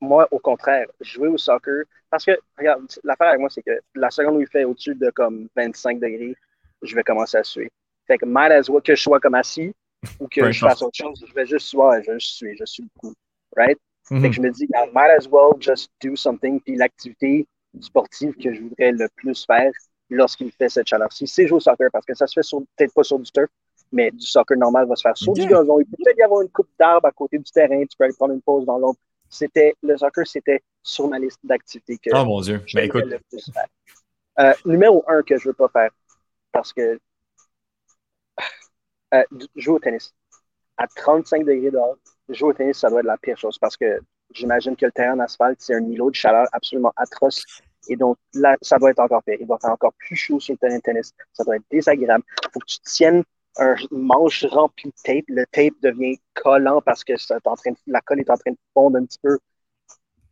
moi, 0.00 0.28
au 0.30 0.38
contraire, 0.38 0.86
jouer 1.00 1.26
au 1.28 1.38
soccer, 1.38 1.84
parce 2.08 2.24
que, 2.24 2.38
regarde, 2.56 2.86
l'affaire 3.02 3.28
avec 3.28 3.40
moi, 3.40 3.50
c'est 3.50 3.62
que 3.62 3.80
la 3.94 4.10
seconde 4.10 4.36
où 4.36 4.40
il 4.40 4.46
fait 4.46 4.64
au-dessus 4.64 4.94
de 4.94 5.10
comme 5.10 5.48
25 5.56 5.98
degrés, 5.98 6.36
je 6.82 6.94
vais 6.94 7.02
commencer 7.02 7.36
à 7.36 7.42
suer. 7.42 7.70
Fait 8.06 8.16
que 8.16 8.24
might 8.24 8.52
as 8.52 8.68
well 8.68 8.80
que 8.80 8.94
je 8.94 9.02
sois 9.02 9.20
comme 9.20 9.34
assis 9.34 9.74
ou 10.20 10.28
que 10.28 10.50
je 10.52 10.60
fasse 10.60 10.80
autre 10.80 10.96
chose, 10.96 11.24
je 11.26 11.34
vais 11.34 11.44
juste 11.44 11.66
suer, 11.66 12.02
je 12.06 12.18
suis, 12.18 12.56
je 12.56 12.64
suis 12.64 12.84
beaucoup. 12.94 13.14
Right? 13.56 13.78
Fait 14.04 14.30
que 14.30 14.32
je 14.32 14.40
me 14.40 14.50
dis, 14.50 14.66
might 14.94 15.10
as 15.10 15.28
well 15.28 15.52
just 15.58 15.90
do 16.00 16.16
something. 16.16 16.60
Puis 16.60 16.76
l'activité 16.76 17.46
sportive 17.80 18.34
que 18.36 18.54
je 18.54 18.62
voudrais 18.62 18.92
le 18.92 19.08
plus 19.16 19.44
faire, 19.44 19.72
lorsqu'il 20.10 20.50
fait 20.52 20.68
cette 20.68 20.86
chaleur-ci. 20.86 21.26
C'est 21.26 21.46
jouer 21.46 21.56
au 21.56 21.60
soccer 21.60 21.88
parce 21.92 22.06
que 22.06 22.14
ça 22.14 22.26
se 22.26 22.40
fait 22.40 22.56
peut-être 22.76 22.94
pas 22.94 23.02
sur 23.02 23.18
du 23.18 23.30
turf, 23.30 23.50
mais 23.92 24.10
du 24.10 24.26
soccer 24.26 24.56
normal 24.56 24.86
va 24.86 24.96
se 24.96 25.02
faire 25.02 25.16
sur 25.16 25.32
du 25.32 25.46
gazon. 25.46 25.80
Il 25.80 25.86
peut 25.86 25.96
peut-être 26.02 26.18
y 26.18 26.22
avoir 26.22 26.42
une 26.42 26.50
coupe 26.50 26.68
d'arbre 26.78 27.06
à 27.06 27.12
côté 27.12 27.38
du 27.38 27.50
terrain. 27.50 27.80
Tu 27.82 27.96
peux 27.96 28.04
aller 28.04 28.14
prendre 28.14 28.34
une 28.34 28.42
pause 28.42 28.64
dans 28.64 28.78
l'ombre. 28.78 28.98
C'était, 29.30 29.74
le 29.82 29.96
soccer, 29.96 30.26
c'était 30.26 30.62
sur 30.82 31.08
ma 31.08 31.18
liste 31.18 31.40
d'activités 31.44 31.98
que 31.98 32.10
oh, 32.14 32.24
mon 32.24 32.40
Dieu. 32.40 32.64
Ben, 32.74 32.84
écoute. 32.84 33.04
Euh, 34.40 34.54
numéro 34.64 35.04
un 35.08 35.22
que 35.22 35.36
je 35.36 35.48
veux 35.48 35.54
pas 35.54 35.68
faire, 35.68 35.90
parce 36.52 36.72
que 36.72 36.98
euh, 39.14 39.22
jouer 39.56 39.74
au 39.74 39.78
tennis 39.80 40.14
à 40.76 40.86
35 40.86 41.44
degrés 41.44 41.70
dehors, 41.70 41.96
jouer 42.28 42.50
au 42.50 42.52
tennis, 42.52 42.78
ça 42.78 42.88
doit 42.88 43.00
être 43.00 43.06
la 43.06 43.18
pire 43.18 43.36
chose 43.36 43.58
parce 43.58 43.76
que 43.76 44.00
j'imagine 44.32 44.76
que 44.76 44.86
le 44.86 44.92
terrain 44.92 45.14
en 45.14 45.20
asphalte, 45.20 45.60
c'est 45.60 45.74
un 45.74 45.84
îlot 45.84 46.10
de 46.10 46.14
chaleur 46.14 46.46
absolument 46.52 46.92
atroce. 46.96 47.44
Et 47.88 47.96
donc, 47.96 48.16
là, 48.34 48.56
ça 48.62 48.78
doit 48.78 48.90
être 48.90 49.00
encore 49.00 49.22
pire. 49.22 49.36
Il 49.40 49.46
va 49.46 49.58
faire 49.58 49.70
encore 49.70 49.92
plus 49.94 50.16
chaud 50.16 50.40
sur 50.40 50.54
le 50.54 50.58
terrain 50.58 50.76
de 50.76 50.82
tennis. 50.82 51.12
Ça 51.32 51.44
doit 51.44 51.56
être 51.56 51.64
désagréable. 51.70 52.24
Il 52.44 52.50
faut 52.52 52.60
que 52.60 52.66
tu 52.66 52.78
tiennes 52.80 53.24
un 53.56 53.74
manche 53.90 54.44
rempli 54.44 54.90
de 54.90 54.94
tape. 55.02 55.24
Le 55.28 55.44
tape 55.46 55.74
devient 55.82 56.18
collant 56.34 56.80
parce 56.82 57.04
que 57.04 57.12
en 57.48 57.56
train 57.56 57.72
la 57.86 58.00
colle 58.00 58.20
est 58.20 58.30
en 58.30 58.36
train 58.36 58.52
de 58.52 58.58
fondre 58.74 58.98
un 58.98 59.04
petit 59.04 59.18
peu. 59.22 59.38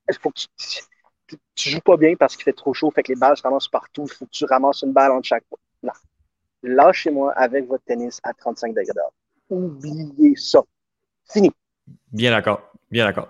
Il 0.09 0.14
faut 0.19 0.31
que 0.31 0.38
tu, 0.38 1.37
tu, 1.55 1.71
joues 1.71 1.81
pas 1.81 1.97
bien 1.97 2.14
parce 2.14 2.37
qu'il 2.37 2.45
fait 2.45 2.53
trop 2.53 2.73
chaud, 2.73 2.90
fait 2.92 3.03
que 3.03 3.12
les 3.12 3.19
balles 3.19 3.37
se 3.37 3.42
ramassent 3.42 3.69
partout. 3.69 4.05
Il 4.05 4.12
faut 4.12 4.27
que 4.27 4.31
tu 4.31 4.45
ramasses 4.45 4.83
une 4.83 4.92
balle 4.92 5.12
entre 5.12 5.27
chaque 5.27 5.45
fois. 5.49 5.59
Non. 5.83 5.92
Lâchez-moi 6.62 7.33
avec 7.33 7.66
votre 7.66 7.85
tennis 7.85 8.21
à 8.23 8.33
35 8.33 8.75
degrés 8.75 8.92
Oubliez 9.49 10.37
ça. 10.37 10.61
Fini. 11.31 11.51
Bien 12.12 12.31
d'accord. 12.31 12.73
Bien 12.90 13.05
d'accord. 13.05 13.29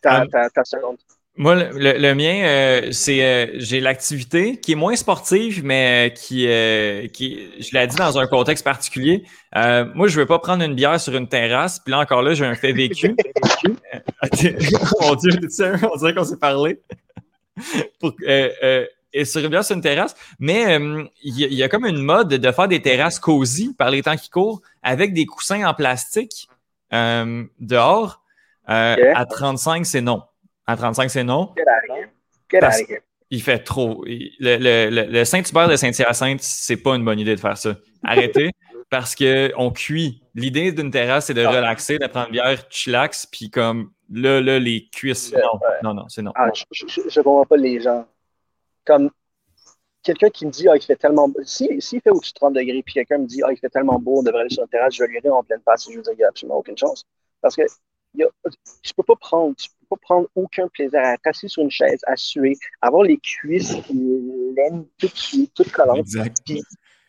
Ta, 0.00 0.26
ta, 0.26 0.64
seconde. 0.64 0.98
Moi, 1.40 1.54
le, 1.54 2.12
mien, 2.12 2.42
euh, 2.44 2.88
c'est 2.92 3.24
euh, 3.24 3.46
j'ai 3.54 3.80
l'activité 3.80 4.60
qui 4.60 4.72
est 4.72 4.74
moins 4.74 4.94
sportive, 4.94 5.64
mais 5.64 6.12
qui, 6.14 6.46
euh, 6.46 7.06
qui 7.06 7.48
je 7.58 7.72
l'ai 7.72 7.86
dit 7.86 7.96
dans 7.96 8.18
un 8.18 8.26
contexte 8.26 8.62
particulier. 8.62 9.24
moi, 9.54 10.06
je 10.06 10.20
veux 10.20 10.26
pas 10.26 10.38
prendre 10.38 10.62
une 10.62 10.74
bière 10.74 11.00
sur 11.00 11.16
une 11.16 11.28
terrasse. 11.28 11.78
Puis 11.78 11.92
là, 11.92 12.00
encore 12.00 12.20
là, 12.20 12.34
j'ai 12.34 12.44
un 12.44 12.54
fait 12.54 12.74
vécu. 12.74 13.16
Mon 15.00 15.14
Dieu, 15.14 15.30
on 15.90 15.96
dirait 15.96 16.14
qu'on 16.14 16.24
s'est 16.24 16.36
parlé. 16.36 16.78
et 19.14 19.24
sur 19.24 19.40
une 19.40 19.48
bière 19.48 19.64
sur 19.64 19.76
une 19.76 19.82
terrasse. 19.82 20.14
Mais 20.38 20.78
il 21.22 21.54
y, 21.54 21.62
a 21.62 21.70
comme 21.70 21.86
une 21.86 22.02
mode 22.02 22.28
de 22.28 22.52
faire 22.52 22.68
des 22.68 22.82
terrasses 22.82 23.18
cosy 23.18 23.72
par 23.78 23.90
les 23.90 24.02
temps 24.02 24.16
qui 24.16 24.28
courent 24.28 24.60
avec 24.82 25.14
des 25.14 25.24
coussins 25.24 25.66
en 25.66 25.72
plastique 25.72 26.50
dehors. 26.92 28.22
À 28.66 29.24
35, 29.24 29.86
c'est 29.86 30.02
non. 30.02 30.20
À 30.70 30.76
35, 30.76 31.10
c'est 31.10 31.24
non? 31.24 31.52
Il 33.28 33.42
fait 33.42 33.58
trop. 33.58 34.04
Le, 34.06 35.24
Saint-Hubert 35.24 35.68
de 35.68 35.74
Saint-Hyacinthe, 35.74 36.42
c'est 36.42 36.76
pas 36.76 36.94
une 36.94 37.04
bonne 37.04 37.18
idée 37.18 37.34
de 37.34 37.40
faire 37.40 37.56
ça. 37.56 37.74
Arrêtez, 38.04 38.52
parce 38.90 39.16
qu'on 39.16 39.70
cuit. 39.72 40.22
L'idée 40.36 40.70
d'une 40.70 40.92
terrasse, 40.92 41.26
c'est 41.26 41.34
de 41.34 41.44
ah. 41.44 41.50
relaxer, 41.50 41.98
de 41.98 42.06
prendre 42.06 42.28
une 42.28 42.34
bière 42.34 42.62
chillax, 42.70 43.26
puis 43.26 43.50
comme 43.50 43.90
là, 44.12 44.40
là, 44.40 44.60
les 44.60 44.88
cuisses. 44.90 45.32
Non, 45.32 45.58
non, 45.82 45.94
non, 45.94 46.08
c'est 46.08 46.22
non. 46.22 46.32
Ah, 46.36 46.50
je, 46.54 46.64
ne 46.64 47.22
comprends 47.22 47.46
pas 47.46 47.56
les 47.56 47.80
gens. 47.80 48.06
Comme 48.84 49.10
quelqu'un 50.04 50.30
qui 50.30 50.46
me 50.46 50.52
dit, 50.52 50.68
ah, 50.68 50.76
il 50.76 50.82
fait 50.82 50.94
tellement 50.94 51.28
beau. 51.28 51.40
S'il 51.42 51.82
si, 51.82 52.00
fait 52.00 52.10
au-dessus 52.10 52.32
de 52.32 52.38
30 52.38 52.54
degrés, 52.54 52.82
puis 52.84 52.94
quelqu'un 52.94 53.18
me 53.18 53.26
dit, 53.26 53.42
ah, 53.44 53.50
il 53.50 53.58
fait 53.58 53.70
tellement 53.70 53.98
beau, 53.98 54.20
on 54.20 54.22
devrait 54.22 54.42
aller 54.42 54.50
sur 54.50 54.62
la 54.62 54.68
terrasse, 54.68 54.94
je 54.94 55.02
vais 55.02 55.08
lui 55.08 55.30
en 55.30 55.42
pleine 55.42 55.62
face, 55.64 55.88
je 55.90 55.96
veux 55.96 56.02
dire, 56.02 56.12
il 56.12 56.18
n'y 56.18 56.24
a 56.24 56.28
absolument 56.28 56.58
aucune 56.58 56.78
chance. 56.78 57.04
Parce 57.40 57.56
que 57.56 57.62
je 58.14 58.24
ne 58.24 58.92
peux 58.96 59.02
pas 59.02 59.16
prendre, 59.16 59.54
pas 59.88 59.96
prendre 59.96 60.28
aucun 60.34 60.68
plaisir 60.68 61.00
à 61.00 61.14
être 61.14 61.26
assis 61.26 61.48
sur 61.48 61.62
une 61.62 61.70
chaise, 61.70 62.00
à 62.06 62.16
suer, 62.16 62.56
avoir 62.80 63.02
les 63.02 63.18
cuisses 63.18 63.74
laines 64.56 64.86
toutes 64.98 65.16
suées, 65.16 65.48
toutes 65.54 65.72
collantes. 65.72 66.06
Puis, 66.44 66.62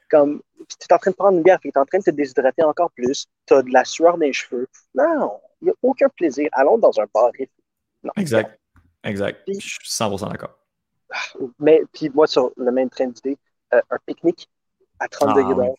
comme, 0.09 0.41
tu 0.67 0.75
es 0.89 0.93
en 0.93 0.97
train 0.97 1.11
de 1.11 1.15
prendre 1.15 1.37
une 1.37 1.43
bière, 1.43 1.59
tu 1.59 1.69
es 1.69 1.77
en 1.77 1.85
train 1.85 1.99
de 1.99 2.03
te 2.03 2.11
déshydrater 2.11 2.63
encore 2.63 2.91
plus, 2.91 3.27
tu 3.45 3.53
as 3.53 3.61
de 3.61 3.71
la 3.71 3.85
sueur 3.85 4.13
dans 4.13 4.25
les 4.25 4.33
cheveux. 4.33 4.67
Non, 4.93 5.39
il 5.61 5.65
n'y 5.65 5.71
a 5.71 5.73
aucun 5.81 6.09
plaisir. 6.09 6.49
Allons 6.51 6.77
dans 6.77 6.99
un 6.99 7.05
bar. 7.13 7.31
Non. 8.03 8.11
Exact. 8.17 8.59
Exact. 9.03 9.41
je 9.47 9.53
suis 9.59 9.89
100% 9.89 10.29
d'accord. 10.29 10.57
Mais, 11.59 11.81
puis 11.93 12.09
moi, 12.09 12.27
sur 12.27 12.51
le 12.55 12.71
même 12.71 12.89
train 12.89 13.07
d'idée, 13.07 13.37
euh, 13.73 13.81
un 13.89 13.97
pique-nique 14.05 14.49
à 14.99 15.07
30 15.07 15.29
ah, 15.31 15.33
degrés 15.35 15.71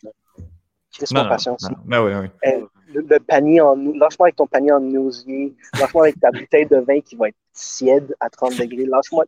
Christ, 0.92 1.14
patience. 1.14 1.68
Ben 1.84 2.02
oui, 2.02 2.12
oui. 2.14 2.50
Euh, 2.50 2.66
le, 2.94 3.18
panier 3.18 3.60
en. 3.60 3.76
Lâche-moi 3.76 4.26
avec 4.26 4.36
ton 4.36 4.46
panier 4.46 4.72
en 4.72 4.94
osier. 4.94 5.54
Lâche-moi 5.78 6.04
avec 6.04 6.20
ta 6.20 6.30
bouteille 6.30 6.66
de 6.66 6.76
vin 6.76 7.00
qui 7.00 7.16
va 7.16 7.28
être 7.28 7.36
tiède 7.52 8.14
à 8.20 8.28
30 8.28 8.58
degrés. 8.58 8.84
Lâche-moi 8.84 9.24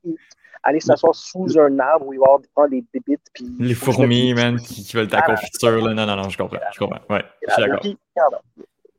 aller 0.62 0.80
s'asseoir 0.80 1.14
sous 1.14 1.58
un 1.58 1.78
arbre 1.78 2.06
où 2.06 2.12
il 2.12 2.18
va 2.18 2.26
y 2.26 2.46
avoir 2.56 2.68
des 2.68 2.84
bébites. 2.92 3.26
Puis, 3.32 3.46
les 3.58 3.74
fourmis, 3.74 4.34
man, 4.34 4.58
qui, 4.58 4.90
veulent 4.94 5.08
ta 5.08 5.22
confiture. 5.22 5.70
Là. 5.70 5.94
Non, 5.94 6.06
non, 6.06 6.16
non, 6.16 6.28
je 6.28 6.38
comprends. 6.38 6.58
Je 6.72 6.78
comprends. 6.78 7.00
Ouais, 7.10 7.22
je 7.46 7.52
suis 7.52 7.96
d'accord. 8.16 8.42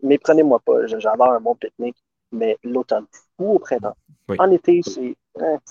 Mais 0.04 0.18
prenez-moi 0.18 0.60
pas. 0.64 0.86
J'adore 0.88 1.32
un 1.32 1.40
bon 1.40 1.56
pique-nique, 1.56 1.98
mais 2.32 2.58
l'automne 2.64 3.06
ou 3.40 3.56
au 3.56 3.60
printemps. 3.60 3.96
En 4.38 4.52
été, 4.52 4.82
c'est. 4.84 5.16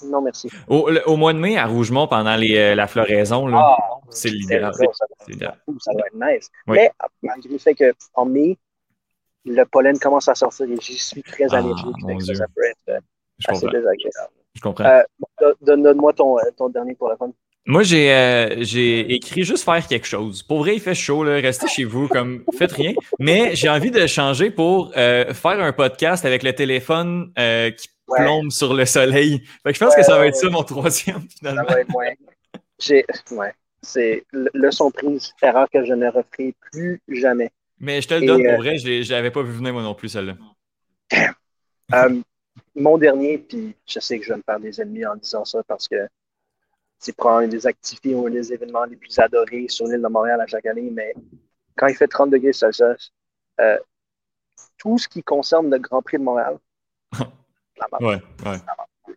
Non, 0.05 0.21
merci. 0.21 0.51
Au, 0.69 1.17
mois 1.17 1.33
de 1.33 1.39
mai, 1.39 1.57
à 1.57 1.67
Rougemont, 1.67 2.07
pendant 2.07 2.37
les, 2.37 2.57
euh, 2.57 2.75
la 2.75 2.87
floraison, 2.87 3.49
ah, 3.55 3.77
c'est 4.11 4.29
l'idéal. 4.29 4.73
Ça, 4.75 4.85
ça, 4.91 5.93
va 5.95 6.07
être 6.07 6.15
nice. 6.15 6.51
Mais 6.67 6.91
malgré 7.23 7.51
le 7.51 7.59
fait 7.59 7.75
qu'en 7.75 8.27
mai, 8.27 8.59
le 9.47 9.65
pollen 9.65 9.99
commence 9.99 10.29
à 10.29 10.35
sortir 10.35 10.67
et 10.71 10.77
j'y 10.81 10.99
suis 10.99 11.23
très 11.23 11.47
ah, 11.51 11.59
allergique. 11.59 12.37
ça, 12.37 12.47
peut 12.55 12.65
être 12.65 12.89
euh, 12.89 13.01
assez 13.49 13.67
désagréable. 13.67 14.35
Je 14.55 14.61
comprends. 14.61 14.85
Euh, 14.85 15.55
donne-moi 15.63 16.13
ton, 16.13 16.37
ton, 16.57 16.69
dernier 16.69 16.95
pour 16.95 17.09
la 17.09 17.17
fin. 17.17 17.31
Moi, 17.67 17.83
j'ai 17.83 18.57
j'ai 18.61 19.13
écrit 19.15 19.45
juste 19.45 19.65
faire 19.65 19.87
quelque 19.87 20.07
chose. 20.07 20.43
Pour 20.43 20.59
vrai, 20.59 20.75
il 20.75 20.81
fait 20.81 20.95
chaud, 20.95 21.25
là. 21.25 21.41
restez 21.41 21.67
chez 21.67 21.85
vous, 21.85 22.09
comme 22.09 22.45
faites 22.59 22.73
rien. 22.73 22.93
Mais 23.19 23.57
j'ai 23.57 23.69
envie 23.69 23.91
de 23.91 24.07
changer 24.07 24.51
pour 24.51 24.93
faire 24.93 25.61
un 25.61 25.73
podcast 25.73 26.25
avec 26.25 26.43
le 26.43 26.53
téléphone 26.53 27.33
qui 27.77 27.89
plombe 28.07 28.51
sur 28.51 28.75
le 28.75 28.85
soleil. 28.85 29.43
Fait 29.63 29.73
que 29.73 29.79
je 29.79 29.85
pense 29.85 29.95
que 29.95 30.03
ça 30.03 30.19
va 30.19 30.27
être 30.27 30.37
ça 30.37 30.49
mon 30.51 30.63
troisième 30.63 31.27
finalement. 31.39 31.65
Ça 31.69 31.75
va 31.75 31.81
être, 31.81 31.95
ouais. 31.95 32.19
J'ai, 32.79 33.05
ouais. 33.31 33.53
C'est 33.83 34.25
leçon 34.33 34.91
prise, 34.91 35.33
erreur 35.43 35.69
que 35.71 35.85
je 35.85 35.93
ne 35.93 36.07
referai 36.07 36.55
plus 36.73 37.01
jamais. 37.09 37.51
Mais 37.79 38.01
je 38.01 38.09
te 38.09 38.15
le 38.15 38.27
donne 38.27 38.43
pour 38.43 38.53
euh, 38.53 38.57
vrai, 38.57 38.79
je 38.79 39.13
l'avais 39.13 39.31
pas 39.31 39.43
vu 39.43 39.53
venir 39.53 39.73
moi 39.73 39.83
non 39.83 39.95
plus 39.95 40.09
celle-là. 40.09 40.37
Euh, 41.93 42.21
mon 42.75 42.97
dernier, 42.97 43.39
puis 43.39 43.75
je 43.87 44.01
sais 44.01 44.19
que 44.19 44.25
je 44.25 44.33
vais 44.33 44.39
me 44.39 44.43
faire 44.43 44.59
des 44.59 44.81
ennemis 44.81 45.05
en 45.05 45.17
disant 45.17 45.45
ça 45.45 45.63
parce 45.69 45.87
que 45.87 45.97
c'est 47.05 47.13
probablement 47.15 47.45
une 47.45 47.51
des 47.51 47.67
activités 47.67 48.15
ou 48.15 48.27
un 48.27 48.31
des 48.31 48.51
événements 48.53 48.85
les 48.85 48.97
plus 48.97 49.19
adorés 49.19 49.67
sur 49.69 49.87
l'île 49.87 50.01
de 50.01 50.09
Montréal 50.09 50.41
à 50.41 50.47
chaque 50.47 50.65
année, 50.65 50.91
mais 50.91 51.15
quand 51.77 51.87
il 51.87 51.95
fait 51.95 52.09
30 52.09 52.31
degrés 52.31 52.55
Celsius, 52.55 53.13
euh, 53.61 53.79
tout 54.79 54.97
ce 54.97 55.07
qui 55.07 55.23
concerne 55.23 55.71
le 55.71 55.79
Grand 55.79 56.01
Prix 56.01 56.19
de 56.19 56.23
Montréal, 56.23 56.59
Ouais, 58.01 58.21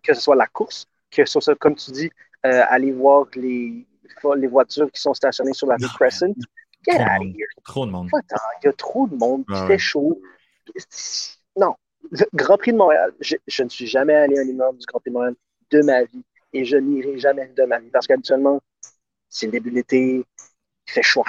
Que 0.04 0.13
ce 0.13 0.19
soit 0.19 0.36
la 0.36 0.47
course, 0.47 0.88
que 1.12 1.26
ce 1.26 1.39
soit, 1.39 1.56
comme 1.56 1.76
tu 1.76 1.91
dis, 1.91 2.12
euh, 2.45 2.63
aller 2.67 2.91
voir 2.91 3.28
les, 3.36 3.88
les 4.36 4.47
voitures 4.47 4.91
qui 4.91 5.00
sont 5.00 5.13
stationnées 5.13 5.54
sur 5.54 5.67
la 5.67 5.76
rue 5.76 5.88
Crescent. 5.95 6.34
Get 6.86 7.02
out 7.02 7.21
of 7.21 7.28
here. 7.28 7.47
Trop 7.63 7.86
de 7.86 7.91
monde. 7.91 8.10
Il 8.13 8.65
y 8.65 8.67
a 8.67 8.73
trop 8.73 9.08
de 9.08 9.15
monde, 9.15 9.45
il 9.47 9.67
fait 9.67 9.78
chaud. 9.78 10.21
Non. 11.56 11.76
Grand 12.34 12.58
Prix 12.58 12.73
de 12.73 12.78
Montréal, 12.78 13.13
je, 13.21 13.63
ne 13.63 13.69
suis 13.69 13.88
jamais 13.88 14.15
allé 14.15 14.38
à 14.38 14.41
un 14.41 14.45
immeuble 14.45 14.78
du 14.78 14.86
Grand 14.86 15.00
Prix 15.00 15.12
de 15.12 15.13
Montréal 15.13 15.36
de 15.71 15.82
ma 15.84 16.04
vie 16.04 16.26
et 16.53 16.65
je 16.65 16.77
n'irai 16.77 17.17
jamais 17.17 17.51
de 17.55 17.63
ma 17.63 17.79
vie 17.79 17.89
parce 17.89 18.07
qu'habituellement, 18.07 18.62
c'est 19.29 19.47
le 19.47 19.51
début 19.53 19.71
de 19.71 19.75
l'été, 19.75 20.25
il 20.88 20.91
fait 20.91 21.03
chaud. 21.03 21.23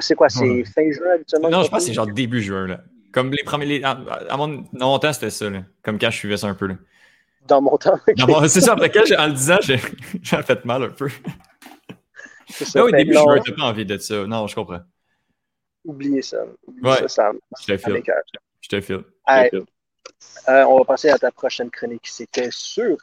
C'est 0.00 0.14
quoi, 0.14 0.28
c'est 0.28 0.64
fin 0.64 0.90
juin 0.90 1.10
habituellement? 1.14 1.50
Non, 1.50 1.62
je 1.62 1.68
pense 1.70 1.80
que 1.80 1.86
c'est 1.86 1.94
genre 1.94 2.06
début 2.06 2.42
juin. 2.42 2.66
Là. 2.66 2.80
Comme 3.12 3.30
les 3.30 3.42
premiers. 3.44 3.82
à, 3.82 3.96
mon, 4.36 4.64
dans 4.72 4.90
mon 4.90 4.98
temps, 4.98 5.12
c'était 5.12 5.30
ça. 5.30 5.48
Là. 5.48 5.62
Comme 5.82 5.98
quand 5.98 6.10
je 6.10 6.16
suivais 6.16 6.36
ça 6.36 6.46
un 6.46 6.54
peu. 6.54 6.66
Là. 6.66 6.76
Dans 7.46 7.62
mon 7.62 7.76
temps. 7.78 7.98
c'est 8.48 8.60
ça, 8.60 8.72
après 8.72 8.90
quand, 8.90 9.04
en 9.18 9.26
le 9.26 9.32
disant, 9.32 9.58
j'ai 9.62 9.78
fait 9.78 10.64
mal 10.64 10.82
un 10.82 10.90
peu. 10.90 11.08
Ça. 12.50 12.84
au 12.84 12.90
début, 12.90 13.14
je 13.14 13.50
n'ai 13.50 13.56
pas 13.56 13.64
envie 13.64 13.86
d'être 13.86 14.02
ça. 14.02 14.26
Non, 14.26 14.46
je 14.46 14.54
comprends. 14.54 14.80
Oubliez 15.84 16.22
ça. 16.22 16.44
Oubliez 16.66 17.08
ça, 17.08 17.32
Je 17.60 17.66
te 17.66 17.76
file. 17.76 18.02
Je 18.60 18.68
te 18.68 18.80
file. 18.80 19.04
Euh, 20.48 20.64
on 20.64 20.78
va 20.78 20.84
passer 20.84 21.10
à 21.10 21.18
ta 21.18 21.30
prochaine 21.30 21.70
chronique. 21.70 22.06
C'était 22.06 22.50
sur. 22.50 22.96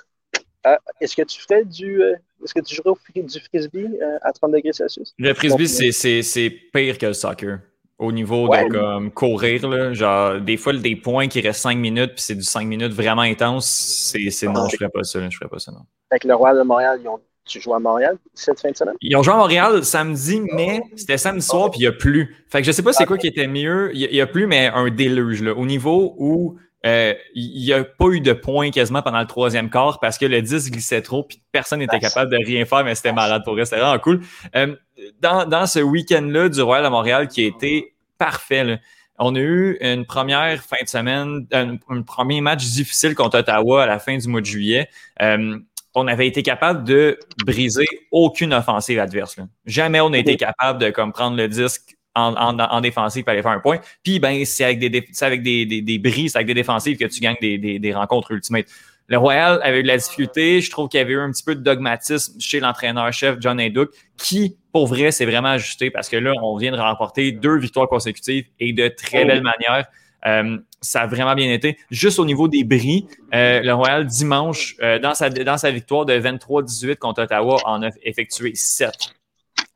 Euh, 0.65 0.75
est-ce 1.01 1.15
que 1.15 1.21
tu 1.21 1.41
fais 1.47 1.63
du. 1.63 2.01
Euh, 2.01 2.15
est-ce 2.43 2.53
que 2.53 2.61
tu 2.61 2.75
jouerais 2.75 2.95
du 3.15 3.39
frisbee 3.39 3.99
à 4.21 4.31
30 4.31 4.51
degrés 4.51 4.73
Celsius? 4.73 5.13
Le 5.17 5.33
frisbee, 5.33 5.67
c'est 5.67 6.49
pire 6.49 6.97
que 6.97 7.07
le 7.07 7.13
soccer 7.13 7.59
au 7.97 8.11
niveau 8.11 8.49
de 8.49 8.69
comme 8.69 9.11
courir. 9.11 9.67
Là, 9.67 9.93
genre, 9.93 10.39
des 10.41 10.57
fois, 10.57 10.73
des 10.73 10.95
points 10.95 11.27
qui 11.27 11.41
restent 11.41 11.61
5 11.61 11.77
minutes, 11.77 12.13
puis 12.13 12.21
c'est 12.21 12.35
du 12.35 12.43
5 12.43 12.67
minutes 12.67 12.93
vraiment 12.93 13.21
intense, 13.21 13.65
c'est 13.67 14.47
non, 14.47 14.67
je 14.69 14.77
ferais 14.77 14.89
pas 14.89 15.03
ça. 15.03 15.27
je 15.29 15.37
ferais 15.37 15.49
pas 15.49 15.59
ça, 15.59 15.71
non. 15.71 15.81
Avec 16.11 16.23
le 16.23 16.35
Royal 16.35 16.57
de 16.57 16.63
Montréal, 16.63 16.99
ils 17.01 17.07
ont, 17.07 17.19
tu 17.45 17.61
joues 17.61 17.73
à 17.73 17.79
Montréal 17.79 18.17
cette 18.33 18.59
fin 18.59 18.71
de 18.71 18.75
semaine? 18.75 18.95
Ils 19.01 19.15
ont 19.15 19.23
joué 19.23 19.33
à 19.33 19.37
Montréal 19.37 19.83
samedi, 19.83 20.41
mais 20.53 20.81
c'était 20.95 21.17
samedi 21.17 21.45
soir, 21.45 21.71
puis 21.71 21.79
il 21.79 21.83
n'y 21.83 21.87
a 21.87 21.91
plus. 21.91 22.35
Fait 22.49 22.59
que 22.59 22.65
je 22.65 22.71
sais 22.71 22.83
pas 22.83 22.93
c'est 22.93 23.05
quoi 23.05 23.17
qui 23.17 23.27
était 23.27 23.47
mieux. 23.47 23.91
Il 23.93 24.09
n'y 24.11 24.21
a, 24.21 24.27
plus, 24.27 24.47
mais 24.47 24.67
un 24.67 24.89
déluge. 24.89 25.41
Là, 25.41 25.53
au 25.53 25.65
niveau 25.65 26.15
où 26.17 26.57
euh, 26.57 26.61
il 26.85 27.63
n'y 27.63 27.73
a 27.73 27.83
pas 27.83 28.07
eu 28.09 28.21
de 28.21 28.33
points 28.33 28.69
quasiment 28.71 29.01
pendant 29.01 29.19
le 29.19 29.27
troisième 29.27 29.69
quart 29.69 29.99
parce 29.99 30.17
que 30.17 30.25
le 30.25 30.41
10 30.41 30.71
glissait 30.71 31.01
trop, 31.01 31.23
puis 31.23 31.41
personne 31.51 31.79
n'était 31.79 31.99
capable 31.99 32.31
de 32.31 32.37
rien 32.45 32.65
faire, 32.65 32.83
mais 32.83 32.95
c'était 32.95 33.13
malade 33.13 33.43
pour 33.43 33.55
eux. 33.55 33.65
C'était 33.65 33.81
vraiment 33.81 33.99
cool. 33.99 34.21
Euh, 34.55 34.75
dans, 35.19 35.45
dans 35.45 35.65
ce 35.65 35.79
week-end-là 35.79 36.49
du 36.49 36.61
Royal 36.61 36.85
à 36.85 36.89
Montréal 36.89 37.27
qui 37.27 37.43
a 37.43 37.47
été 37.47 37.95
parfait. 38.17 38.79
On 39.17 39.35
a 39.35 39.39
eu 39.39 39.77
une 39.81 40.05
première 40.05 40.61
fin 40.61 40.83
de 40.83 40.89
semaine, 40.89 41.47
un, 41.51 42.01
premier 42.01 42.41
match 42.41 42.65
difficile 42.65 43.15
contre 43.15 43.39
Ottawa 43.39 43.83
à 43.83 43.85
la 43.85 43.99
fin 43.99 44.17
du 44.17 44.27
mois 44.27 44.41
de 44.41 44.45
juillet. 44.45 44.89
Euh, 45.21 45.57
on 45.95 46.07
avait 46.07 46.27
été 46.27 46.43
capable 46.43 46.83
de 46.83 47.17
briser 47.45 47.87
aucune 48.11 48.53
offensive 48.53 48.99
adverse. 48.99 49.37
Jamais 49.65 50.01
on 50.01 50.11
a 50.11 50.17
été 50.17 50.35
capable 50.35 50.79
de 50.79 50.89
comme 50.89 51.13
prendre 51.13 51.37
le 51.37 51.47
disque 51.47 51.94
en, 52.15 52.33
en, 52.33 52.59
en 52.59 52.81
défensive 52.81 53.23
pour 53.23 53.31
aller 53.31 53.41
faire 53.41 53.51
un 53.51 53.59
point. 53.59 53.79
Puis 54.03 54.19
ben, 54.19 54.43
c'est 54.45 54.63
avec 54.63 54.79
des, 54.79 55.05
avec 55.21 55.43
des, 55.43 55.65
des, 55.65 55.81
des 55.81 55.99
brises, 55.99 56.35
avec 56.35 56.47
des 56.47 56.53
défensives 56.53 56.97
que 56.97 57.05
tu 57.05 57.19
gagnes 57.19 57.37
des, 57.41 57.57
des, 57.57 57.79
des 57.79 57.93
rencontres 57.93 58.31
ultimates. 58.31 58.67
Le 59.07 59.17
Royal 59.17 59.59
avait 59.61 59.81
eu 59.81 59.83
de 59.83 59.87
la 59.87 59.97
difficulté. 59.97 60.61
Je 60.61 60.71
trouve 60.71 60.89
qu'il 60.89 60.99
y 60.99 61.01
avait 61.01 61.13
eu 61.13 61.19
un 61.19 61.31
petit 61.31 61.43
peu 61.43 61.55
de 61.55 61.61
dogmatisme 61.61 62.39
chez 62.39 62.59
l'entraîneur-chef 62.59 63.37
John 63.39 63.59
Haydock, 63.59 63.91
qui, 64.17 64.57
pour 64.71 64.87
vrai, 64.87 65.11
s'est 65.11 65.25
vraiment 65.25 65.49
ajusté 65.49 65.91
parce 65.91 66.09
que 66.09 66.17
là, 66.17 66.31
on 66.41 66.57
vient 66.57 66.71
de 66.71 66.77
remporter 66.77 67.31
deux 67.31 67.57
victoires 67.57 67.87
consécutives 67.87 68.45
et 68.59 68.73
de 68.73 68.87
très 68.87 69.25
belle 69.25 69.43
manière. 69.43 69.85
Euh, 70.25 70.57
ça 70.81 71.01
a 71.01 71.07
vraiment 71.07 71.35
bien 71.35 71.51
été. 71.51 71.77
Juste 71.91 72.17
au 72.17 72.25
niveau 72.25 72.47
des 72.47 72.63
bris, 72.63 73.07
euh, 73.33 73.61
le 73.61 73.73
Royal, 73.73 74.05
dimanche, 74.05 74.75
euh, 74.81 74.97
dans, 74.97 75.13
sa, 75.13 75.29
dans 75.29 75.57
sa 75.57 75.69
victoire 75.69 76.05
de 76.05 76.13
23-18 76.13 76.97
contre 76.97 77.23
Ottawa, 77.23 77.59
en 77.65 77.83
a 77.83 77.89
effectué 78.03 78.53
7. 78.55 78.91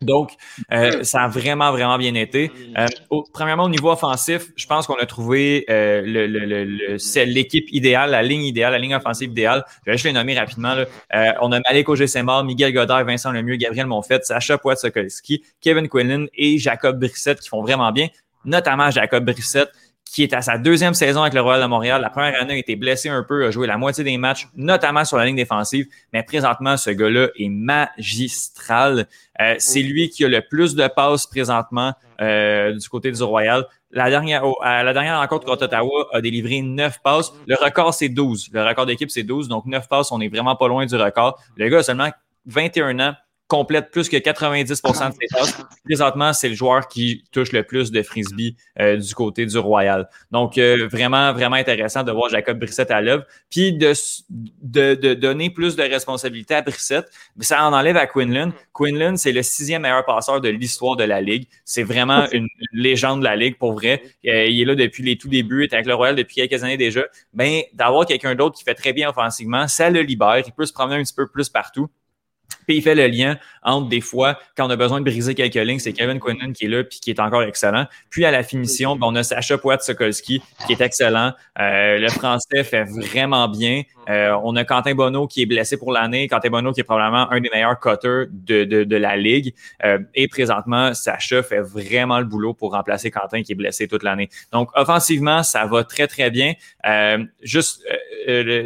Donc, 0.02 0.32
euh, 0.72 1.04
ça 1.04 1.24
a 1.24 1.28
vraiment, 1.28 1.72
vraiment 1.74 1.98
bien 1.98 2.16
été. 2.16 2.52
Euh, 2.78 2.88
premièrement, 3.34 3.66
au 3.66 3.70
niveau 3.70 3.92
offensif, 3.92 4.48
je 4.56 4.66
pense 4.66 4.88
qu'on 4.88 4.96
a 4.96 5.06
trouvé 5.06 5.66
euh, 5.70 6.02
le, 6.06 6.26
le, 6.26 6.46
le, 6.64 7.24
l'équipe 7.26 7.68
idéale, 7.74 8.12
la 8.12 8.24
ligne 8.24 8.44
idéale, 8.44 8.72
la 8.72 8.80
ligne 8.80 8.96
offensive 8.96 9.32
idéale. 9.32 9.66
Je 9.86 9.92
vais 9.92 9.98
juste 9.98 10.06
les 10.06 10.14
nommer 10.14 10.40
rapidement. 10.40 10.74
Là. 10.74 10.86
Euh, 11.16 11.32
on 11.42 11.52
a 11.52 11.60
Malik 11.68 11.90
Auger-Semard, 11.90 12.46
Miguel 12.46 12.72
Godard, 12.72 13.04
Vincent 13.04 13.34
Lemieux, 13.34 13.58
Gabriel 13.58 13.88
Monfette, 13.88 14.24
Sacha 14.26 14.58
Poit-Sokolski, 14.58 15.44
Kevin 15.60 15.90
Quinlan 15.90 16.28
et 16.34 16.58
Jacob 16.60 16.98
Brissette 16.98 17.42
qui 17.42 17.50
font 17.50 17.62
vraiment 17.62 17.92
bien, 17.92 18.08
notamment 18.46 18.92
Jacob 18.92 19.26
Brissette 19.26 19.70
qui 20.12 20.24
est 20.24 20.34
à 20.34 20.42
sa 20.42 20.58
deuxième 20.58 20.94
saison 20.94 21.22
avec 21.22 21.34
le 21.34 21.42
Royal 21.42 21.62
de 21.62 21.68
Montréal. 21.68 22.02
La 22.02 22.10
première 22.10 22.42
année, 22.42 22.54
a 22.54 22.58
été 22.58 22.76
blessé 22.76 23.10
un 23.10 23.24
peu, 23.24 23.46
a 23.46 23.52
joué 23.52 23.68
la 23.68 23.78
moitié 23.78 24.04
des 24.04 24.18
matchs, 24.18 24.48
notamment 24.56 25.06
sur 25.06 25.18
la 25.18 25.26
ligne 25.26 25.36
défensive. 25.36 25.88
Mais 26.14 26.24
présentement, 26.24 26.78
ce 26.78 26.90
gars-là 26.90 27.28
est 27.38 27.50
magistral. 27.50 29.08
Euh, 29.40 29.56
c'est 29.60 29.82
lui 29.82 30.10
qui 30.10 30.26
a 30.26 30.28
le 30.28 30.42
plus 30.42 30.76
de 30.76 30.88
passes 30.88 31.28
présentement 31.28 31.94
euh, 32.22 32.74
du 32.74 32.90
côté 32.90 33.12
du 33.12 33.22
Royal. 33.22 33.66
La 33.92 34.10
dernière, 34.10 34.44
à 34.62 34.84
la 34.84 34.94
dernière 34.94 35.20
rencontre 35.20 35.46
contre 35.46 35.64
Ottawa 35.64 36.08
a 36.12 36.22
délivré 36.22 36.62
9 36.62 37.02
passes. 37.04 37.32
Le 37.48 37.56
record, 37.56 37.94
c'est 37.94 38.10
12. 38.10 38.50
Le 38.52 38.64
record 38.64 38.86
d'équipe, 38.86 39.12
c'est 39.12 39.24
12. 39.24 39.48
Donc, 39.48 39.66
9 39.66 39.88
passes, 39.88 40.12
on 40.12 40.22
est 40.22 40.28
vraiment 40.28 40.56
pas 40.56 40.68
loin 40.68 40.86
du 40.86 40.96
record. 40.96 41.40
Le 41.56 41.70
gars 41.70 41.80
a 41.80 41.84
seulement 41.84 42.10
21 42.46 43.00
ans 43.00 43.14
complète 43.50 43.90
plus 43.90 44.08
que 44.08 44.16
90 44.16 44.70
de 44.70 44.76
ses 44.76 44.82
passes. 44.82 45.58
Présentement, 45.84 46.34
c'est 46.34 46.50
le 46.50 46.56
joueur 46.56 46.88
qui 46.88 47.24
touche 47.32 47.52
le 47.52 47.64
plus 47.64 47.92
de 47.92 48.04
frisbee 48.04 48.56
euh, 48.80 48.96
du 48.96 49.14
côté 49.16 49.48
du 49.48 49.58
Royal. 49.58 50.08
Donc, 50.32 50.58
euh, 50.58 50.88
vraiment, 50.90 51.34
vraiment 51.34 51.56
intéressant 51.56 52.04
de 52.04 52.12
voir 52.12 52.30
Jacob 52.30 52.60
Brissette 52.60 52.92
à 52.92 53.02
l'œuvre. 53.02 53.26
Puis 53.50 53.74
de, 53.74 53.94
de, 54.62 54.94
de, 54.94 55.14
donner 55.16 55.50
plus 55.50 55.76
de 55.76 55.82
responsabilité 55.82 56.54
à 56.54 56.62
Brissette, 56.62 57.10
ça 57.40 57.68
en 57.68 57.74
enlève 57.74 57.98
à 57.98 58.06
Quinlan. 58.06 58.52
Quinlan, 58.72 59.18
c'est 59.18 59.32
le 59.32 59.42
sixième 59.42 59.82
meilleur 59.82 60.06
passeur 60.06 60.40
de 60.42 60.50
l'histoire 60.50 60.96
de 60.96 61.04
la 61.04 61.20
Ligue. 61.20 61.48
C'est 61.66 61.84
vraiment 61.84 62.28
une, 62.32 62.48
légende 62.72 63.22
de 63.22 63.26
la 63.26 63.36
Ligue, 63.36 63.58
pour 63.58 63.74
vrai. 63.74 64.04
Euh, 64.28 64.46
il 64.46 64.62
est 64.62 64.66
là 64.66 64.76
depuis 64.76 65.02
les 65.02 65.18
tout 65.18 65.28
débuts, 65.28 65.64
il 65.64 65.72
est 65.72 65.74
avec 65.74 65.88
le 65.88 65.96
Royal 65.96 66.16
depuis 66.16 66.36
quelques 66.36 66.64
années 66.64 66.78
déjà. 66.78 67.02
Ben, 67.34 67.64
d'avoir 67.74 68.06
quelqu'un 68.06 68.36
d'autre 68.36 68.56
qui 68.56 68.64
fait 68.64 68.76
très 68.76 68.94
bien 68.94 69.10
offensivement, 69.10 69.68
ça 69.68 69.90
le 69.90 70.02
libère. 70.02 70.38
Il 70.46 70.54
peut 70.54 70.68
se 70.68 70.74
promener 70.74 70.98
un 70.98 71.04
petit 71.04 71.16
peu 71.16 71.28
plus 71.28 71.50
partout. 71.50 71.90
Puis 72.70 72.78
il 72.78 72.84
fait 72.84 72.94
le 72.94 73.08
lien 73.08 73.36
entre 73.64 73.90
des 73.90 74.00
fois, 74.00 74.38
quand 74.56 74.68
on 74.68 74.70
a 74.70 74.76
besoin 74.76 75.00
de 75.00 75.06
briser 75.06 75.34
quelques 75.34 75.56
lignes, 75.56 75.80
c'est 75.80 75.92
Kevin 75.92 76.20
Quinlan 76.20 76.54
qui 76.54 76.66
est 76.66 76.68
là 76.68 76.84
puis 76.84 77.00
qui 77.00 77.10
est 77.10 77.20
encore 77.20 77.42
excellent. 77.42 77.88
Puis 78.12 78.26
à 78.26 78.32
la 78.32 78.44
finition, 78.44 78.96
ben, 78.96 79.08
on 79.08 79.16
a 79.16 79.24
Sacha 79.24 79.58
Poit-Sokolski 79.58 80.40
qui 80.68 80.74
est 80.74 80.82
excellent. 80.82 81.34
Euh, 81.60 81.98
le 81.98 82.08
français 82.10 82.64
fait 82.64 82.84
vraiment 82.84 83.48
bien. 83.48 83.82
Euh, 84.08 84.38
on 84.44 84.56
a 84.56 84.64
Quentin 84.66 84.94
Bonneau 84.94 85.26
qui 85.26 85.42
est 85.42 85.46
blessé 85.48 85.78
pour 85.78 85.92
l'année. 85.92 86.28
Quentin 86.28 86.50
Bonneau 86.50 86.72
qui 86.72 86.82
est 86.82 86.84
probablement 86.84 87.30
un 87.32 87.40
des 87.40 87.50
meilleurs 87.52 87.80
cutters 87.80 88.28
de, 88.32 88.64
de, 88.64 88.96
la 88.96 89.18
ligue. 89.18 89.56
Euh, 89.84 89.98
et 90.14 90.28
présentement, 90.28 90.94
Sacha 90.94 91.42
fait 91.42 91.62
vraiment 91.62 92.20
le 92.20 92.26
boulot 92.26 92.54
pour 92.54 92.74
remplacer 92.74 93.10
Quentin 93.10 93.42
qui 93.42 93.54
est 93.54 93.56
blessé 93.56 93.88
toute 93.88 94.04
l'année. 94.04 94.30
Donc 94.52 94.70
offensivement, 94.76 95.42
ça 95.42 95.66
va 95.66 95.84
très 95.84 96.06
très 96.06 96.30
bien. 96.30 96.54
juste, 97.42 97.84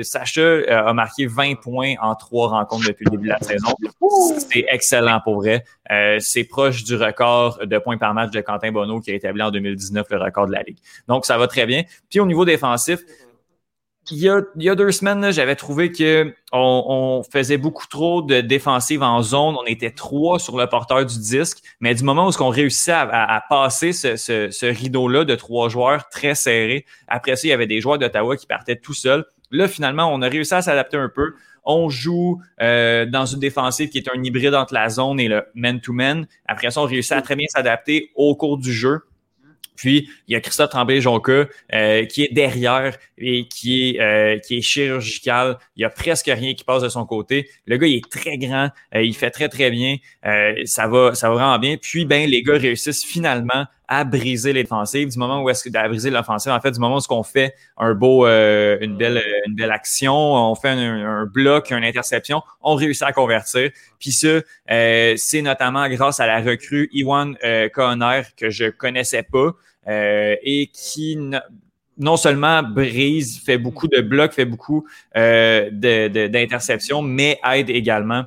Sacha 0.02 0.58
a 0.68 0.94
marqué 0.94 1.26
20 1.26 1.56
points 1.56 1.96
en 2.02 2.16
trois 2.16 2.50
rencontres 2.50 2.88
depuis 2.88 3.06
le 3.06 3.12
début 3.12 3.28
de 3.28 3.30
la 3.30 3.40
saison. 3.40 3.74
C'est 4.50 4.66
excellent 4.70 5.20
pour 5.24 5.36
vrai. 5.36 5.64
Euh, 5.92 6.18
c'est 6.20 6.44
proche 6.44 6.84
du 6.84 6.96
record 6.96 7.60
de 7.66 7.78
points 7.78 7.98
par 7.98 8.14
match 8.14 8.32
de 8.32 8.42
Quentin 8.42 8.72
Bonneau 8.72 9.00
qui 9.00 9.12
a 9.12 9.16
établi 9.16 9.42
en 9.42 9.52
2019 9.52 10.08
le 10.10 10.18
record 10.18 10.48
de 10.48 10.54
la 10.54 10.64
Ligue. 10.64 10.78
Donc, 11.08 11.26
ça 11.26 11.38
va 11.38 11.48
très 11.48 11.66
bien. 11.66 11.84
Puis 12.10 12.20
au 12.20 12.26
niveau 12.26 12.46
défensif, 12.46 13.00
il 14.12 14.18
y 14.18 14.30
a, 14.70 14.76
deux 14.76 14.92
semaines, 14.92 15.32
j'avais 15.32 15.56
trouvé 15.56 15.92
que 15.92 16.34
on, 16.52 17.24
faisait 17.32 17.58
beaucoup 17.58 17.88
trop 17.88 18.22
de 18.22 18.42
défensives 18.42 19.02
en 19.02 19.22
zone. 19.22 19.56
On 19.58 19.66
était 19.66 19.92
trois 19.92 20.40
sur 20.40 20.58
le 20.58 20.68
porteur 20.68 21.06
du 21.06 21.18
disque. 21.18 21.60
Mais 21.80 21.96
du 21.96 22.04
moment 22.04 22.28
où 22.28 22.32
on 22.42 22.50
réussit 22.50 22.90
à, 22.90 23.36
à, 23.36 23.42
passer 23.42 23.94
ce 23.94 24.66
rideau-là 24.66 25.24
de 25.24 25.36
trois 25.36 25.70
joueurs 25.70 26.10
très 26.10 26.36
serrés, 26.36 26.86
après 27.08 27.38
ça, 27.38 27.48
il 27.48 27.52
y 27.52 27.54
avait 27.54 27.68
des 27.68 27.80
joueurs 27.80 27.98
d'Ottawa 27.98 28.36
qui 28.36 28.46
partaient 28.46 28.76
tout 28.76 28.94
seuls. 28.94 29.26
Là, 29.52 29.68
finalement, 29.68 30.12
on 30.12 30.22
a 30.22 30.28
réussi 30.28 30.54
à 30.54 30.62
s'adapter 30.62 30.98
un 30.98 31.10
peu. 31.10 31.36
On 31.66 31.90
joue 31.90 32.42
euh, 32.62 33.06
dans 33.06 33.26
une 33.26 33.40
défensive 33.40 33.90
qui 33.90 33.98
est 33.98 34.10
un 34.14 34.22
hybride 34.22 34.54
entre 34.54 34.74
la 34.74 34.90
zone 34.90 35.20
et 35.20 35.28
le 35.28 35.44
man-to-man. 35.56 36.28
Après 36.46 36.72
ça, 36.72 36.82
on 36.82 36.86
réussit 36.86 37.14
à 37.14 37.22
très 37.22 37.36
bien 37.36 37.48
s'adapter 37.50 38.12
au 38.16 38.36
cours 38.36 38.58
du 38.58 38.74
jeu. 38.74 39.02
Puis, 39.76 40.10
il 40.28 40.34
y 40.34 40.36
a 40.36 40.40
Christophe 40.40 40.70
Tremblay-Jonca 40.70 41.48
euh, 41.74 42.06
qui 42.06 42.24
est 42.24 42.32
derrière 42.32 42.96
et 43.18 43.48
qui 43.48 43.90
est, 43.90 44.02
euh, 44.02 44.38
qui 44.40 44.58
est 44.58 44.62
chirurgical. 44.62 45.58
Il 45.76 45.82
y 45.82 45.86
a 45.86 45.90
presque 45.90 46.28
rien 46.28 46.54
qui 46.54 46.64
passe 46.64 46.84
de 46.84 46.90
son 46.90 47.06
côté. 47.06 47.50
Le 47.66 47.78
gars, 47.78 47.88
il 47.88 47.96
est 47.96 48.10
très 48.10 48.38
grand. 48.38 48.70
il 48.94 49.16
fait 49.16 49.32
très, 49.32 49.50
très 49.50 49.72
bien. 49.72 49.98
ça, 50.66 50.88
va, 50.88 51.16
ça 51.16 51.30
va 51.30 51.36
vraiment 51.36 51.60
bien. 51.60 51.78
Puis, 51.78 52.06
ben, 52.06 52.30
les 52.30 52.44
gars 52.44 52.58
réussissent 52.58 53.04
finalement 53.04 53.66
à 53.88 54.04
briser 54.04 54.54
les 54.54 54.64
défensives. 54.64 55.10
Du 55.10 55.18
moment 55.18 55.42
où 55.42 55.50
est-ce 55.50 55.70
à 55.76 55.88
briser 55.88 56.10
l'offensive, 56.10 56.52
en 56.52 56.60
fait, 56.60 56.72
du 56.72 56.80
moment 56.80 56.96
où 56.96 56.98
est-ce 57.00 57.08
qu'on 57.08 57.24
fait 57.24 57.54
un 57.78 57.94
beau, 57.94 58.26
euh, 58.26 58.78
une 58.82 58.98
belle, 58.98 59.24
une 59.48 59.56
belle 59.56 59.72
action, 59.72 60.16
on 60.16 60.56
fait 60.56 60.70
un, 60.70 61.26
bloc, 61.26 61.72
une 61.72 61.84
interception, 61.84 62.42
on 62.62 62.76
réussit 62.76 63.04
à 63.04 63.12
convertir. 63.12 63.72
Puis 64.00 64.12
ça, 64.12 64.42
euh, 64.72 65.14
c'est 65.18 65.42
notamment 65.42 65.88
grâce 65.90 66.20
à 66.20 66.28
la 66.28 66.42
recrue 66.42 66.90
Iwan 66.94 67.36
euh, 67.44 67.70
que 67.70 68.50
je 68.50 68.70
connaissais 68.70 69.24
pas 69.24 69.52
euh, 69.88 70.36
et 70.42 70.70
qui 70.74 71.18
non 71.98 72.18
seulement 72.18 72.64
brise, 72.64 73.40
fait 73.40 73.60
beaucoup 73.60 73.88
de 73.88 74.02
blocs, 74.02 74.34
fait 74.34 74.46
beaucoup 74.46 74.88
d'interceptions, 75.14 77.04
mais 77.04 77.40
aide 77.46 77.70
également 77.70 78.24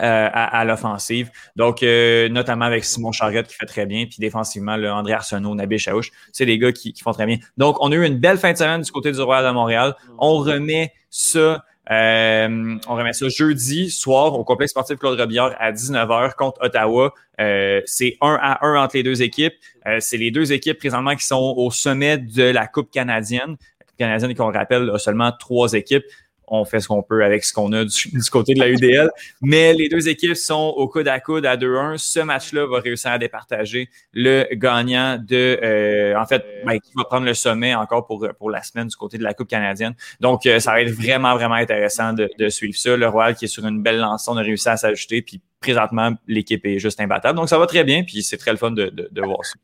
euh, 0.00 0.28
à, 0.32 0.64
l'offensive. 0.64 1.30
Donc, 1.56 1.82
euh, 1.82 2.28
notamment 2.28 2.64
avec 2.64 2.84
Simon 2.84 3.12
Charrette 3.12 3.48
qui 3.48 3.54
fait 3.54 3.66
très 3.66 3.86
bien, 3.86 4.06
puis 4.06 4.16
défensivement, 4.18 4.76
le 4.76 4.90
André 4.90 5.12
Arsenault, 5.12 5.54
Nabil 5.54 5.78
Chaouch, 5.78 6.10
c'est 6.32 6.46
des 6.46 6.58
gars 6.58 6.72
qui, 6.72 6.94
font 7.02 7.12
très 7.12 7.26
bien. 7.26 7.38
Donc, 7.56 7.76
on 7.80 7.90
a 7.90 7.94
eu 7.94 8.06
une 8.06 8.18
belle 8.18 8.38
fin 8.38 8.52
de 8.52 8.58
semaine 8.58 8.82
du 8.82 8.90
côté 8.92 9.12
du 9.12 9.20
Royal 9.20 9.44
de 9.44 9.50
Montréal. 9.50 9.94
On 10.18 10.38
remet 10.38 10.92
ça 11.10 11.64
euh, 11.90 12.76
on 12.86 12.96
remet 12.96 13.14
ça 13.14 13.30
jeudi 13.30 13.90
soir 13.90 14.38
au 14.38 14.44
complexe 14.44 14.72
sportif 14.72 14.98
Claude 14.98 15.18
Robillard 15.18 15.54
à 15.58 15.72
19h 15.72 16.34
contre 16.34 16.60
Ottawa. 16.62 17.14
c'est 17.38 18.18
1 18.20 18.38
à 18.42 18.66
1 18.66 18.82
entre 18.82 18.96
les 18.96 19.02
deux 19.02 19.22
équipes. 19.22 19.54
c'est 20.00 20.18
les 20.18 20.30
deux 20.30 20.52
équipes 20.52 20.78
présentement 20.78 21.16
qui 21.16 21.24
sont 21.24 21.54
au 21.56 21.70
sommet 21.70 22.18
de 22.18 22.42
la 22.42 22.66
Coupe 22.66 22.90
canadienne. 22.90 23.56
La 23.80 23.86
Coupe 23.86 23.96
canadienne, 23.98 24.34
qu'on 24.34 24.52
rappelle, 24.52 24.90
a 24.90 24.98
seulement 24.98 25.32
trois 25.32 25.72
équipes 25.72 26.04
on 26.50 26.64
fait 26.64 26.80
ce 26.80 26.88
qu'on 26.88 27.02
peut 27.02 27.24
avec 27.24 27.44
ce 27.44 27.52
qu'on 27.52 27.72
a 27.72 27.84
du, 27.84 28.10
côté 28.30 28.54
de 28.54 28.60
la 28.60 28.68
UDL. 28.68 29.10
Mais 29.42 29.72
les 29.72 29.88
deux 29.88 30.08
équipes 30.08 30.36
sont 30.36 30.74
au 30.76 30.88
coude 30.88 31.08
à 31.08 31.20
coude 31.20 31.46
à 31.46 31.56
2-1. 31.56 31.98
Ce 31.98 32.20
match-là 32.20 32.66
va 32.66 32.80
réussir 32.80 33.10
à 33.10 33.18
départager 33.18 33.88
le 34.12 34.46
gagnant 34.54 35.18
de, 35.18 35.58
euh, 35.62 36.18
en 36.18 36.26
fait, 36.26 36.44
ben, 36.64 36.78
qui 36.78 36.92
va 36.96 37.04
prendre 37.04 37.26
le 37.26 37.34
sommet 37.34 37.74
encore 37.74 38.06
pour, 38.06 38.26
pour 38.38 38.50
la 38.50 38.62
semaine 38.62 38.88
du 38.88 38.96
côté 38.96 39.18
de 39.18 39.22
la 39.22 39.34
Coupe 39.34 39.48
canadienne. 39.48 39.94
Donc, 40.20 40.46
euh, 40.46 40.58
ça 40.60 40.72
va 40.72 40.82
être 40.82 40.90
vraiment, 40.90 41.34
vraiment 41.34 41.54
intéressant 41.54 42.12
de, 42.12 42.48
suivre 42.48 42.76
ça. 42.76 42.96
Le 42.96 43.08
Royal 43.08 43.34
qui 43.34 43.44
est 43.44 43.48
sur 43.48 43.66
une 43.66 43.82
belle 43.82 43.98
lancée, 43.98 44.30
on 44.30 44.36
a 44.36 44.42
réussi 44.42 44.68
à 44.68 44.76
s'ajouter. 44.76 45.22
Puis 45.22 45.40
présentement, 45.60 46.12
l'équipe 46.26 46.64
est 46.66 46.78
juste 46.78 47.00
imbattable. 47.00 47.36
Donc, 47.36 47.48
ça 47.48 47.58
va 47.58 47.66
très 47.66 47.84
bien. 47.84 48.04
Puis 48.04 48.22
c'est 48.22 48.36
très 48.36 48.52
le 48.52 48.56
fun 48.56 48.70
de, 48.70 48.90
de, 48.90 49.22
voir 49.22 49.44
ça. 49.44 49.54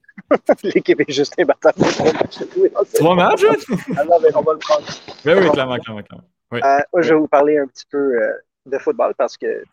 l'équipe 0.62 1.00
est 1.00 1.12
juste 1.12 1.34
imbattable. 1.38 1.84
Trois 2.94 3.14
matchs? 3.14 3.44
Ah 3.96 4.04
non, 4.04 4.18
mais 4.22 4.28
on 4.34 4.42
va 4.42 4.52
le 4.52 4.58
prendre. 4.58 4.86
Oui, 5.24 5.32
oui, 5.34 5.50
clairement, 5.50 5.78
clairement, 5.78 6.02
clairement. 6.02 6.24
Euh, 6.62 6.80
je 7.02 7.14
vais 7.14 7.20
vous 7.20 7.28
parler 7.28 7.58
un 7.58 7.66
petit 7.66 7.86
peu 7.90 8.22
euh, 8.22 8.32
de 8.66 8.78
football 8.78 9.14
parce 9.16 9.36
que 9.36 9.64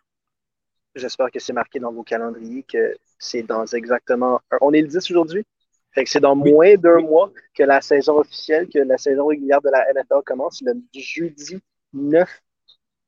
j'espère 0.94 1.30
que 1.30 1.38
c'est 1.38 1.52
marqué 1.52 1.78
dans 1.78 1.92
vos 1.92 2.02
calendriers 2.02 2.64
que 2.64 2.96
c'est 3.18 3.42
dans 3.42 3.64
exactement. 3.66 4.40
On 4.60 4.72
est 4.72 4.82
le 4.82 4.88
10 4.88 5.10
aujourd'hui. 5.10 5.44
Fait 5.92 6.04
que 6.04 6.10
c'est 6.10 6.20
dans 6.20 6.34
moins 6.34 6.74
d'un 6.76 7.00
mois 7.00 7.30
que 7.54 7.62
la 7.62 7.80
saison 7.82 8.18
officielle, 8.18 8.68
que 8.68 8.78
la 8.78 8.96
saison 8.96 9.26
régulière 9.26 9.60
de 9.60 9.68
la 9.68 9.84
NFL 9.92 10.22
commence. 10.24 10.62
Le 10.62 10.74
jeudi 10.94 11.60
9 11.92 12.28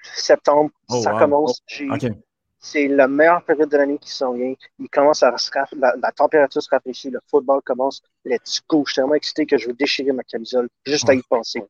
septembre, 0.02 0.70
oh, 0.90 1.00
ça 1.00 1.12
commence. 1.18 1.62
C'est 2.58 2.88
la 2.88 3.08
meilleure 3.08 3.44
période 3.44 3.68
de 3.68 3.76
l'année 3.76 3.98
qui 3.98 4.10
s'en 4.10 4.32
vient. 4.32 4.54
Il 4.78 4.88
commence 4.88 5.22
à 5.22 5.30
la, 5.30 5.94
la, 5.96 6.12
température 6.12 6.62
se 6.62 6.68
rafraîchit, 6.70 7.10
le 7.10 7.20
football 7.30 7.60
commence. 7.62 8.02
Let's 8.24 8.62
go. 8.66 8.84
Je 8.86 8.92
suis 8.92 9.00
tellement 9.00 9.14
excité 9.14 9.44
que 9.44 9.58
je 9.58 9.68
veux 9.68 9.74
déchirer 9.74 10.12
ma 10.12 10.22
camisole 10.22 10.68
juste 10.86 11.08
à 11.08 11.14
y 11.14 11.22
penser. 11.22 11.62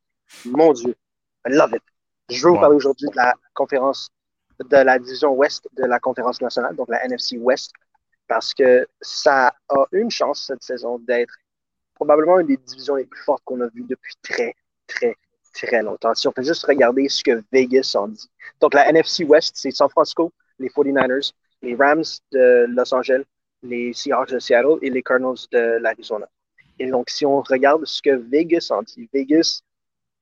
Mon 0.45 0.73
Dieu. 0.73 0.95
I 1.47 1.51
love 1.51 1.75
it. 1.75 1.83
Je 2.31 2.43
veux 2.43 2.53
vous 2.53 2.61
parler 2.61 2.77
aujourd'hui 2.77 3.09
de 3.11 3.17
la 3.17 3.35
conférence 3.53 4.09
de 4.59 4.77
la 4.77 4.99
division 4.99 5.33
ouest 5.33 5.69
de 5.73 5.85
la 5.85 5.99
conférence 5.99 6.41
nationale, 6.41 6.77
donc 6.77 6.89
la 6.89 7.05
NFC 7.05 7.37
West, 7.39 7.73
parce 8.29 8.55
que 8.55 8.87
ça 9.01 9.55
a 9.69 9.85
une 9.93 10.11
chance 10.11 10.47
cette 10.47 10.63
saison 10.63 10.99
d'être 11.01 11.35
probablement 11.95 12.39
une 12.39 12.47
des 12.47 12.57
divisions 12.57 12.97
les 12.97 13.05
plus 13.05 13.23
fortes 13.23 13.43
qu'on 13.45 13.61
a 13.61 13.69
vues 13.69 13.85
depuis 13.89 14.15
très, 14.23 14.55
très, 14.87 15.17
très 15.53 15.83
longtemps. 15.83 16.15
Si 16.15 16.27
on 16.29 16.33
peut 16.33 16.43
juste 16.43 16.65
regarder 16.67 17.09
ce 17.09 17.23
que 17.23 17.43
Vegas 17.53 17.95
en 17.97 18.09
dit. 18.09 18.31
Donc, 18.61 18.75
la 18.75 18.89
NFC 18.89 19.25
West, 19.25 19.55
c'est 19.57 19.71
San 19.71 19.89
Francisco, 19.89 20.33
les 20.59 20.69
49ers, 20.69 21.33
les 21.63 21.75
Rams 21.75 22.05
de 22.33 22.67
Los 22.69 22.95
Angeles, 22.95 23.25
les 23.63 23.93
Seahawks 23.93 24.31
de 24.31 24.39
Seattle 24.39 24.79
et 24.83 24.91
les 24.91 25.03
Cardinals 25.03 25.47
de 25.53 25.79
l'Arizona. 25.79 26.29
Et 26.79 26.91
donc, 26.91 27.11
si 27.11 27.25
on 27.25 27.41
regarde 27.41 27.85
ce 27.85 28.03
que 28.03 28.11
Vegas 28.11 28.69
en 28.71 28.83
dit, 28.83 29.09
Vegas 29.13 29.63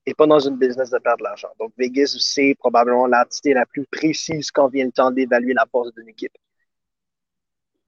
n'est 0.07 0.15
pas 0.15 0.27
dans 0.27 0.41
une 0.41 0.57
business 0.57 0.91
de 0.91 0.99
perdre 0.99 1.19
de 1.19 1.25
l'argent. 1.25 1.51
Donc, 1.59 1.73
Vegas, 1.79 2.17
c'est 2.19 2.55
probablement 2.59 3.07
l'entité 3.07 3.55
la 3.55 3.67
plus 3.67 3.87
précise 3.87 4.51
quand 4.51 4.69
vient 4.69 4.87
le 4.87 4.93
temps 4.93 5.11
d'évaluer 5.11 5.55
la 5.55 5.67
force 5.71 5.93
d'une 5.95 6.09
équipe. 6.09 6.37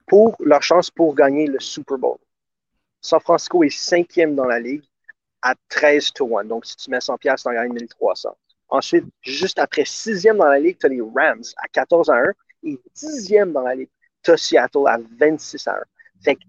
Pour 0.06 0.36
leur 0.40 0.62
chance 0.62 0.90
pour 0.90 1.14
gagner 1.14 1.46
le 1.46 1.58
Super 1.58 1.98
Bowl, 1.98 2.18
San 3.00 3.20
Francisco 3.20 3.64
est 3.64 3.70
cinquième 3.70 4.34
dans 4.34 4.44
la 4.44 4.60
ligue 4.60 4.84
à 5.42 5.54
13 5.68 6.12
to 6.12 6.38
1. 6.38 6.44
Donc, 6.44 6.66
si 6.66 6.76
tu 6.76 6.90
mets 6.90 7.00
100 7.00 7.18
pièces, 7.18 7.42
tu 7.42 7.48
en 7.48 7.52
gagnes 7.52 7.72
1300. 7.72 8.36
Ensuite, 8.68 9.04
juste 9.20 9.58
après 9.58 9.84
sixième 9.84 10.38
dans 10.38 10.46
la 10.48 10.58
ligue, 10.58 10.78
tu 10.78 10.86
as 10.86 10.88
les 10.88 11.00
Rams 11.00 11.42
à 11.58 11.68
14 11.68 12.10
à 12.10 12.16
1 12.16 12.32
et 12.64 12.80
dixième 12.94 13.52
dans 13.52 13.60
la 13.60 13.74
ligue, 13.74 13.90
tu 14.22 14.30
as 14.30 14.36
Seattle 14.36 14.86
à 14.86 14.98
26 15.18 15.66
à 15.68 15.74
1. 15.74 15.82
Fait 16.22 16.36
que 16.36 16.42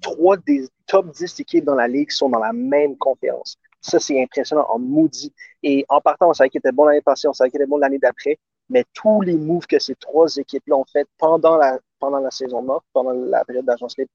trois 0.00 0.36
des 0.38 0.68
top 0.86 1.10
10 1.12 1.40
équipes 1.40 1.64
dans 1.64 1.74
la 1.74 1.88
ligue 1.88 2.10
sont 2.10 2.28
dans 2.28 2.40
la 2.40 2.52
même 2.52 2.96
conférence. 2.96 3.56
Ça, 3.86 4.00
c'est 4.00 4.20
impressionnant 4.20 4.66
en 4.68 4.80
maudit. 4.80 5.32
Et 5.62 5.86
en 5.88 6.00
partant, 6.00 6.28
on 6.28 6.34
savait 6.34 6.50
qu'il 6.50 6.58
était 6.58 6.72
bon 6.72 6.86
l'année 6.86 7.02
passée, 7.02 7.28
on 7.28 7.32
savait 7.32 7.50
qu'il 7.50 7.60
était 7.60 7.68
bon 7.68 7.78
l'année 7.78 7.98
d'après, 7.98 8.36
mais 8.68 8.84
tous 8.92 9.20
les 9.20 9.36
moves 9.36 9.66
que 9.66 9.78
ces 9.78 9.94
trois 9.94 10.36
équipes-là 10.36 10.76
ont 10.76 10.84
fait 10.84 11.06
pendant 11.18 11.56
la, 11.56 11.78
pendant 12.00 12.18
la 12.18 12.32
saison 12.32 12.62
morte, 12.62 12.84
pendant 12.92 13.12
la 13.12 13.44
période 13.44 13.64
d'agence 13.64 13.96
libre, 13.96 14.10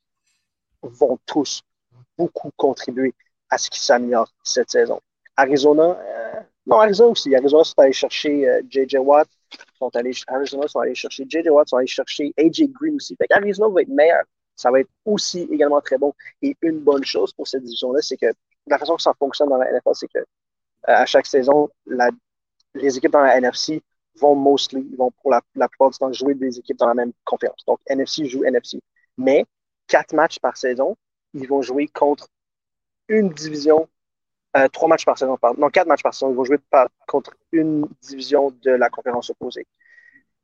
vont 0.84 1.18
tous 1.26 1.62
beaucoup 2.18 2.52
contribuer 2.58 3.14
à 3.50 3.58
ce 3.58 3.70
qui 3.70 3.80
s'améliore 3.80 4.30
cette 4.44 4.70
saison. 4.70 5.00
Arizona, 5.38 5.98
euh, 6.02 6.42
non, 6.66 6.80
Arizona 6.82 7.10
aussi. 7.10 7.34
Arizona 7.34 7.64
sont 7.64 7.80
allés 7.80 7.94
chercher 7.94 8.62
J.J. 8.70 8.98
Euh, 8.98 9.00
Watt, 9.00 9.30
sont 9.80 9.96
allés, 9.96 10.12
Arizona 10.28 10.68
sont 10.68 10.80
allés 10.80 10.96
chercher 10.96 11.26
J.J. 11.30 11.50
Watt, 11.50 11.70
sont 11.70 11.78
allés 11.78 11.88
chercher 11.88 12.34
A.J. 12.38 12.68
Green 12.68 12.96
aussi. 12.96 13.16
Arizona 13.30 13.70
va 13.70 13.82
être 13.82 13.88
meilleur. 13.88 14.24
Ça 14.58 14.70
va 14.70 14.82
être 14.82 14.90
aussi 15.06 15.48
également 15.50 15.80
très 15.80 15.98
bon. 15.98 16.14
Et 16.42 16.58
une 16.62 16.80
bonne 16.80 17.06
chose 17.06 17.32
pour 17.32 17.48
cette 17.48 17.64
division-là, 17.64 18.02
c'est 18.02 18.18
que 18.18 18.28
la 18.72 18.80
façon 18.80 18.96
que 18.96 19.02
ça 19.02 19.14
fonctionne 19.18 19.50
dans 19.50 19.58
la 19.58 19.72
NFL, 19.72 19.92
c'est 19.94 20.08
que 20.08 20.20
euh, 20.20 20.24
à 20.86 21.06
chaque 21.06 21.26
saison, 21.26 21.70
les 22.74 22.98
équipes 22.98 23.12
dans 23.12 23.22
la 23.22 23.38
NFC 23.38 23.84
vont 24.20 24.36
mostly, 24.36 24.88
vont 24.98 25.12
pour 25.22 25.32
la, 25.32 25.42
la 25.56 25.68
plupart 25.68 25.92
du 25.92 25.98
temps 25.98 26.12
jouer 26.12 26.34
des 26.34 26.60
équipes 26.60 26.78
dans 26.78 26.88
la 26.88 26.94
même 26.94 27.12
conférence. 27.24 27.64
Donc, 27.66 27.80
NFC 27.88 28.26
joue 28.26 28.44
NFC. 28.44 28.82
Mais 29.18 29.46
quatre 29.88 30.14
matchs 30.14 30.40
par 30.40 30.58
saison, 30.58 30.98
ils 31.34 31.48
vont 31.48 31.62
jouer 31.62 31.88
contre 31.88 32.28
une 33.08 33.30
division, 33.30 33.88
euh, 34.58 34.68
trois 34.70 34.88
matchs 34.88 35.06
par 35.06 35.18
saison, 35.18 35.38
pardon, 35.38 35.62
non, 35.62 35.70
quatre 35.70 35.88
matchs 35.88 36.04
par 36.04 36.14
saison, 36.14 36.32
ils 36.32 36.36
vont 36.36 36.44
jouer 36.44 36.60
contre 37.08 37.34
une 37.52 37.88
division 38.02 38.52
de 38.62 38.72
la 38.72 38.90
conférence 38.90 39.30
opposée. 39.30 39.68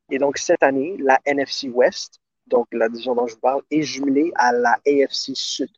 Et 0.10 0.20
donc, 0.20 0.38
cette 0.38 0.64
année, 0.64 0.98
la 1.00 1.20
NFC 1.26 1.70
West, 1.70 2.20
donc 2.48 2.68
la 2.72 2.90
division 2.90 3.16
dont 3.16 3.28
je 3.28 3.36
vous 3.36 3.42
parle, 3.42 3.62
est 3.72 3.82
jumelée 3.82 4.32
à 4.36 4.52
la 4.54 4.80
AFC 4.86 5.36
Sud. 5.36 5.70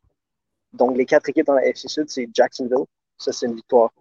Donc, 0.74 0.98
les 0.98 1.06
quatre 1.06 1.30
équipes 1.30 1.48
dans 1.48 1.56
la 1.56 1.62
AFC 1.62 1.90
Sud, 1.90 2.10
c'est 2.10 2.30
Jacksonville. 2.34 2.86
Ça, 3.18 3.32
c'est 3.32 3.48
une 3.48 3.56
victoire 3.56 3.92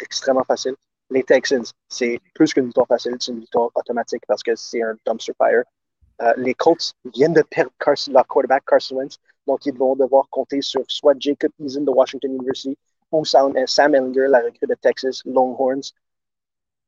extrêmement 0.00 0.44
facile. 0.44 0.74
Les 1.10 1.22
Texans, 1.22 1.64
c'est 1.88 2.20
plus 2.34 2.52
qu'une 2.52 2.66
victoire 2.66 2.86
facile, 2.86 3.16
c'est 3.18 3.32
une 3.32 3.40
victoire 3.40 3.70
automatique 3.74 4.22
parce 4.28 4.42
que 4.42 4.54
c'est 4.54 4.82
un 4.82 4.94
dumpster 5.06 5.32
fire. 5.38 5.62
Euh, 6.20 6.34
les 6.36 6.54
Colts 6.54 6.92
viennent 7.14 7.32
de 7.32 7.42
perdre 7.42 7.70
leur 8.10 8.26
quarterback 8.26 8.64
Carson 8.66 8.96
Wentz, 8.96 9.18
donc 9.46 9.64
ils 9.64 9.74
vont 9.74 9.94
devoir 9.96 10.28
compter 10.30 10.60
sur 10.60 10.82
soit 10.88 11.14
Jacob 11.18 11.50
Eason 11.60 11.82
de 11.82 11.90
Washington 11.90 12.34
University 12.34 12.76
ou 13.12 13.24
Sam, 13.24 13.56
euh, 13.56 13.66
Sam 13.66 13.94
Ellinger, 13.94 14.26
la 14.28 14.40
recrue 14.40 14.66
de 14.66 14.74
Texas 14.74 15.22
Longhorns. 15.24 15.92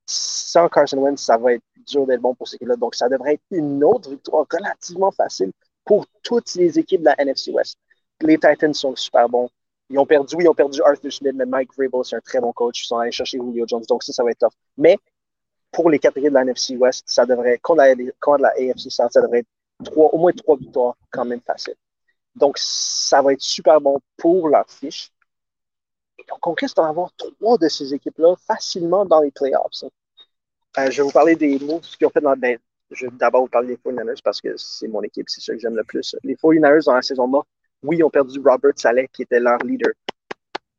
Sans 0.06 0.68
Carson 0.68 0.98
Wentz, 0.98 1.22
ça 1.22 1.38
va 1.38 1.54
être 1.54 1.62
dur 1.86 2.06
d'être 2.06 2.20
bon 2.20 2.34
pour 2.34 2.48
ces 2.48 2.56
équipes-là. 2.56 2.76
Donc, 2.76 2.96
ça 2.96 3.08
devrait 3.08 3.34
être 3.34 3.42
une 3.52 3.82
autre 3.84 4.10
victoire 4.10 4.44
relativement 4.50 5.12
facile 5.12 5.52
pour 5.84 6.06
toutes 6.22 6.54
les 6.56 6.78
équipes 6.78 7.00
de 7.00 7.06
la 7.06 7.20
NFC 7.20 7.52
West. 7.52 7.78
Les 8.22 8.38
Titans 8.38 8.74
sont 8.74 8.94
super 8.96 9.28
bons. 9.28 9.48
Ils 9.88 9.98
ont 9.98 10.06
perdu, 10.06 10.36
ils 10.38 10.48
ont 10.48 10.54
perdu 10.54 10.80
Arthur 10.82 11.12
Smith, 11.12 11.32
mais 11.34 11.46
Mike 11.46 11.74
Vrabel, 11.74 12.04
c'est 12.04 12.16
un 12.16 12.20
très 12.20 12.40
bon 12.40 12.52
coach. 12.52 12.84
Ils 12.84 12.86
sont 12.86 12.98
allés 12.98 13.10
chercher 13.10 13.38
Julio 13.38 13.64
Jones. 13.66 13.82
Donc, 13.88 14.02
ça, 14.04 14.12
ça 14.12 14.22
va 14.22 14.30
être 14.30 14.38
tough. 14.38 14.52
Mais 14.76 14.96
pour 15.72 15.90
les 15.90 15.98
quatre 15.98 16.16
équipes 16.16 16.30
de 16.30 16.34
la 16.34 16.42
NFC 16.42 16.76
West, 16.76 17.04
ça 17.06 17.26
devrait, 17.26 17.58
contre 17.58 17.82
la, 17.82 17.94
contre 18.20 18.42
la 18.42 18.50
AFC 18.50 18.90
South, 18.90 19.12
ça 19.12 19.20
devrait 19.20 19.40
être 19.40 19.48
trois, 19.84 20.10
au 20.14 20.18
moins 20.18 20.32
trois 20.32 20.56
victoires 20.56 20.96
quand 21.10 21.24
même 21.24 21.40
facile. 21.40 21.74
Donc, 22.36 22.56
ça 22.58 23.22
va 23.22 23.32
être 23.32 23.40
super 23.40 23.80
bon 23.80 23.98
pour 24.16 24.48
leur 24.48 24.68
fiche. 24.68 25.10
Et 26.18 26.24
donc, 26.28 26.46
on 26.46 26.52
risque 26.52 26.76
d'en 26.76 26.84
avoir 26.84 27.10
trois 27.16 27.58
de 27.58 27.68
ces 27.68 27.94
équipes-là 27.94 28.36
facilement 28.46 29.04
dans 29.04 29.20
les 29.20 29.30
playoffs. 29.30 29.84
Euh, 30.78 30.90
je 30.90 30.98
vais 30.98 31.02
vous 31.02 31.12
parler 31.12 31.34
des 31.34 31.58
moves 31.58 31.80
qu'ils 31.96 32.06
ont 32.06 32.10
fait 32.10 32.20
dans. 32.20 32.36
Ben, 32.36 32.58
je 32.90 33.06
vais 33.06 33.12
d'abord 33.16 33.42
vous 33.42 33.48
parler 33.48 33.68
des 33.68 33.76
49ers 33.76 34.22
parce 34.22 34.40
que 34.40 34.56
c'est 34.56 34.88
mon 34.88 35.02
équipe, 35.02 35.28
c'est 35.28 35.40
ça 35.40 35.52
que 35.52 35.58
j'aime 35.58 35.76
le 35.76 35.84
plus. 35.84 36.14
Les 36.22 36.34
49ers 36.36 36.84
dans 36.84 36.94
la 36.94 37.02
saison 37.02 37.26
morte, 37.26 37.48
oui, 37.82 37.98
ils 37.98 38.04
ont 38.04 38.10
perdu 38.10 38.38
Robert 38.44 38.72
Saleh, 38.76 39.08
qui 39.12 39.22
était 39.22 39.40
leur 39.40 39.58
leader 39.58 39.92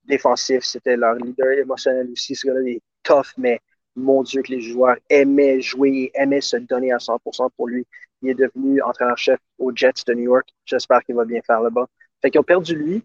défensif, 0.05 0.63
c'était 0.63 0.97
leur 0.97 1.15
leader 1.15 1.51
émotionnel 1.51 2.09
aussi. 2.11 2.35
Ce 2.35 2.47
gars-là 2.47 2.61
est 2.69 2.81
tough, 3.03 3.33
mais 3.37 3.59
mon 3.95 4.23
Dieu, 4.23 4.41
que 4.41 4.51
les 4.51 4.61
joueurs 4.61 4.97
aimaient 5.09 5.61
jouer, 5.61 6.11
aimaient 6.13 6.41
se 6.41 6.57
donner 6.57 6.91
à 6.91 6.97
100% 6.97 7.49
pour 7.55 7.67
lui. 7.67 7.85
Il 8.21 8.29
est 8.29 8.35
devenu 8.35 8.81
entraîneur-chef 8.81 9.39
aux 9.57 9.71
Jets 9.75 10.03
de 10.05 10.13
New 10.13 10.23
York. 10.23 10.47
J'espère 10.65 11.03
qu'il 11.03 11.15
va 11.15 11.25
bien 11.25 11.41
faire 11.41 11.61
là-bas. 11.61 11.87
Fait 12.21 12.29
qu'ils 12.29 12.39
ont 12.39 12.43
perdu 12.43 12.75
lui, 12.75 13.03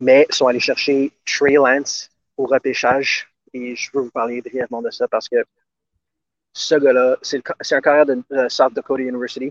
mais 0.00 0.26
ils 0.28 0.34
sont 0.34 0.46
allés 0.46 0.60
chercher 0.60 1.12
Trey 1.24 1.54
Lance 1.54 2.08
au 2.36 2.46
repêchage. 2.46 3.28
Et 3.52 3.76
je 3.76 3.90
veux 3.92 4.02
vous 4.02 4.10
parler 4.10 4.40
brièvement 4.40 4.80
de 4.80 4.90
ça 4.90 5.08
parce 5.08 5.28
que 5.28 5.44
ce 6.54 6.74
gars-là, 6.74 7.16
c'est 7.22 7.74
un 7.74 7.80
carrière 7.80 8.06
de 8.06 8.22
South 8.48 8.74
Dakota 8.74 9.02
University. 9.02 9.50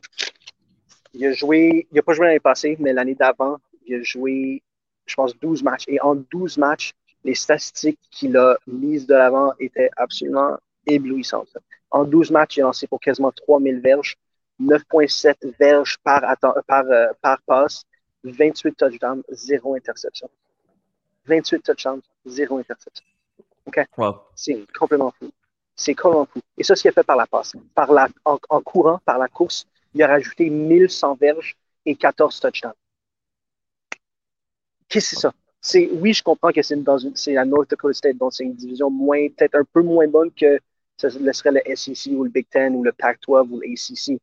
Il 1.14 1.26
a 1.26 1.34
joué, 1.34 1.88
il 1.92 1.96
n'a 1.96 2.02
pas 2.02 2.14
joué 2.14 2.28
l'année 2.28 2.40
passée, 2.40 2.78
mais 2.80 2.94
l'année 2.94 3.16
d'avant, 3.16 3.58
il 3.86 3.96
a 3.96 4.04
joué, 4.04 4.64
je 5.06 5.16
pense, 5.16 5.38
12 5.38 5.64
matchs. 5.64 5.86
Et 5.88 6.00
en 6.02 6.16
12 6.16 6.58
matchs, 6.58 6.94
les 7.24 7.36
statistiques 7.36 8.00
qu'il 8.10 8.38
a 8.38 8.58
mises 8.68 9.06
de 9.06 9.14
l'avant 9.14 9.54
étaient 9.60 9.90
absolument 9.98 10.58
éblouissantes. 10.88 11.58
En 11.92 12.06
12 12.06 12.32
matchs, 12.32 12.58
il 12.58 12.62
a 12.62 12.66
lancé 12.66 12.88
pour 12.88 13.00
quasiment 13.00 13.32
3000 13.32 13.80
verges, 13.80 14.18
9,7 14.60 15.56
verges 15.60 15.98
par, 16.04 16.22
par, 16.68 16.86
euh, 16.86 17.08
par 17.22 17.42
passe, 17.44 17.84
28 18.24 18.76
touchdowns, 18.76 19.24
0 19.30 19.76
interception. 19.76 20.30
28 21.26 21.62
touchdowns, 21.62 22.02
0 22.26 22.58
interception. 22.58 23.06
OK? 23.66 23.80
C'est 24.36 24.66
complètement 24.78 25.14
fou. 25.20 25.32
C'est 25.76 25.96
complètement 25.96 26.28
fou. 26.32 26.40
Et 26.58 26.64
ça, 26.64 26.76
ce 26.76 26.82
qu'il 26.82 26.90
a 26.90 26.94
fait 26.94 27.04
par 27.04 27.18
la 27.18 27.28
passe. 27.28 27.54
Par 27.74 27.92
la, 27.92 28.08
en, 28.26 28.40
en, 28.50 28.62
courant, 28.62 29.00
par 29.06 29.18
la 29.18 29.28
course, 29.28 29.68
il 29.94 30.04
a 30.04 30.08
rajouté 30.08 30.50
1100 30.50 31.16
verges 31.16 31.56
et 31.86 31.96
14 31.96 32.40
touchdowns. 32.40 32.74
Qu'est-ce 34.88 35.12
que 35.12 35.16
c'est 35.16 35.22
ça? 35.22 35.34
oui, 35.94 36.14
je 36.14 36.24
comprends 36.24 36.52
que 36.52 36.62
c'est 36.62 36.76
dans 36.76 36.98
North 37.46 37.70
Dakota 37.70 37.94
State, 37.94 38.18
donc 38.18 38.34
c'est 38.34 38.44
une 38.44 38.56
division 38.56 38.90
moins, 38.90 39.28
peut-être 39.30 39.56
un 39.56 39.64
peu 39.64 39.82
moins 39.82 40.08
bonne 40.08 40.32
que 40.32 40.60
ce 40.98 41.10
serait 41.10 41.52
le 41.52 41.76
SEC 41.76 42.14
ou 42.14 42.24
le 42.24 42.30
Big 42.30 42.48
Ten 42.50 42.76
ou 42.76 42.84
le 42.84 42.92
Pac-12 42.92 43.50
ou 43.52 43.60
l'ACC. 43.60 44.20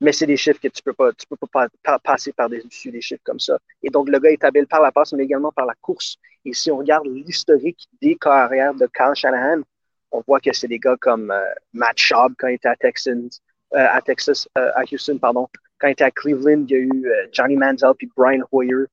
Mais 0.00 0.12
c'est 0.12 0.26
des 0.26 0.36
chiffres 0.36 0.60
que 0.60 0.68
tu 0.68 0.82
peux 0.82 0.92
pas, 0.92 1.12
tu 1.12 1.26
peux 1.28 1.36
pas, 1.36 1.68
passer 2.00 2.32
par-dessus 2.32 2.90
des 2.90 3.00
chiffres 3.00 3.22
comme 3.24 3.38
ça. 3.38 3.58
Et 3.82 3.88
donc, 3.90 4.08
le 4.08 4.18
gars 4.18 4.30
est 4.30 4.42
habile 4.42 4.66
par 4.66 4.82
la 4.82 4.90
passe, 4.90 5.12
mais 5.12 5.22
également 5.22 5.52
par 5.52 5.64
la 5.64 5.74
course. 5.80 6.16
Et 6.44 6.52
si 6.52 6.72
on 6.72 6.78
regarde 6.78 7.06
l'historique 7.06 7.88
des 8.00 8.16
carrières 8.16 8.74
de 8.74 8.86
Kyle 8.86 9.14
Shanahan, 9.14 9.62
on 10.10 10.22
voit 10.26 10.40
que 10.40 10.52
c'est 10.52 10.66
des 10.66 10.80
gars 10.80 10.96
comme 11.00 11.30
euh, 11.30 11.54
Matt 11.72 11.98
Schaub 11.98 12.34
quand 12.36 12.48
il 12.48 12.54
était 12.54 12.68
à 12.68 12.76
Texans, 12.76 13.30
à 13.74 14.00
Texas, 14.02 14.48
euh, 14.58 14.70
à 14.74 14.82
Houston, 14.90 15.18
pardon. 15.18 15.48
Quand 15.78 15.88
il 15.88 15.92
était 15.92 16.04
à 16.04 16.10
Cleveland, 16.10 16.64
il 16.68 16.70
y 16.70 16.74
a 16.74 16.78
eu 16.78 17.06
Johnny 17.32 17.56
Manziel 17.56 17.92
puis 17.96 18.10
Brian 18.16 18.42
Hoyer 18.52 18.86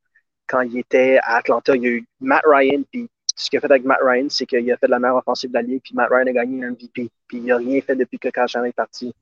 quand 0.50 0.62
il 0.62 0.80
était 0.80 1.20
à 1.22 1.38
Atlanta, 1.38 1.76
il 1.76 1.84
y 1.84 1.88
a 1.88 1.92
eu 1.92 2.06
Matt 2.20 2.42
Ryan, 2.46 2.82
puis 2.92 3.08
ce 3.36 3.50
qu'il 3.50 3.58
a 3.58 3.62
fait 3.62 3.72
avec 3.72 3.86
Matt 3.86 4.00
Ryan, 4.04 4.28
c'est 4.30 4.46
qu'il 4.46 4.70
a 4.72 4.78
fait 4.78 4.88
la 4.88 5.00
meilleure 5.00 5.18
offensive 5.18 5.52
de 5.52 5.54
la 5.54 5.62
ligue, 5.62 5.82
puis 5.84 5.94
Matt 5.94 6.10
Ryan 6.10 6.28
a 6.28 6.32
gagné 6.34 6.66
un 6.66 6.72
MVP, 6.72 7.10
puis 7.28 7.38
il 7.38 7.46
n'a 7.46 7.58
rien 7.58 7.80
fait 7.82 7.96
depuis 7.96 8.18
que 8.18 8.30
Kyle 8.30 8.66
est 8.66 8.74
parti. 8.74 9.14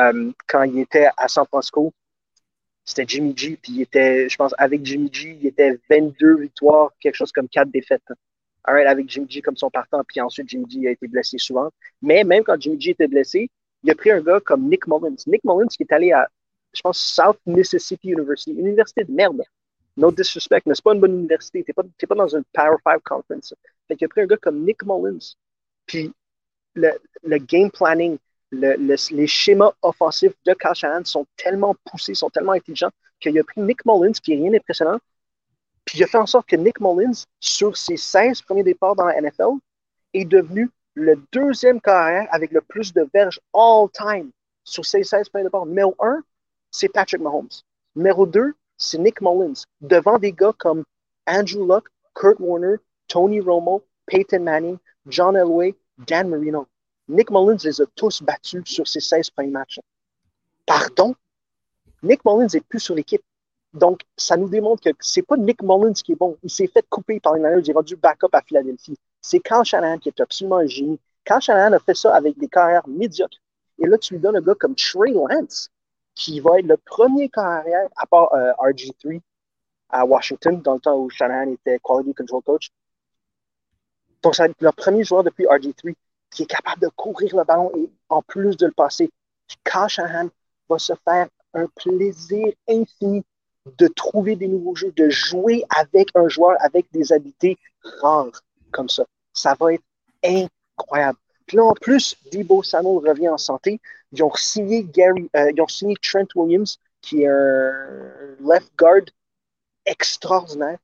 Euh, 0.00 0.32
quand 0.48 0.64
il 0.64 0.80
était 0.80 1.08
à 1.16 1.28
San 1.28 1.46
Francisco, 1.46 1.92
c'était 2.84 3.04
Jimmy 3.06 3.32
G, 3.36 3.56
puis 3.62 3.72
il 3.72 3.82
était, 3.82 4.28
je 4.28 4.36
pense, 4.36 4.52
avec 4.58 4.84
Jimmy 4.84 5.08
G, 5.10 5.38
il 5.40 5.46
était 5.46 5.78
22 5.88 6.40
victoires, 6.40 6.90
quelque 7.00 7.14
chose 7.14 7.32
comme 7.32 7.48
4 7.48 7.70
défaites. 7.70 8.02
Right, 8.66 8.86
avec 8.86 9.08
Jimmy 9.08 9.26
G 9.28 9.42
comme 9.42 9.56
son 9.56 9.70
partant, 9.70 10.02
puis 10.06 10.20
ensuite 10.20 10.48
Jimmy 10.48 10.64
G 10.68 10.88
a 10.88 10.90
été 10.90 11.06
blessé 11.06 11.38
souvent. 11.38 11.70
Mais 12.02 12.24
même 12.24 12.42
quand 12.42 12.60
Jimmy 12.60 12.80
G 12.80 12.90
était 12.90 13.06
blessé, 13.06 13.50
il 13.84 13.90
a 13.90 13.94
pris 13.94 14.10
un 14.10 14.20
gars 14.20 14.40
comme 14.40 14.68
Nick 14.68 14.86
Mullins. 14.86 15.16
Nick 15.26 15.44
Mullins 15.44 15.68
qui 15.68 15.82
est 15.82 15.92
allé 15.92 16.10
à, 16.12 16.28
je 16.72 16.80
pense, 16.80 16.98
South 16.98 17.38
Mississippi 17.46 18.08
University, 18.08 18.52
une 18.52 18.66
université 18.66 19.04
de 19.04 19.12
merde. 19.12 19.42
No 19.96 20.10
disrespect, 20.10 20.62
mais 20.66 20.74
c'est 20.74 20.82
pas 20.82 20.94
une 20.94 21.00
bonne 21.00 21.16
université. 21.16 21.62
T'es 21.62 21.72
pas, 21.72 21.84
pas 21.84 22.14
dans 22.16 22.34
une 22.34 22.42
Power 22.52 22.76
5 22.82 23.00
conference. 23.04 23.54
Fait 23.86 23.94
qu'il 23.94 24.06
a 24.06 24.08
pris 24.08 24.22
un 24.22 24.26
gars 24.26 24.38
comme 24.38 24.64
Nick 24.64 24.82
Mullins. 24.84 25.34
Puis 25.86 26.12
le, 26.74 27.38
game 27.38 27.70
planning, 27.70 28.18
les 28.50 29.26
schémas 29.28 29.72
offensifs 29.82 30.34
de 30.44 30.54
Kyle 30.54 30.74
Shanahan 30.74 31.04
sont 31.04 31.26
tellement 31.36 31.76
poussés, 31.84 32.14
sont 32.14 32.30
tellement 32.30 32.52
intelligents 32.52 32.90
qu'il 33.20 33.38
a 33.38 33.44
pris 33.44 33.60
Nick 33.60 33.84
Mullins, 33.86 34.12
qui 34.12 34.32
est 34.32 34.36
rien 34.36 34.50
d'impressionnant, 34.50 34.98
puis 35.84 35.98
il 35.98 36.04
a 36.04 36.06
fait 36.06 36.18
en 36.18 36.26
sorte 36.26 36.48
que 36.48 36.56
Nick 36.56 36.80
Mullins, 36.80 37.24
sur 37.40 37.76
ses 37.76 37.96
16 37.96 38.42
premiers 38.42 38.62
départs 38.62 38.96
dans 38.96 39.06
la 39.06 39.20
NFL, 39.20 39.58
est 40.14 40.24
devenu 40.24 40.70
le 40.94 41.20
deuxième 41.32 41.80
carrière 41.80 42.28
avec 42.30 42.52
le 42.52 42.60
plus 42.60 42.92
de 42.92 43.06
verges 43.12 43.40
all-time 43.52 44.30
sur 44.62 44.86
ses 44.86 45.02
16 45.02 45.28
premiers 45.28 45.44
départs. 45.44 45.66
Numéro 45.66 45.94
1, 45.98 46.22
c'est 46.70 46.88
Patrick 46.88 47.20
Mahomes. 47.20 47.48
Numéro 47.96 48.26
2, 48.26 48.54
c'est 48.76 48.98
Nick 48.98 49.20
Mullins, 49.20 49.62
devant 49.80 50.18
des 50.18 50.32
gars 50.32 50.54
comme 50.58 50.84
Andrew 51.26 51.66
Luck, 51.66 51.88
Kurt 52.14 52.38
Warner, 52.38 52.76
Tony 53.08 53.40
Romo, 53.40 53.82
Peyton 54.06 54.40
Manning, 54.40 54.78
John 55.06 55.36
Elway, 55.36 55.74
Dan 55.98 56.28
Marino. 56.28 56.66
Nick 57.08 57.30
Mullins 57.30 57.58
les 57.64 57.80
a 57.80 57.84
tous 57.94 58.22
battus 58.22 58.62
sur 58.64 58.86
ses 58.88 59.00
16 59.00 59.30
premiers 59.30 59.50
matchs. 59.50 59.80
Pardon? 60.66 61.14
Nick 62.02 62.24
Mullins 62.24 62.48
n'est 62.52 62.60
plus 62.60 62.80
sur 62.80 62.94
l'équipe. 62.94 63.22
Donc, 63.72 64.02
ça 64.16 64.36
nous 64.36 64.48
démontre 64.48 64.82
que 64.82 64.96
c'est 65.00 65.22
pas 65.22 65.36
Nick 65.36 65.62
Mullins 65.62 65.92
qui 65.92 66.12
est 66.12 66.16
bon. 66.16 66.36
Il 66.42 66.50
s'est 66.50 66.68
fait 66.68 66.84
couper 66.88 67.18
par 67.18 67.34
les 67.34 67.40
Niners. 67.40 67.62
Il 67.64 67.70
est 67.70 67.74
rendu 67.74 67.96
backup 67.96 68.28
à 68.32 68.40
Philadelphie. 68.42 68.96
C'est 69.26 69.40
Kyle 69.40 69.64
Shanahan 69.64 69.96
qui 69.96 70.10
est 70.10 70.20
absolument 70.20 70.58
un 70.58 70.66
génie. 70.66 71.00
Kyle 71.24 71.40
Shanahan 71.40 71.72
a 71.72 71.78
fait 71.78 71.94
ça 71.94 72.14
avec 72.14 72.36
des 72.38 72.46
carrières 72.46 72.86
médiocres. 72.86 73.38
Et 73.78 73.86
là, 73.86 73.96
tu 73.96 74.12
lui 74.12 74.20
donnes 74.20 74.36
un 74.36 74.42
gars 74.42 74.54
comme 74.54 74.74
Trey 74.74 75.12
Lance, 75.12 75.70
qui 76.14 76.40
va 76.40 76.58
être 76.58 76.66
le 76.66 76.76
premier 76.76 77.30
carrière, 77.30 77.88
à 77.96 78.04
part 78.04 78.34
euh, 78.34 78.52
RG3 78.58 79.22
à 79.88 80.04
Washington, 80.04 80.60
dans 80.60 80.74
le 80.74 80.80
temps 80.80 80.98
où 80.98 81.08
Shanahan 81.08 81.52
était 81.52 81.78
Quality 81.82 82.12
Control 82.12 82.42
Coach. 82.42 82.68
Donc, 84.22 84.38
être 84.38 84.60
leur 84.60 84.74
premier 84.74 85.04
joueur 85.04 85.24
depuis 85.24 85.46
RG3 85.46 85.94
qui 86.30 86.42
est 86.42 86.46
capable 86.46 86.82
de 86.82 86.88
courir 86.88 87.34
le 87.34 87.44
ballon 87.44 87.72
et 87.76 87.90
en 88.10 88.20
plus 88.20 88.58
de 88.58 88.66
le 88.66 88.72
passer. 88.72 89.10
Kyle 89.64 89.88
Shanahan 89.88 90.28
va 90.68 90.78
se 90.78 90.92
faire 91.02 91.28
un 91.54 91.66
plaisir 91.68 92.52
infini 92.68 93.24
de 93.78 93.86
trouver 93.88 94.36
des 94.36 94.48
nouveaux 94.48 94.74
jeux, 94.74 94.92
de 94.92 95.08
jouer 95.08 95.64
avec 95.70 96.10
un 96.14 96.28
joueur 96.28 96.58
avec 96.60 96.92
des 96.92 97.10
habiletés 97.10 97.56
rares 98.02 98.42
comme 98.70 98.90
ça. 98.90 99.06
Ça 99.34 99.54
va 99.58 99.74
être 99.74 99.84
incroyable. 100.24 101.18
Puis 101.46 101.58
là, 101.58 101.64
en 101.64 101.74
plus, 101.74 102.16
Debo 102.32 102.62
Samuel 102.62 103.06
revient 103.06 103.28
en 103.28 103.38
santé. 103.38 103.80
Ils 104.12 104.22
ont 104.22 104.32
signé 104.34 104.84
Gary, 104.84 105.28
euh, 105.36 105.50
ils 105.54 105.60
ont 105.60 105.68
signé 105.68 105.94
Trent 106.00 106.26
Williams, 106.34 106.78
qui 107.02 107.22
est 107.22 107.28
un 107.28 108.36
left 108.40 108.72
guard 108.78 109.04
extraordinaire. 109.84 110.78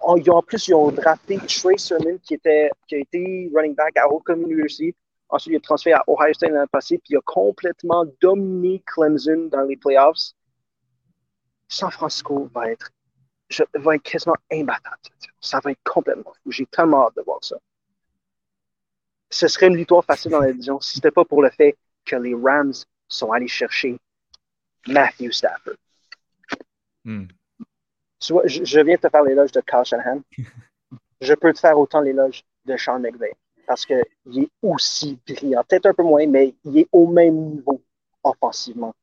en 0.00 0.42
plus, 0.42 0.68
ils 0.68 0.74
ont 0.74 0.92
drafté 0.92 1.38
Trey 1.38 1.76
Sermon, 1.76 2.18
qui, 2.22 2.34
était, 2.34 2.70
qui 2.86 2.94
a 2.94 2.98
été 2.98 3.50
running 3.54 3.74
back 3.74 3.96
à 3.96 4.08
Holcomb 4.08 4.40
University. 4.42 4.94
Ensuite, 5.28 5.54
il 5.54 5.56
est 5.56 5.64
transféré 5.64 5.94
à 5.94 6.04
Ohio 6.06 6.32
State 6.32 6.50
l'année 6.50 6.66
passée, 6.70 6.98
puis 6.98 7.14
il 7.14 7.16
a 7.16 7.20
complètement 7.24 8.04
dominé 8.20 8.82
Clemson 8.86 9.48
dans 9.50 9.62
les 9.62 9.76
playoffs. 9.76 10.32
San 11.68 11.90
Francisco 11.90 12.48
va 12.54 12.70
être, 12.70 12.90
va 13.74 13.96
être 13.96 14.02
quasiment 14.02 14.36
imbattable. 14.50 14.96
Ça 15.40 15.60
va 15.60 15.72
être 15.72 15.82
complètement 15.84 16.32
fou. 16.42 16.50
J'ai 16.50 16.66
tellement 16.66 17.06
hâte 17.06 17.16
de 17.16 17.22
voir 17.22 17.42
ça. 17.42 17.56
Ce 19.30 19.48
serait 19.48 19.66
une 19.66 19.76
victoire 19.76 20.04
facile 20.04 20.30
dans 20.30 20.40
la 20.40 20.52
division 20.52 20.80
si 20.80 20.92
ce 20.92 20.98
n'était 20.98 21.10
pas 21.10 21.24
pour 21.24 21.42
le 21.42 21.50
fait 21.50 21.76
que 22.04 22.16
les 22.16 22.34
Rams 22.34 22.72
sont 23.08 23.32
allés 23.32 23.48
chercher 23.48 23.98
Matthew 24.86 25.32
Stafford. 25.32 25.74
Hmm. 27.04 27.26
je, 28.20 28.80
viens 28.80 28.94
de 28.94 29.00
te 29.00 29.08
faire 29.08 29.22
l'éloge 29.22 29.52
de 29.52 29.60
Kyle 29.60 29.84
Shanahan. 29.84 30.22
je 31.20 31.34
peux 31.34 31.52
te 31.52 31.60
faire 31.60 31.78
autant 31.78 32.00
l'éloge 32.00 32.44
de 32.64 32.76
Sean 32.76 32.98
McVay 32.98 33.32
parce 33.66 33.84
qu'il 33.84 33.98
est 34.36 34.50
aussi 34.62 35.18
brillant. 35.26 35.64
Peut-être 35.68 35.86
un 35.86 35.94
peu 35.94 36.02
moins, 36.02 36.26
mais 36.26 36.54
il 36.64 36.78
est 36.78 36.88
au 36.92 37.06
même 37.06 37.34
niveau 37.34 37.82
offensivement 38.22 38.94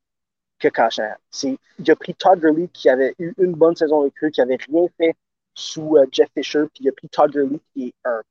que 0.70 1.56
Il 1.78 1.90
a 1.90 1.96
pris 1.96 2.14
Todd 2.14 2.40
Gurley 2.40 2.68
qui 2.72 2.88
avait 2.88 3.14
eu 3.18 3.32
une 3.38 3.52
bonne 3.52 3.76
saison 3.76 4.00
recrue, 4.00 4.30
qui 4.30 4.40
n'avait 4.40 4.58
rien 4.68 4.86
fait 4.96 5.14
sous 5.54 5.96
euh, 5.96 6.06
Jeff 6.10 6.28
Fisher, 6.34 6.64
puis 6.74 6.84
il 6.84 6.88
a 6.88 6.92
pris 6.92 7.08
Todd 7.08 7.30
Gurley 7.32 7.60
qui 7.72 7.88
est 7.88 7.94
un 8.04 8.22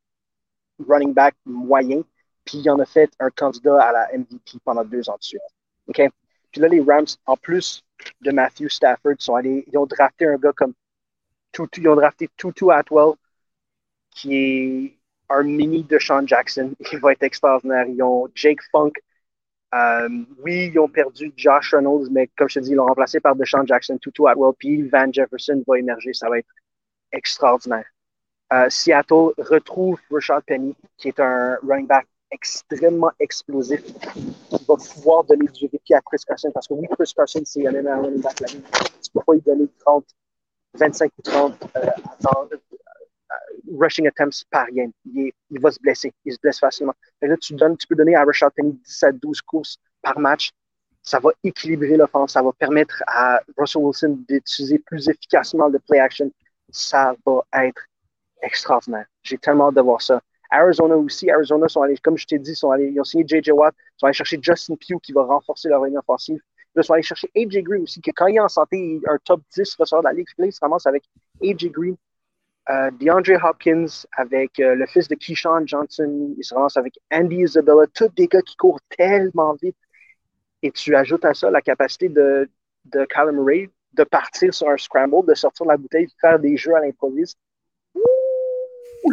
running 0.87 1.13
back 1.13 1.35
moyen, 1.45 2.01
puis 2.45 2.59
il 2.59 2.69
en 2.69 2.79
a 2.79 2.85
fait 2.85 3.11
un 3.19 3.29
candidat 3.29 3.81
à 3.81 3.91
la 3.91 4.17
MVP 4.17 4.59
pendant 4.63 4.83
deux 4.83 5.09
ans 5.09 5.17
de 5.17 5.23
suite. 5.23 5.41
Puis 6.51 6.61
là, 6.61 6.67
les 6.67 6.81
Rams, 6.81 7.05
en 7.25 7.37
plus 7.37 7.83
de 8.21 8.31
Matthew 8.31 8.67
Stafford, 8.69 9.15
sont 9.19 9.35
allés, 9.35 9.63
ils 9.71 9.77
ont 9.77 9.85
drafté 9.85 10.25
un 10.25 10.37
gars 10.37 10.53
comme 10.53 10.73
Tutu, 11.51 11.81
ils 11.81 11.89
ont 11.89 11.95
drafté 11.95 12.29
Tutu 12.37 12.71
Atwell, 12.71 13.13
qui 14.11 14.35
est 14.35 14.97
un 15.29 15.43
mini 15.43 15.83
de 15.83 15.97
Sean 15.99 16.25
Jackson. 16.27 16.73
Il 16.91 16.99
va 16.99 17.13
être 17.13 17.23
extraordinaire. 17.23 17.85
Ils 17.87 18.01
ont 18.03 18.29
Jake 18.35 18.61
Funk, 18.71 18.91
oui, 20.43 20.71
ils 20.73 20.79
ont 20.79 20.89
perdu 20.89 21.31
Josh 21.35 21.73
Reynolds, 21.73 22.09
mais 22.11 22.27
comme 22.37 22.49
je 22.49 22.59
te 22.59 22.63
dis, 22.63 22.71
ils 22.71 22.75
l'ont 22.75 22.87
remplacé 22.87 23.19
par 23.19 23.35
Deshaun 23.35 23.65
Jackson, 23.65 23.97
Tutu 23.97 24.27
Atwell, 24.27 24.53
puis 24.57 24.83
Van 24.89 25.11
Jefferson 25.11 25.63
va 25.67 25.79
émerger. 25.79 26.13
Ça 26.13 26.29
va 26.29 26.39
être 26.39 26.49
extraordinaire. 27.11 27.85
Euh, 28.53 28.69
Seattle 28.69 29.31
retrouve 29.37 29.99
Rashad 30.09 30.43
Penny, 30.43 30.75
qui 30.97 31.07
est 31.07 31.19
un 31.19 31.57
running 31.63 31.87
back 31.87 32.05
extrêmement 32.31 33.11
explosif, 33.19 33.81
qui 33.83 34.65
va 34.67 34.75
pouvoir 34.75 35.23
donner 35.23 35.47
du 35.47 35.67
répit 35.71 35.93
à 35.93 36.01
Chris 36.01 36.21
Carson, 36.27 36.51
parce 36.53 36.67
que 36.67 36.73
oui, 36.73 36.87
Chris 36.91 37.13
Carson, 37.15 37.41
c'est 37.45 37.65
un 37.65 38.01
running 38.01 38.21
back 38.21 38.39
la 38.41 38.47
vie. 38.47 38.61
Tu 39.01 39.11
peux 39.13 39.21
pas 39.25 39.33
lui 39.33 39.41
donner 39.41 39.67
30, 39.79 40.05
25 40.73 41.11
ou 41.17 41.21
30 41.21 41.67
euh, 41.75 41.89
rushing 43.79 44.07
attempts 44.07 44.43
par 44.49 44.67
game. 44.71 44.91
Il, 45.05 45.31
va 45.59 45.71
se 45.71 45.79
blesser. 45.79 46.13
Il 46.25 46.33
se 46.33 46.39
blesse 46.41 46.59
facilement. 46.59 46.93
Là, 47.21 47.37
tu, 47.37 47.55
peux 47.55 47.95
donner 47.95 48.15
à 48.15 48.23
Rashad 48.23 48.51
Penny 48.55 48.79
17-12 48.85 49.41
courses 49.45 49.77
par 50.01 50.19
match. 50.19 50.51
Ça 51.03 51.19
va 51.19 51.31
équilibrer 51.43 51.97
l'offense. 51.97 52.33
Ça 52.33 52.41
va 52.41 52.51
permettre 52.53 53.03
à 53.07 53.41
Russell 53.57 53.81
Wilson 53.83 54.19
d'utiliser 54.27 54.79
plus 54.79 55.09
efficacement 55.09 55.67
le 55.67 55.79
play 55.79 55.99
action. 55.99 56.31
Ça 56.69 57.15
va 57.25 57.41
être 57.65 57.81
extraordinaire. 58.41 59.05
J'ai 59.23 59.37
tellement 59.37 59.69
hâte 59.69 59.75
de 59.75 59.81
voir 59.81 60.01
ça. 60.01 60.21
Arizona 60.51 60.97
aussi. 60.97 61.31
Arizona 61.31 61.67
sont 61.67 61.81
allés, 61.81 61.97
comme 61.97 62.17
je 62.17 62.25
t'ai 62.25 62.37
dit, 62.37 62.51
ils 62.51 62.99
ont 62.99 63.03
signé 63.03 63.23
J.J. 63.25 63.51
Watt. 63.51 63.73
Ils 63.77 63.99
sont 63.99 64.05
allés 64.07 64.13
chercher 64.13 64.39
Justin 64.41 64.75
Pugh 64.75 64.99
qui 65.01 65.13
va 65.13 65.23
renforcer 65.23 65.69
leur 65.69 65.83
ligne 65.85 65.97
offensive. 65.97 66.39
Ils 66.75 66.83
sont 66.83 66.93
allés 66.93 67.03
chercher 67.03 67.29
AJ 67.35 67.63
Green 67.63 67.83
aussi, 67.83 68.01
que 68.01 68.11
quand 68.15 68.27
il 68.27 68.35
est 68.35 68.39
en 68.39 68.47
santé, 68.47 69.01
un 69.07 69.17
top 69.25 69.41
10 69.53 69.75
receveur 69.75 70.03
de 70.03 70.07
la 70.07 70.13
ligue. 70.13 70.27
il 70.37 70.53
se 70.53 70.59
ramasse 70.61 70.85
avec 70.85 71.03
AJ 71.41 71.69
Green, 71.71 71.95
DeAndre 72.69 73.43
Hopkins 73.43 74.05
avec 74.15 74.59
euh, 74.59 74.75
le 74.75 74.85
fils 74.85 75.07
de 75.07 75.15
Keyshawn 75.15 75.67
Johnson, 75.67 76.33
il 76.37 76.43
se 76.43 76.53
ramasse 76.53 76.77
avec 76.77 76.99
Andy 77.11 77.37
Isabella, 77.37 77.85
tous 77.93 78.09
des 78.15 78.27
gars 78.27 78.41
qui 78.41 78.55
courent 78.55 78.79
tellement 78.95 79.55
vite. 79.61 79.75
Et 80.61 80.71
tu 80.71 80.95
ajoutes 80.95 81.25
à 81.25 81.33
ça 81.33 81.49
la 81.49 81.61
capacité 81.61 82.07
de, 82.07 82.49
de 82.85 83.05
Callum 83.05 83.43
Ray 83.43 83.69
de 83.93 84.03
partir 84.03 84.53
sur 84.53 84.69
un 84.69 84.77
scramble, 84.77 85.27
de 85.27 85.33
sortir 85.33 85.65
de 85.65 85.71
la 85.71 85.77
bouteille, 85.77 86.05
de 86.05 86.13
faire 86.21 86.39
des 86.39 86.55
jeux 86.55 86.75
à 86.75 86.81
l'improviste. 86.81 87.37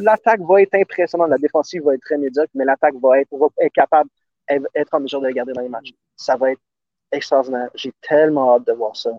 L'attaque 0.02 0.40
va 0.42 0.62
être 0.62 0.74
impressionnante, 0.74 1.30
la 1.30 1.38
défensive 1.38 1.82
va 1.82 1.94
être 1.94 2.02
très 2.02 2.18
médiocre, 2.18 2.50
mais 2.54 2.64
l'attaque 2.64 2.94
va 3.02 3.18
être, 3.20 3.30
capable 3.74 4.10
d'être 4.48 4.94
en 4.94 5.00
mesure 5.00 5.20
de 5.20 5.30
garder 5.30 5.52
dans 5.54 5.62
les 5.62 5.68
matchs. 5.68 5.92
Ça 6.16 6.36
va 6.36 6.52
être 6.52 6.60
extraordinaire. 7.10 7.70
J'ai 7.74 7.92
tellement 8.02 8.54
hâte 8.54 8.66
de 8.66 8.72
voir 8.72 8.94
ça. 8.94 9.10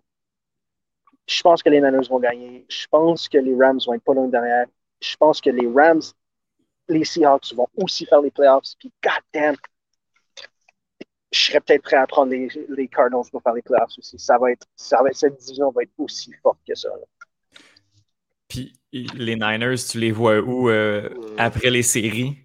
Je 1.29 1.41
pense 1.43 1.61
que 1.61 1.69
les 1.69 1.79
Niners 1.79 2.09
vont 2.09 2.19
gagner. 2.19 2.65
Je 2.67 2.87
pense 2.89 3.29
que 3.29 3.37
les 3.37 3.55
Rams 3.55 3.79
vont 3.85 3.93
être 3.93 4.03
pas 4.03 4.15
loin 4.15 4.27
derrière. 4.27 4.65
Je 4.99 5.15
pense 5.15 5.39
que 5.39 5.51
les 5.51 5.67
Rams, 5.67 6.01
les 6.87 7.05
Seahawks 7.05 7.53
vont 7.53 7.67
aussi 7.77 8.07
faire 8.07 8.21
les 8.21 8.31
playoffs. 8.31 8.73
Puis, 8.79 8.91
goddamn, 9.03 9.55
je 11.31 11.39
serais 11.39 11.59
peut-être 11.59 11.83
prêt 11.83 11.97
à 11.97 12.07
prendre 12.07 12.31
les, 12.31 12.87
Cardinals 12.87 13.29
pour 13.31 13.43
faire 13.43 13.53
les 13.53 13.61
playoffs 13.61 13.93
aussi. 13.99 14.17
Ça 14.17 14.39
va 14.39 14.51
être, 14.51 14.65
ça 14.75 15.03
va 15.03 15.11
cette 15.13 15.37
division 15.37 15.69
va 15.69 15.83
être 15.83 15.91
aussi 15.99 16.33
forte 16.41 16.57
que 16.67 16.73
ça. 16.73 16.89
Puis, 18.47 18.73
les 18.91 19.35
Niners, 19.35 19.77
tu 19.87 19.99
les 19.99 20.11
vois 20.11 20.39
où 20.39 20.69
euh, 20.69 21.09
après 21.37 21.69
les 21.69 21.83
séries? 21.83 22.37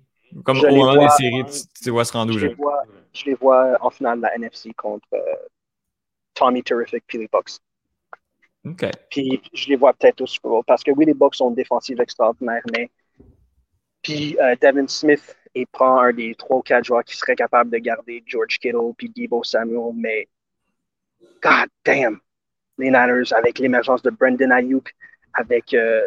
Comme 0.44 0.58
au 0.58 0.74
moment 0.74 0.98
des 0.98 1.08
séries, 1.08 1.44
tu, 1.82 1.88
vois 1.88 2.04
se 2.04 2.12
rendre 2.12 2.34
où? 2.34 2.38
Je, 2.38 2.48
les 2.48 2.54
vois, 2.54 2.82
je 3.14 3.24
les 3.24 3.34
vois 3.34 3.78
en 3.80 3.88
finale 3.88 4.18
de 4.18 4.22
la 4.22 4.34
NFC 4.34 4.74
contre 4.74 5.08
euh, 5.14 5.18
Tommy 6.34 6.62
Terrific 6.62 7.02
puis 7.06 7.16
les 7.16 7.28
Bucks. 7.28 7.60
Puis 9.10 9.40
je 9.52 9.68
les 9.68 9.76
vois 9.76 9.92
peut-être 9.92 10.20
au 10.22 10.26
Super 10.26 10.64
parce 10.66 10.82
que 10.82 10.90
oui, 10.90 11.04
les 11.04 11.14
Bucks 11.14 11.34
sont 11.34 11.50
défensives 11.50 12.00
extraordinaires, 12.00 12.64
mais 12.72 12.90
puis 14.02 14.36
euh, 14.40 14.54
Devin 14.60 14.86
Smith 14.88 15.36
il 15.54 15.66
prend 15.68 16.00
un 16.00 16.12
des 16.12 16.34
trois 16.34 16.58
ou 16.58 16.62
quatre 16.62 16.84
joueurs 16.84 17.04
qui 17.04 17.16
seraient 17.16 17.36
capables 17.36 17.70
de 17.70 17.78
garder 17.78 18.22
George 18.26 18.58
Kittle 18.58 18.92
puis 18.96 19.12
Debo 19.14 19.44
Samuel, 19.44 19.92
mais 19.94 20.28
god 21.42 21.68
damn, 21.84 22.18
les 22.78 22.86
Niners 22.86 23.32
avec 23.32 23.58
l'émergence 23.58 24.02
de 24.02 24.10
Brendan 24.10 24.52
Ayuk, 24.52 24.94
avec 25.34 25.74
euh, 25.74 26.02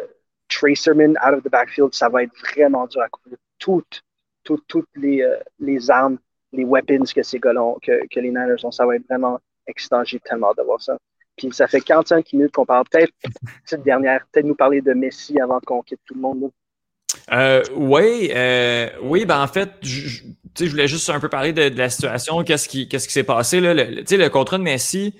Tracerman 0.48 1.16
out 1.24 1.34
of 1.34 1.42
the 1.42 1.50
backfield, 1.50 1.94
ça 1.94 2.08
va 2.08 2.24
être 2.24 2.32
vraiment 2.54 2.86
dur 2.86 3.02
à 3.02 3.08
couvrir. 3.08 3.38
Toutes, 3.58 4.02
toutes, 4.44 4.66
toutes 4.66 4.88
les, 4.96 5.22
euh, 5.22 5.38
les 5.58 5.90
armes, 5.90 6.18
les 6.52 6.64
weapons 6.64 7.04
que 7.14 7.22
ces 7.22 7.38
gars 7.38 7.52
que, 7.82 8.06
que 8.08 8.20
les 8.20 8.28
Niners 8.28 8.64
ont, 8.64 8.70
ça 8.70 8.86
va 8.86 8.96
être 8.96 9.06
vraiment 9.08 9.40
excitant. 9.66 10.04
J'ai 10.04 10.20
tellement 10.20 10.52
de 10.54 10.62
voir 10.62 10.80
ça. 10.80 10.96
Puis 11.38 11.48
ça 11.52 11.66
fait 11.66 11.80
45 11.80 12.32
minutes 12.32 12.52
qu'on 12.52 12.66
parle. 12.66 12.84
Peut-être, 12.90 13.12
cette 13.64 13.82
dernière, 13.82 14.26
peut-être 14.32 14.46
nous 14.46 14.54
parler 14.54 14.80
de 14.80 14.92
Messi 14.92 15.40
avant 15.40 15.60
qu'on 15.60 15.82
quitte 15.82 16.00
tout 16.04 16.14
le 16.14 16.20
monde. 16.20 16.50
Euh, 17.32 17.62
oui, 17.74 18.30
euh, 18.34 18.88
oui, 19.02 19.24
ben 19.24 19.42
en 19.42 19.46
fait, 19.46 19.70
je, 19.82 20.22
je 20.58 20.66
voulais 20.66 20.88
juste 20.88 21.08
un 21.10 21.20
peu 21.20 21.28
parler 21.28 21.52
de, 21.52 21.76
la 21.76 21.90
situation, 21.90 22.42
qu'est-ce 22.42 22.68
qui, 22.68 22.88
s'est 22.98 23.22
passé 23.22 23.60
là. 23.60 23.74
Le, 23.74 23.84
le 23.84 24.28
contrat 24.28 24.58
de 24.58 24.62
Messi, 24.62 25.14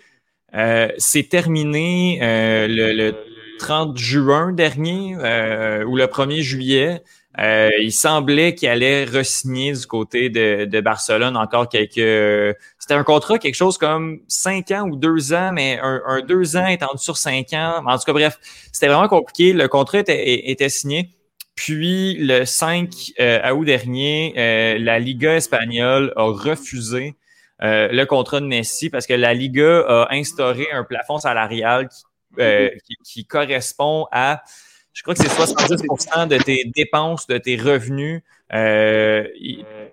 euh, 0.54 0.88
s'est 0.98 1.24
terminé 1.24 2.18
le, 2.20 2.92
le, 2.92 3.14
30 3.58 3.98
juin 3.98 4.52
dernier 4.52 5.16
ou 5.16 5.96
le 5.96 6.04
1er 6.04 6.40
juillet. 6.40 7.02
Euh, 7.38 7.70
il 7.80 7.92
semblait 7.92 8.54
qu'il 8.54 8.68
allait 8.68 9.04
re-signer 9.04 9.72
du 9.72 9.86
côté 9.86 10.28
de, 10.28 10.64
de, 10.64 10.80
Barcelone 10.80 11.36
encore 11.36 11.68
quelques. 11.68 12.56
C'était 12.78 12.94
un 12.94 13.04
contrat, 13.04 13.38
quelque 13.38 13.54
chose 13.54 13.78
comme 13.78 14.20
cinq 14.26 14.72
ans 14.72 14.88
ou 14.88 14.96
deux 14.96 15.32
ans, 15.32 15.52
mais 15.52 15.78
un, 15.80 16.02
un 16.06 16.20
deux 16.22 16.56
ans 16.56 16.66
étendu 16.66 16.98
sur 16.98 17.16
cinq 17.16 17.52
ans. 17.52 17.82
En 17.86 17.96
tout 17.96 18.04
cas, 18.04 18.12
bref, 18.12 18.38
c'était 18.72 18.88
vraiment 18.88 19.08
compliqué. 19.08 19.52
Le 19.52 19.68
contrat 19.68 20.00
était, 20.00 20.50
était 20.50 20.68
signé. 20.68 21.10
Puis 21.58 22.14
le 22.14 22.44
5 22.44 22.88
euh, 23.18 23.50
août 23.50 23.64
dernier, 23.64 24.32
euh, 24.36 24.78
la 24.78 25.00
Liga 25.00 25.34
espagnole 25.34 26.12
a 26.14 26.26
refusé 26.26 27.16
euh, 27.64 27.88
le 27.90 28.04
contrat 28.04 28.40
de 28.40 28.46
Messi 28.46 28.90
parce 28.90 29.08
que 29.08 29.14
la 29.14 29.34
Liga 29.34 29.80
a 29.88 30.14
instauré 30.14 30.68
un 30.72 30.84
plafond 30.84 31.18
salarial 31.18 31.88
qui, 31.88 32.04
euh, 32.38 32.70
qui, 33.04 33.24
correspond 33.24 34.06
à, 34.12 34.44
je 34.92 35.02
crois 35.02 35.14
que 35.14 35.22
c'est 35.22 35.28
70% 35.28 36.28
de 36.28 36.38
tes 36.38 36.64
dépenses, 36.74 37.26
de 37.26 37.38
tes 37.38 37.56
revenus. 37.56 38.22
Euh, 38.52 39.24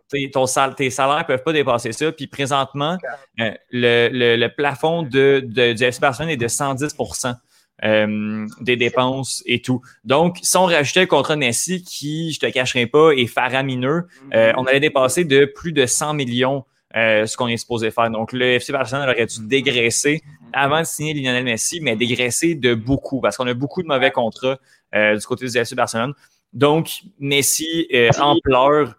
tes 0.10 0.90
salaires 0.90 1.20
ne 1.20 1.24
peuvent 1.24 1.44
pas 1.44 1.54
dépasser 1.54 1.92
ça. 1.92 2.12
Puis 2.12 2.28
présentement, 2.28 2.98
euh, 3.40 3.52
le, 3.72 4.48
plafond 4.48 5.04
du 5.04 5.44
FC 5.58 6.00
Barcelone 6.00 6.30
est 6.30 6.38
de 6.38 6.48
110% 6.48 7.36
euh, 7.84 8.48
des 8.62 8.78
dépenses 8.78 9.44
et 9.46 9.62
tout. 9.62 9.82
Donc, 10.04 10.38
si 10.42 10.56
on 10.58 10.66
rajoutait 10.66 11.02
le 11.02 11.08
contrat 11.08 11.36
Messi, 11.36 11.84
qui, 11.84 12.32
je 12.32 12.40
te 12.40 12.46
cacherai 12.46 12.88
pas, 12.88 13.12
est 13.12 13.28
faramineux, 13.28 14.08
euh, 14.34 14.54
on 14.58 14.66
allait 14.66 14.80
dépasser 14.80 15.26
de 15.26 15.46
plus 15.46 15.72
de 15.72 15.86
100 15.86 16.14
millions 16.14 16.66
ce 16.98 17.36
qu'on 17.36 17.50
est 17.50 17.58
supposé 17.58 17.92
faire. 17.92 18.10
Donc, 18.10 18.32
le 18.32 18.54
FC 18.54 18.72
Barcelone 18.72 19.04
aurait 19.04 19.26
dû 19.26 19.46
dégraisser 19.46 20.24
avant 20.56 20.80
de 20.80 20.86
signer 20.86 21.14
Lionel 21.14 21.44
Messi, 21.44 21.80
mais 21.82 21.96
dégraisser 21.96 22.56
de 22.56 22.74
beaucoup 22.74 23.22
parce 23.22 23.38
qu'on 23.38 23.48
a 23.48 23.54
beaucoup 23.54 23.84
de 23.84 23.88
mauvais 23.88 24.12
contrats 24.12 24.58
euh, 24.96 25.16
du 25.16 25.26
côté 25.26 25.48
du 25.48 25.58
FC 25.58 25.76
Barcelone. 25.76 26.14
Donc, 26.54 26.90
Messi, 27.20 27.88
euh, 27.94 28.10
en 28.20 28.38
pleurs, 28.44 28.96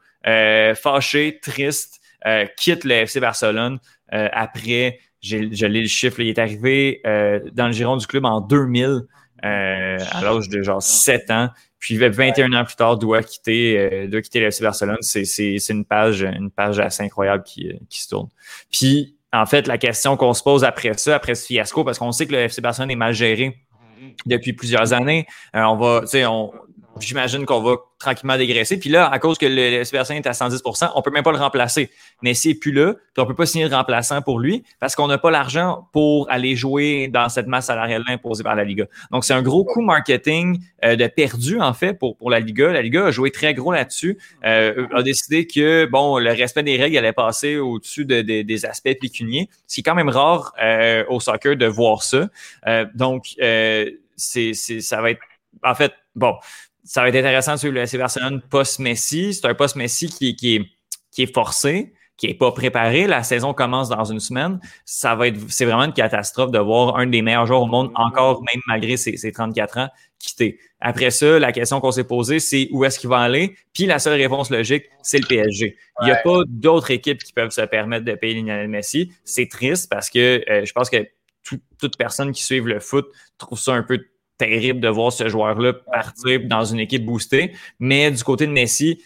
fâché, 0.76 1.38
triste, 1.40 2.00
quitte 2.56 2.84
le 2.84 2.92
FC 2.92 3.20
Barcelone 3.20 3.78
après, 4.10 4.98
j'ai 5.20 5.40
l'ai 5.40 5.82
le 5.82 5.88
chiffre, 5.88 6.20
il 6.20 6.28
est 6.28 6.38
arrivé 6.38 7.00
dans 7.52 7.66
le 7.66 7.72
giron 7.72 7.96
du 7.96 8.06
club 8.06 8.24
en 8.24 8.40
2000 8.40 9.02
à 9.42 10.20
l'âge 10.22 10.48
de 10.48 10.62
genre 10.62 10.82
7 10.82 11.30
ans. 11.30 11.50
Puis 11.78 11.96
21 11.98 12.52
ans 12.52 12.64
plus 12.64 12.74
tard, 12.74 12.98
doit 12.98 13.22
quitter, 13.22 13.78
euh, 13.78 14.08
doit 14.08 14.22
quitter 14.22 14.40
le 14.40 14.46
FC 14.46 14.62
Barcelone. 14.62 14.98
C'est 15.02 15.56
une 15.68 15.84
page, 15.84 16.22
une 16.22 16.50
page 16.50 16.80
assez 16.80 17.02
incroyable 17.02 17.44
qui, 17.44 17.68
euh, 17.68 17.76
qui 17.88 18.02
se 18.02 18.08
tourne. 18.08 18.28
Puis, 18.72 19.15
en 19.40 19.46
fait, 19.46 19.66
la 19.66 19.78
question 19.78 20.16
qu'on 20.16 20.34
se 20.34 20.42
pose 20.42 20.64
après 20.64 20.92
ça, 20.96 21.16
après 21.16 21.34
ce 21.34 21.46
fiasco, 21.46 21.84
parce 21.84 21.98
qu'on 21.98 22.12
sait 22.12 22.26
que 22.26 22.32
le 22.32 22.38
FC 22.38 22.60
Barcelone 22.60 22.90
est 22.90 22.96
mal 22.96 23.12
géré 23.12 23.56
depuis 24.24 24.52
plusieurs 24.52 24.92
années. 24.92 25.26
Euh, 25.54 25.62
on 25.64 25.76
va, 25.76 26.00
tu 26.02 26.08
sais, 26.08 26.26
on, 26.26 26.52
j'imagine 27.00 27.46
qu'on 27.46 27.62
va 27.62 27.76
tranquillement 27.98 28.36
dégraisser. 28.36 28.78
Puis 28.78 28.90
là, 28.90 29.08
à 29.08 29.18
cause 29.18 29.38
que 29.38 29.46
le, 29.46 29.54
le 29.54 30.14
est 30.16 30.26
à 30.26 30.32
110% 30.32 30.90
on 30.94 31.02
peut 31.02 31.10
même 31.10 31.22
pas 31.22 31.32
le 31.32 31.38
remplacer. 31.38 31.90
Mais 32.22 32.32
n'est 32.44 32.54
plus 32.54 32.72
là, 32.72 32.94
on 33.16 33.26
peut 33.26 33.34
pas 33.34 33.46
signer 33.46 33.68
de 33.68 33.74
remplaçant 33.74 34.22
pour 34.22 34.38
lui 34.38 34.64
parce 34.80 34.94
qu'on 34.94 35.08
n'a 35.08 35.18
pas 35.18 35.30
l'argent 35.30 35.88
pour 35.92 36.30
aller 36.30 36.56
jouer 36.56 37.08
dans 37.08 37.28
cette 37.28 37.46
masse 37.46 37.66
salariale 37.66 38.02
imposée 38.08 38.42
par 38.42 38.54
la 38.54 38.64
Liga. 38.64 38.86
Donc, 39.10 39.24
c'est 39.24 39.34
un 39.34 39.42
gros 39.42 39.64
coup 39.64 39.80
marketing 39.80 40.60
euh, 40.84 40.96
de 40.96 41.06
perdu, 41.06 41.60
en 41.60 41.72
fait, 41.72 41.94
pour, 41.94 42.16
pour 42.16 42.30
la 42.30 42.40
Liga. 42.40 42.72
La 42.72 42.82
Liga 42.82 43.06
a 43.06 43.10
joué 43.10 43.30
très 43.30 43.54
gros 43.54 43.72
là-dessus, 43.72 44.18
euh, 44.44 44.86
a 44.94 45.02
décidé 45.02 45.46
que, 45.46 45.86
bon, 45.86 46.18
le 46.18 46.30
respect 46.30 46.62
des 46.62 46.76
règles 46.76 46.98
allait 46.98 47.12
passer 47.12 47.56
au-dessus 47.56 48.04
de, 48.04 48.20
des 48.20 48.66
aspects 48.66 48.94
pécuniers. 49.00 49.48
C'est 49.66 49.82
quand 49.82 49.94
même 49.94 50.08
rare 50.08 50.52
euh, 50.62 51.04
au 51.08 51.20
soccer 51.20 51.56
de 51.56 51.66
voir 51.66 52.02
ça. 52.02 52.28
Euh, 52.66 52.86
donc, 52.94 53.34
euh, 53.40 53.90
c'est, 54.16 54.54
ça 54.54 55.00
va 55.00 55.10
être... 55.10 55.20
En 55.62 55.74
fait, 55.74 55.92
bon, 56.14 56.34
ça 56.86 57.02
va 57.02 57.08
être 57.08 57.16
intéressant 57.16 57.54
de 57.54 57.58
suivre 57.58 57.74
le 57.74 57.80
FC 57.80 57.98
Barcelone 57.98 58.40
post-Messi. 58.48 59.34
C'est 59.34 59.46
un 59.46 59.54
post-Messi 59.54 60.08
qui, 60.08 60.36
qui, 60.36 60.56
est, 60.56 60.66
qui 61.10 61.22
est 61.24 61.34
forcé, 61.34 61.92
qui 62.16 62.28
est 62.28 62.34
pas 62.34 62.52
préparé. 62.52 63.08
La 63.08 63.24
saison 63.24 63.52
commence 63.52 63.88
dans 63.88 64.04
une 64.04 64.20
semaine. 64.20 64.60
Ça 64.84 65.16
va 65.16 65.26
être, 65.26 65.38
c'est 65.48 65.64
vraiment 65.64 65.84
une 65.84 65.92
catastrophe 65.92 66.52
de 66.52 66.60
voir 66.60 66.96
un 66.96 67.06
des 67.06 67.22
meilleurs 67.22 67.46
joueurs 67.46 67.62
au 67.62 67.66
monde, 67.66 67.90
encore 67.96 68.40
même 68.42 68.62
malgré 68.68 68.96
ses, 68.96 69.16
ses 69.16 69.32
34 69.32 69.78
ans, 69.78 69.88
quitter. 70.20 70.60
Après 70.80 71.10
ça, 71.10 71.40
la 71.40 71.50
question 71.50 71.80
qu'on 71.80 71.90
s'est 71.90 72.04
posée, 72.04 72.38
c'est 72.38 72.68
où 72.70 72.84
est-ce 72.84 73.00
qu'il 73.00 73.10
va 73.10 73.18
aller? 73.18 73.56
Puis 73.72 73.86
la 73.86 73.98
seule 73.98 74.20
réponse 74.20 74.50
logique, 74.50 74.84
c'est 75.02 75.18
le 75.18 75.26
PSG. 75.26 75.76
Il 76.02 76.04
n'y 76.04 76.12
a 76.12 76.16
pas 76.16 76.38
d'autres 76.46 76.92
équipes 76.92 77.22
qui 77.22 77.32
peuvent 77.32 77.50
se 77.50 77.62
permettre 77.62 78.04
de 78.04 78.14
payer 78.14 78.34
Lionel 78.34 78.68
Messi. 78.68 79.12
C'est 79.24 79.48
triste 79.48 79.90
parce 79.90 80.08
que 80.08 80.44
euh, 80.48 80.64
je 80.64 80.72
pense 80.72 80.88
que 80.88 80.98
toute 81.78 81.96
personne 81.96 82.30
qui 82.30 82.44
suit 82.44 82.60
le 82.60 82.78
foot 82.78 83.06
trouve 83.38 83.58
ça 83.58 83.74
un 83.74 83.82
peu 83.82 83.98
terrible 84.38 84.80
de 84.80 84.88
voir 84.88 85.12
ce 85.12 85.28
joueur-là 85.28 85.72
partir 85.72 86.40
dans 86.44 86.64
une 86.64 86.80
équipe 86.80 87.04
boostée. 87.04 87.52
Mais 87.78 88.10
du 88.10 88.22
côté 88.22 88.46
de 88.46 88.52
Messi, 88.52 89.02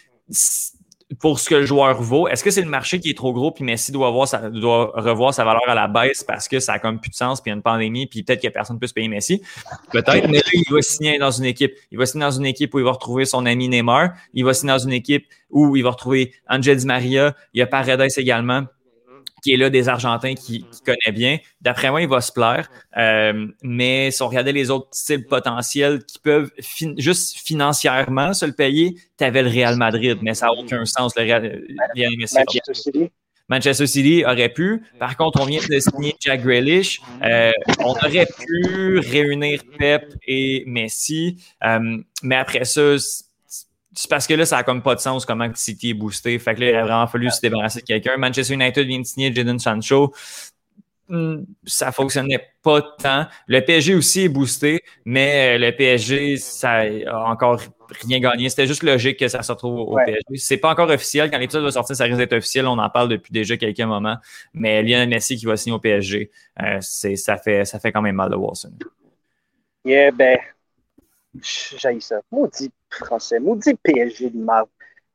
pour 1.18 1.41
ce 1.41 1.49
que 1.49 1.57
le 1.57 1.66
joueur 1.66 2.01
vaut, 2.01 2.28
est-ce 2.28 2.45
que 2.45 2.51
c'est 2.51 2.62
le 2.62 2.68
marché 2.68 3.01
qui 3.01 3.11
est 3.11 3.16
trop 3.16 3.33
gros 3.33 3.51
puis 3.51 3.64
Messi 3.64 3.91
doit, 3.91 4.09
avoir 4.09 4.51
doit 4.51 4.93
revoir 4.95 5.35
sa 5.35 5.45
valeur 5.45 5.68
à 5.68 5.74
la 5.74 5.89
baisse 5.89 6.22
parce 6.22 6.47
que 6.47 6.61
ça 6.61 6.74
a 6.74 6.78
comme 6.78 7.01
plus 7.01 7.11
de 7.11 7.16
sens 7.16 7.41
puis 7.41 7.49
il 7.49 7.53
y 7.53 7.55
a 7.55 7.57
une 7.57 7.62
pandémie 7.62 8.07
puis 8.07 8.22
peut-être 8.22 8.41
que 8.41 8.49
personne 8.49 8.76
ne 8.76 8.81
peut 8.81 8.87
se 8.87 8.95
payer 8.95 9.09
Messi? 9.09 9.43
Peut-être, 9.91 10.28
mais 10.28 10.39
là, 10.39 10.51
il 10.53 10.72
va 10.72 10.83
signer 10.83 11.18
dans 11.18 11.33
une 11.33 11.47
équipe. 11.47 11.74
Il 11.91 11.99
va 11.99 12.07
signer 12.07 12.24
dans 12.24 12.31
une 12.31 12.47
équipe 12.47 12.72
où 12.74 12.78
il 12.78 12.85
va 12.85 12.93
retrouver 12.93 13.24
son 13.24 13.45
ami 13.45 13.68
Neymar. 13.68 14.11
Il 14.35 14.45
va 14.45 14.55
signer 14.55 14.72
dans 14.72 14.78
une 14.78 14.93
équipe 14.93 15.26
où 15.51 15.76
il 15.76 15.83
va 15.83 15.91
retrouver 15.91 16.33
Angel 16.49 16.76
Di 16.76 16.87
Maria. 16.87 17.35
Il 17.55 17.59
y 17.59 17.62
a 17.62 17.66
Paredes 17.66 18.12
également 18.16 18.66
qui 19.43 19.53
est 19.53 19.57
là 19.57 19.70
des 19.70 19.88
Argentins 19.88 20.34
qui, 20.34 20.64
qui 20.64 20.80
connaît 20.84 21.12
bien. 21.12 21.38
D'après 21.61 21.91
moi, 21.91 22.03
il 22.03 22.09
va 22.09 22.20
se 22.20 22.32
plaire. 22.32 22.68
Euh, 22.97 23.47
mais 23.62 24.11
si 24.11 24.22
on 24.22 24.28
regardait 24.28 24.53
les 24.53 24.70
autres 24.70 24.88
styles 24.93 25.26
potentiels 25.26 26.05
qui 26.05 26.18
peuvent 26.18 26.51
juste 26.97 27.38
financièrement 27.38 28.32
se 28.32 28.47
le 28.47 28.53
payer, 28.53 28.95
tu 29.18 29.24
avais 29.24 29.43
le 29.43 29.49
Real 29.49 29.76
Madrid, 29.76 30.18
mais 30.22 30.34
ça 30.34 30.47
n'a 30.47 30.53
aucun 30.53 30.84
sens. 30.84 31.12
Le 31.16 31.22
Real, 31.22 31.62
Manchester 31.97 32.74
City. 32.74 33.11
Manchester 33.49 33.86
City 33.88 34.24
aurait 34.24 34.49
pu. 34.49 34.82
Par 34.99 35.16
contre, 35.16 35.41
on 35.41 35.45
vient 35.45 35.61
de 35.68 35.78
signer 35.80 36.14
Jack 36.20 36.43
Grealish. 36.43 37.01
Euh, 37.24 37.51
on 37.80 37.91
aurait 37.91 38.26
pu 38.26 39.01
réunir 39.01 39.62
Pep 39.76 40.14
et 40.26 40.62
Messi. 40.66 41.36
Euh, 41.64 41.99
mais 42.22 42.36
après 42.36 42.64
ça, 42.64 42.95
c'est 43.93 44.09
parce 44.09 44.26
que 44.26 44.34
là, 44.34 44.47
ça 44.47 44.59
a 44.59 44.62
comme 44.62 44.82
pas 44.82 44.95
de 44.95 45.01
sens 45.01 45.26
comment 45.26 45.49
City 45.55 45.91
est 45.91 45.95
boosté. 45.95 46.38
Fait 46.38 46.55
que 46.55 46.61
là, 46.61 46.66
il 46.66 46.74
aurait 46.74 46.82
vraiment 46.82 47.07
fallu 47.07 47.30
se 47.30 47.41
débarrasser 47.41 47.80
de 47.80 47.86
quelqu'un. 47.86 48.16
Manchester 48.16 48.55
United 48.55 48.86
vient 48.86 49.01
de 49.01 49.05
signer 49.05 49.34
Jadon 49.34 49.59
Sancho. 49.59 50.14
Hmm, 51.09 51.43
ça 51.64 51.91
fonctionnait 51.91 52.53
pas 52.62 52.82
tant. 52.82 53.26
Le 53.49 53.61
PSG 53.61 53.97
aussi 53.97 54.22
est 54.22 54.28
boosté, 54.28 54.84
mais 55.05 55.59
le 55.59 55.74
PSG, 55.74 56.36
ça 56.36 56.82
a 56.82 57.24
encore 57.24 57.61
rien 58.03 58.20
gagné. 58.20 58.49
C'était 58.49 58.68
juste 58.68 58.84
logique 58.84 59.18
que 59.18 59.26
ça 59.26 59.43
se 59.43 59.51
retrouve 59.51 59.80
au 59.80 59.97
PSG. 59.97 60.36
C'est 60.36 60.59
pas 60.59 60.70
encore 60.70 60.88
officiel. 60.88 61.28
Quand 61.28 61.38
l'épisode 61.38 61.64
va 61.64 61.72
sortir, 61.72 61.97
ça 61.97 62.05
risque 62.05 62.18
d'être 62.18 62.34
officiel. 62.34 62.68
On 62.68 62.78
en 62.78 62.91
parle 62.91 63.09
depuis 63.09 63.32
déjà 63.32 63.57
quelques 63.57 63.80
moments. 63.80 64.18
Mais 64.55 64.84
Lionel 64.84 65.09
Messi 65.09 65.36
qui 65.36 65.47
va 65.47 65.57
signer 65.57 65.74
au 65.74 65.80
PSG, 65.80 66.30
euh, 66.62 66.78
ça, 66.80 67.36
fait, 67.38 67.64
ça 67.64 67.80
fait 67.80 67.91
quand 67.91 68.03
même 68.03 68.14
mal 68.14 68.30
de 68.30 68.36
ça. 68.55 68.68
Yeah, 69.84 70.12
ben, 70.12 70.38
j'ai 71.43 71.99
ça. 72.01 72.20
Maudit 72.30 72.70
français, 72.91 73.41
maudit 73.41 73.74
PSG 73.74 74.30
de 74.30 74.38
mal. 74.38 74.64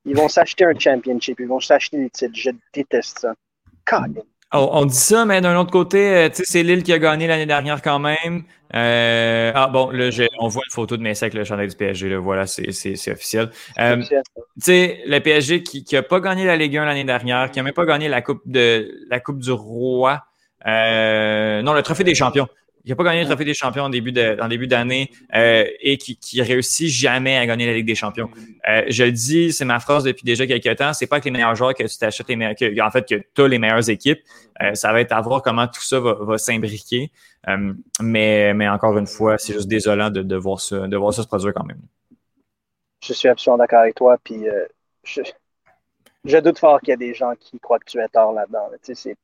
Ils 0.04 0.16
vont 0.16 0.28
s'acheter 0.28 0.64
un 0.64 0.78
championship, 0.78 1.40
ils 1.40 1.48
vont 1.48 1.60
s'acheter 1.60 1.98
des 1.98 2.10
titres. 2.10 2.34
Je 2.34 2.50
déteste 2.72 3.18
ça. 3.18 3.34
On, 4.52 4.86
dit 4.86 4.96
ça, 4.96 5.24
mais 5.24 5.40
d'un 5.40 5.58
autre 5.58 5.72
côté, 5.72 5.98
euh, 5.98 6.28
c'est 6.32 6.62
Lille 6.62 6.82
qui 6.82 6.92
a 6.92 6.98
gagné 6.98 7.26
l'année 7.26 7.46
dernière 7.46 7.82
quand 7.82 7.98
même. 7.98 8.44
Euh, 8.74 9.52
ah 9.54 9.68
bon, 9.68 9.90
là, 9.90 10.08
on 10.38 10.48
voit 10.48 10.62
une 10.66 10.72
photo 10.72 10.96
de 10.96 11.02
Messi 11.02 11.24
avec 11.24 11.34
le 11.34 11.44
chandail 11.44 11.68
du 11.68 11.76
PSG. 11.76 12.08
Là, 12.08 12.18
voilà, 12.18 12.46
c'est 12.46 12.68
officiel. 13.10 13.50
Euh, 13.78 13.96
tu 14.02 14.14
sais, 14.60 15.02
le 15.06 15.18
PSG 15.18 15.62
qui 15.62 15.84
n'a 15.92 16.02
pas 16.02 16.20
gagné 16.20 16.44
la 16.44 16.56
Ligue 16.56 16.76
1 16.76 16.84
l'année 16.84 17.04
dernière, 17.04 17.50
qui 17.50 17.58
n'a 17.58 17.64
même 17.64 17.74
pas 17.74 17.84
gagné 17.84 18.08
la 18.08 18.22
Coupe, 18.22 18.42
de, 18.46 19.06
la 19.10 19.20
coupe 19.20 19.40
du 19.40 19.50
Roi. 19.50 20.22
non, 20.64 21.72
le 21.74 21.80
Trophée 21.82 22.04
des 22.04 22.14
Champions 22.14 22.48
il 22.86 22.90
n'a 22.90 22.96
pas 22.96 23.02
gagné 23.02 23.22
le 23.22 23.26
trophée 23.26 23.44
des 23.44 23.52
champions 23.52 23.82
en 23.82 23.90
début 23.90 24.12
de, 24.12 24.48
début 24.48 24.68
d'année 24.68 25.10
euh, 25.34 25.64
et 25.80 25.98
qui, 25.98 26.16
qui 26.16 26.40
réussit 26.40 26.86
jamais 26.86 27.36
à 27.36 27.44
gagner 27.44 27.66
la 27.66 27.74
Ligue 27.74 27.86
des 27.86 27.96
champions. 27.96 28.30
Euh, 28.68 28.84
je 28.88 29.02
le 29.02 29.10
dis, 29.10 29.52
c'est 29.52 29.64
ma 29.64 29.80
phrase 29.80 30.04
depuis 30.04 30.22
déjà 30.22 30.46
quelques 30.46 30.76
temps. 30.76 30.92
C'est 30.92 31.08
pas 31.08 31.18
que 31.18 31.24
les 31.24 31.32
meilleurs 31.32 31.56
joueurs 31.56 31.74
que 31.74 31.82
tu 31.82 31.98
t'achètes 31.98 32.28
les 32.28 32.36
meilleurs, 32.36 32.54
que, 32.54 32.80
en 32.80 32.90
fait 32.92 33.08
que 33.08 33.16
tu 33.34 33.42
as 33.42 33.48
les 33.48 33.58
meilleures 33.58 33.90
équipes. 33.90 34.20
Euh, 34.62 34.74
ça 34.74 34.92
va 34.92 35.00
être 35.00 35.10
à 35.10 35.20
voir 35.20 35.42
comment 35.42 35.66
tout 35.66 35.82
ça 35.82 35.98
va, 35.98 36.14
va 36.14 36.38
s'imbriquer. 36.38 37.10
mais, 38.00 38.54
mais 38.54 38.68
encore 38.68 38.96
une 38.96 39.08
fois, 39.08 39.36
c'est 39.36 39.54
juste 39.54 39.68
désolant 39.68 40.10
de, 40.10 40.22
de, 40.22 40.36
voir 40.36 40.60
ça, 40.60 40.86
de 40.86 40.96
voir 40.96 41.12
ça 41.12 41.24
se 41.24 41.26
produire 41.28 41.52
quand 41.54 41.64
même. 41.64 41.80
Je 43.02 43.12
suis 43.12 43.28
absolument 43.28 43.58
d'accord 43.58 43.80
avec 43.80 43.96
toi. 43.96 44.16
Puis 44.22 44.44
je, 45.02 45.22
je 46.24 46.38
doute 46.38 46.60
fort 46.60 46.78
qu'il 46.78 46.90
y 46.90 46.92
a 46.92 46.96
des 46.96 47.14
gens 47.14 47.32
qui 47.38 47.58
croient 47.58 47.80
que 47.80 47.90
tu 47.90 47.98
es 47.98 48.08
tort 48.08 48.32
là-dedans. 48.32 48.68
Tu 48.74 48.78
sais, 48.82 48.94
c'est 48.94 49.16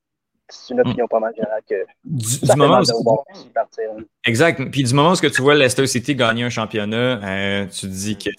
une 0.70 0.80
opinion 0.80 1.06
pas 1.08 1.20
mal 1.20 1.34
générale 1.34 1.62
que 1.68 1.74
du, 2.04 2.56
moment 2.56 2.80
où 2.80 3.48
partir. 3.54 3.84
Exact. 4.24 4.70
Puis 4.70 4.84
du 4.84 4.94
moment 4.94 5.12
où 5.12 5.16
tu 5.16 5.42
vois 5.42 5.54
Leicester 5.54 5.86
City 5.86 6.14
gagner 6.14 6.44
un 6.44 6.50
championnat, 6.50 7.20
hein, 7.22 7.66
tu 7.66 7.82
te 7.82 7.86
dis 7.86 8.16
que 8.16 8.30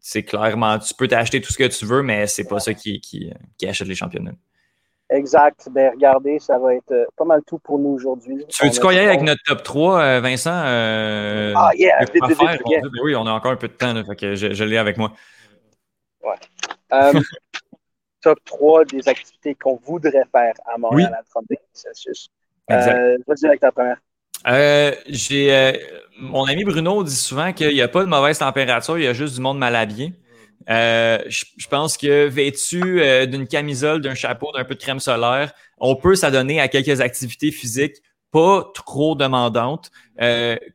c'est 0.00 0.22
clairement, 0.22 0.78
tu 0.78 0.94
peux 0.94 1.08
t'acheter 1.08 1.40
tout 1.40 1.52
ce 1.52 1.58
que 1.58 1.66
tu 1.66 1.86
veux, 1.86 2.02
mais 2.02 2.26
c'est 2.26 2.46
pas 2.46 2.60
ça 2.60 2.74
qui, 2.74 3.00
qui, 3.00 3.32
qui, 3.58 3.66
achète 3.66 3.88
les 3.88 3.94
championnats. 3.94 4.32
Exact. 5.10 5.68
Ben, 5.72 5.90
regardez, 5.92 6.38
ça 6.38 6.58
va 6.58 6.74
être 6.74 6.92
euh, 6.92 7.04
pas 7.16 7.24
mal 7.24 7.42
tout 7.44 7.58
pour 7.58 7.80
nous 7.80 7.90
aujourd'hui. 7.90 8.44
Tu 8.48 8.64
veux-tu 8.64 8.78
qu'on 8.78 8.88
avec 8.90 9.22
notre 9.22 9.40
top 9.44 9.64
3, 9.64 10.00
euh, 10.00 10.20
Vincent? 10.20 10.52
Euh, 10.52 11.52
ah, 11.56 11.70
yeah, 11.74 11.98
vite, 12.00 12.12
vite, 12.14 12.38
vite, 12.38 12.82
ben 12.82 13.00
oui, 13.02 13.16
on 13.16 13.26
a 13.26 13.32
encore 13.32 13.50
un 13.50 13.56
peu 13.56 13.66
de 13.66 13.72
temps, 13.72 13.92
fait 14.04 14.16
que 14.16 14.34
je, 14.36 14.52
je 14.52 14.64
l'ai 14.64 14.76
avec 14.76 14.98
moi. 14.98 15.12
Ouais. 16.22 16.36
top 18.20 18.38
3 18.44 18.84
des 18.86 19.08
activités 19.08 19.54
qu'on 19.54 19.76
voudrait 19.84 20.26
faire 20.32 20.54
à 20.66 20.78
Montréal 20.78 21.16
à 21.18 21.22
30 21.30 21.44
degrés 21.48 21.64
Celsius. 21.72 22.30
Euh, 22.70 23.16
Vas-y 23.26 23.46
avec 23.46 23.60
ta 23.60 23.72
première. 23.72 23.98
Euh, 24.46 24.92
j'ai, 25.06 25.54
euh, 25.54 25.72
mon 26.18 26.44
ami 26.44 26.64
Bruno 26.64 27.04
dit 27.04 27.14
souvent 27.14 27.52
qu'il 27.52 27.74
n'y 27.74 27.82
a 27.82 27.88
pas 27.88 28.02
de 28.02 28.08
mauvaise 28.08 28.38
température, 28.38 28.98
il 28.98 29.04
y 29.04 29.08
a 29.08 29.12
juste 29.12 29.34
du 29.34 29.40
monde 29.40 29.58
mal 29.58 29.76
habillé. 29.76 30.14
Euh, 30.68 31.18
je, 31.28 31.66
pense 31.68 31.96
que 31.96 32.26
vêtu 32.26 33.00
euh, 33.00 33.26
d'une 33.26 33.46
camisole, 33.46 34.00
d'un 34.02 34.14
chapeau, 34.14 34.52
d'un 34.52 34.64
peu 34.64 34.74
de 34.74 34.80
crème 34.80 35.00
solaire, 35.00 35.52
on 35.78 35.96
peut 35.96 36.14
s'adonner 36.14 36.60
à 36.60 36.68
quelques 36.68 37.00
activités 37.00 37.50
physiques 37.50 37.96
pas 38.30 38.70
trop 38.74 39.16
demandantes, 39.16 39.90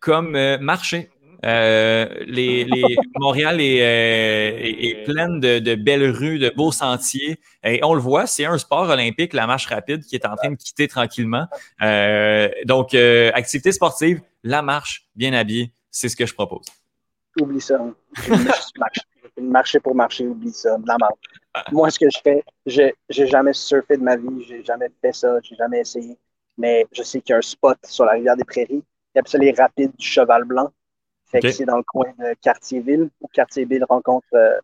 comme 0.02 0.58
marcher. 0.58 1.10
Euh, 1.46 2.08
les, 2.26 2.66
Montréal 3.20 3.62
est, 3.62 3.82
euh, 3.82 4.58
est, 4.60 5.04
pleine 5.04 5.40
de, 5.40 5.76
belles 5.76 6.10
rues, 6.10 6.40
de 6.40 6.50
beaux 6.50 6.72
sentiers. 6.72 7.40
Et 7.64 7.84
on 7.84 7.94
le 7.94 8.02
voit, 8.02 8.26
c'est 8.26 8.46
un 8.46 8.58
sport 8.58 8.90
olympique, 8.90 9.34
la 9.34 9.48
marche 9.48 9.68
rapide, 9.68 10.04
qui 10.04 10.16
est 10.16 10.26
en 10.26 10.36
train 10.36 10.52
de 10.52 10.56
quitter 10.56 10.88
tranquillement. 10.88 11.48
Euh, 11.82 12.50
donc, 12.66 12.94
activité 12.94 13.72
sportive, 13.72 14.22
la 14.44 14.62
marche, 14.62 15.08
bien 15.16 15.34
habillée, 15.34 15.72
c'est 15.92 16.10
ce 16.10 16.16
que 16.16 16.26
je 16.26 16.34
propose. 16.34 16.66
Oublie 17.40 17.62
ça. 17.62 17.80
marcher 19.38 19.80
pour 19.80 19.94
marcher, 19.94 20.26
oublie 20.26 20.52
ça. 20.52 20.78
La 20.86 20.98
marche. 20.98 21.14
Moi, 21.72 21.90
ce 21.90 22.00
que 22.00 22.10
je 22.10 22.20
fais, 22.24 22.44
j'ai 22.66 23.28
jamais 23.28 23.54
surfé 23.54 23.98
de 23.98 24.04
ma 24.04 24.16
vie, 24.16 24.44
j'ai 24.48 24.64
jamais 24.64 24.88
fait 25.02 25.14
ça, 25.14 25.38
j'ai 25.42 25.56
jamais 25.56 25.80
essayé. 25.80 26.18
Mais 26.58 26.88
je 26.92 27.04
sais 27.04 27.22
qu'il 27.22 27.34
y 27.34 27.36
a 27.36 27.38
un 27.38 27.42
spot 27.42 27.78
sur 27.84 28.06
la 28.06 28.14
rivière 28.14 28.38
des 28.38 28.46
Prairies. 28.46 28.84
Il 29.14 29.18
y 29.18 29.20
a 29.20 29.24
ça 29.26 29.38
les 29.38 29.52
rapides 29.52 29.92
du 29.98 30.06
Cheval 30.06 30.46
Blanc 30.46 30.72
c'est 31.42 31.66
dans 31.66 31.78
le 31.78 31.84
coin 31.84 32.12
de 32.20 32.36
Quartier-Ville, 32.42 33.10
où 33.22 33.28
Quartier-Ville 33.28 33.86
rencontre 33.90 34.28
euh, 34.34 34.58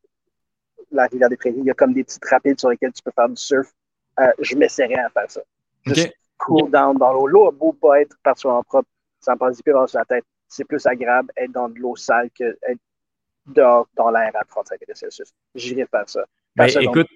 la 0.91 1.05
rivière 1.07 1.30
des 1.30 1.38
Prairies. 1.38 1.59
Il 1.59 1.65
y 1.65 1.72
a 1.72 1.74
comme 1.74 1.93
des 1.93 2.03
petites 2.03 2.26
rapides 2.26 2.59
sur 2.59 2.69
lesquelles 2.69 2.93
tu 2.93 3.01
peux 3.03 3.11
faire 3.15 3.30
du 3.30 3.36
surf. 3.36 3.72
Euh, 4.19 4.32
je 4.39 4.55
m'essaierais 4.55 4.95
à 4.95 5.09
faire 5.09 5.30
ça. 5.30 5.41
Juste 5.86 6.13
cool 6.38 6.69
down 6.72 6.97
dans 6.97 7.13
l'eau. 7.13 7.28
L'eau 7.28 7.47
a 7.47 7.51
beau 7.51 7.74
pas 7.74 8.01
être 8.01 8.15
particulièrement 8.24 8.63
propre, 8.63 8.89
ça 9.19 9.34
me 9.34 9.39
passe 9.39 9.57
du 9.57 9.63
sur 9.63 9.99
la 9.99 10.05
tête. 10.05 10.26
C'est 10.47 10.65
plus 10.65 10.86
agréable 10.86 11.32
être 11.38 11.51
dans 11.51 11.69
de 11.69 11.80
l'eau 11.80 11.95
sale 11.95 12.30
que 12.38 12.57
être 12.67 12.80
dehors 13.47 13.88
dans 13.95 14.09
l'air 14.09 14.32
à 14.34 14.43
35 14.43 14.80
degrés 14.80 14.95
Celsius. 14.95 15.30
J'irai 15.55 15.86
faire 15.86 16.07
ça. 16.07 16.26
Ben, 16.55 16.67
écoute, 16.67 17.07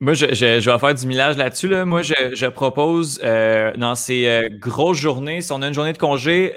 moi, 0.00 0.14
je, 0.14 0.26
je, 0.26 0.60
je, 0.60 0.70
vais 0.70 0.78
faire 0.78 0.94
du 0.94 1.06
millage 1.06 1.36
là-dessus. 1.36 1.68
Là. 1.68 1.84
Moi, 1.84 2.02
je, 2.02 2.14
je 2.32 2.46
propose 2.46 3.20
euh, 3.22 3.72
dans 3.76 3.94
ces 3.94 4.48
grosses 4.52 4.96
journées, 4.96 5.42
si 5.42 5.52
on 5.52 5.60
a 5.60 5.68
une 5.68 5.74
journée 5.74 5.92
de 5.92 5.98
congé, 5.98 6.54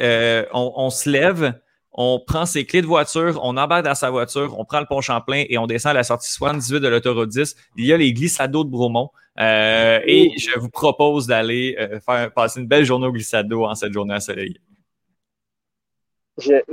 on, 0.54 0.74
on, 0.76 0.90
se 0.90 1.10
lève, 1.10 1.54
on 1.94 2.20
prend 2.26 2.46
ses 2.46 2.66
clés 2.66 2.82
de 2.82 2.88
voiture, 2.88 3.40
on 3.44 3.58
embarque 3.58 3.84
dans 3.84 3.96
sa 3.96 4.10
voiture, 4.10 4.58
on 4.58 4.66
prend 4.66 4.80
le 4.80 4.86
pont 4.86 5.02
Champlain 5.02 5.44
et 5.50 5.58
on 5.58 5.68
descend 5.68 5.92
à 5.92 5.94
la 5.94 6.04
sortie 6.04 6.32
78 6.32 6.80
de 6.80 6.88
l'autoroute 6.88 7.30
10. 7.30 7.56
Il 7.78 7.86
y 7.86 7.94
a 7.94 7.98
les 7.98 8.14
glissados 8.14 8.64
de 8.64 8.70
Bromont. 8.70 9.10
Euh, 9.40 10.00
et 10.06 10.32
je 10.38 10.60
vous 10.60 10.70
propose 10.70 11.26
d'aller 11.26 11.76
euh, 11.80 12.00
faire 12.02 12.34
passer 12.34 12.60
une 12.60 12.68
belle 12.68 12.84
journée 12.84 13.08
au 13.08 13.12
glissado 13.12 13.66
en 13.66 13.76
cette 13.76 13.94
journée 13.94 14.14
ensoleillée. 14.14 14.60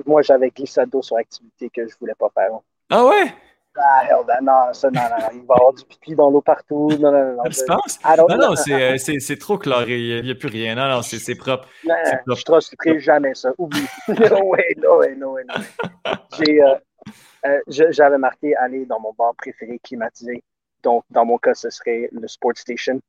moi, 0.06 0.22
j'avais 0.22 0.50
glissado 0.50 1.00
sur 1.02 1.16
activité 1.16 1.70
que 1.70 1.86
je 1.86 1.94
voulais 2.00 2.16
pas 2.18 2.30
faire. 2.34 2.50
Ah 2.90 3.06
ouais? 3.06 3.32
Ah, 3.80 4.04
hell, 4.04 4.24
ben 4.26 4.40
non, 4.42 4.72
ça, 4.72 4.90
non, 4.90 5.00
non, 5.02 5.28
il 5.32 5.46
va 5.46 5.54
y 5.54 5.58
avoir 5.58 5.72
du 5.72 5.84
pipi 5.84 6.14
dans 6.14 6.30
l'eau 6.30 6.40
partout. 6.40 6.88
Non, 6.98 7.12
non, 7.12 7.36
non. 7.36 7.42
Tu 7.44 7.64
penses? 7.66 7.98
Non, 8.18 8.36
non, 8.36 8.54
euh, 8.70 8.96
c'est 8.96 9.38
trop 9.38 9.58
claré. 9.58 9.98
Il 9.98 10.24
n'y 10.24 10.30
a, 10.30 10.34
plus 10.34 10.48
rien. 10.48 10.74
Non, 10.74 10.88
non, 10.88 11.02
c'est 11.02 11.34
propre. 11.34 11.68
Non, 11.84 11.94
propre. 11.94 12.22
Je 12.26 12.40
ne 12.40 12.44
trusterai 12.44 13.00
jamais 13.00 13.34
ça. 13.34 13.50
Oublie. 13.58 13.86
no 14.08 14.44
way, 14.46 14.74
no 14.78 14.98
way, 14.98 15.14
no 15.14 15.32
way, 15.32 15.44
no 15.44 15.54
way. 16.38 16.60
Euh, 16.60 16.74
euh, 17.46 17.60
J'avais 17.68 18.18
marqué 18.18 18.56
aller 18.56 18.84
dans 18.84 19.00
mon 19.00 19.12
bar 19.12 19.34
préféré 19.36 19.78
climatisé. 19.78 20.42
Donc, 20.82 21.04
dans 21.10 21.24
mon 21.24 21.38
cas, 21.38 21.54
ce 21.54 21.70
serait 21.70 22.08
le 22.12 22.26
Sport 22.26 22.56
Station. 22.56 23.00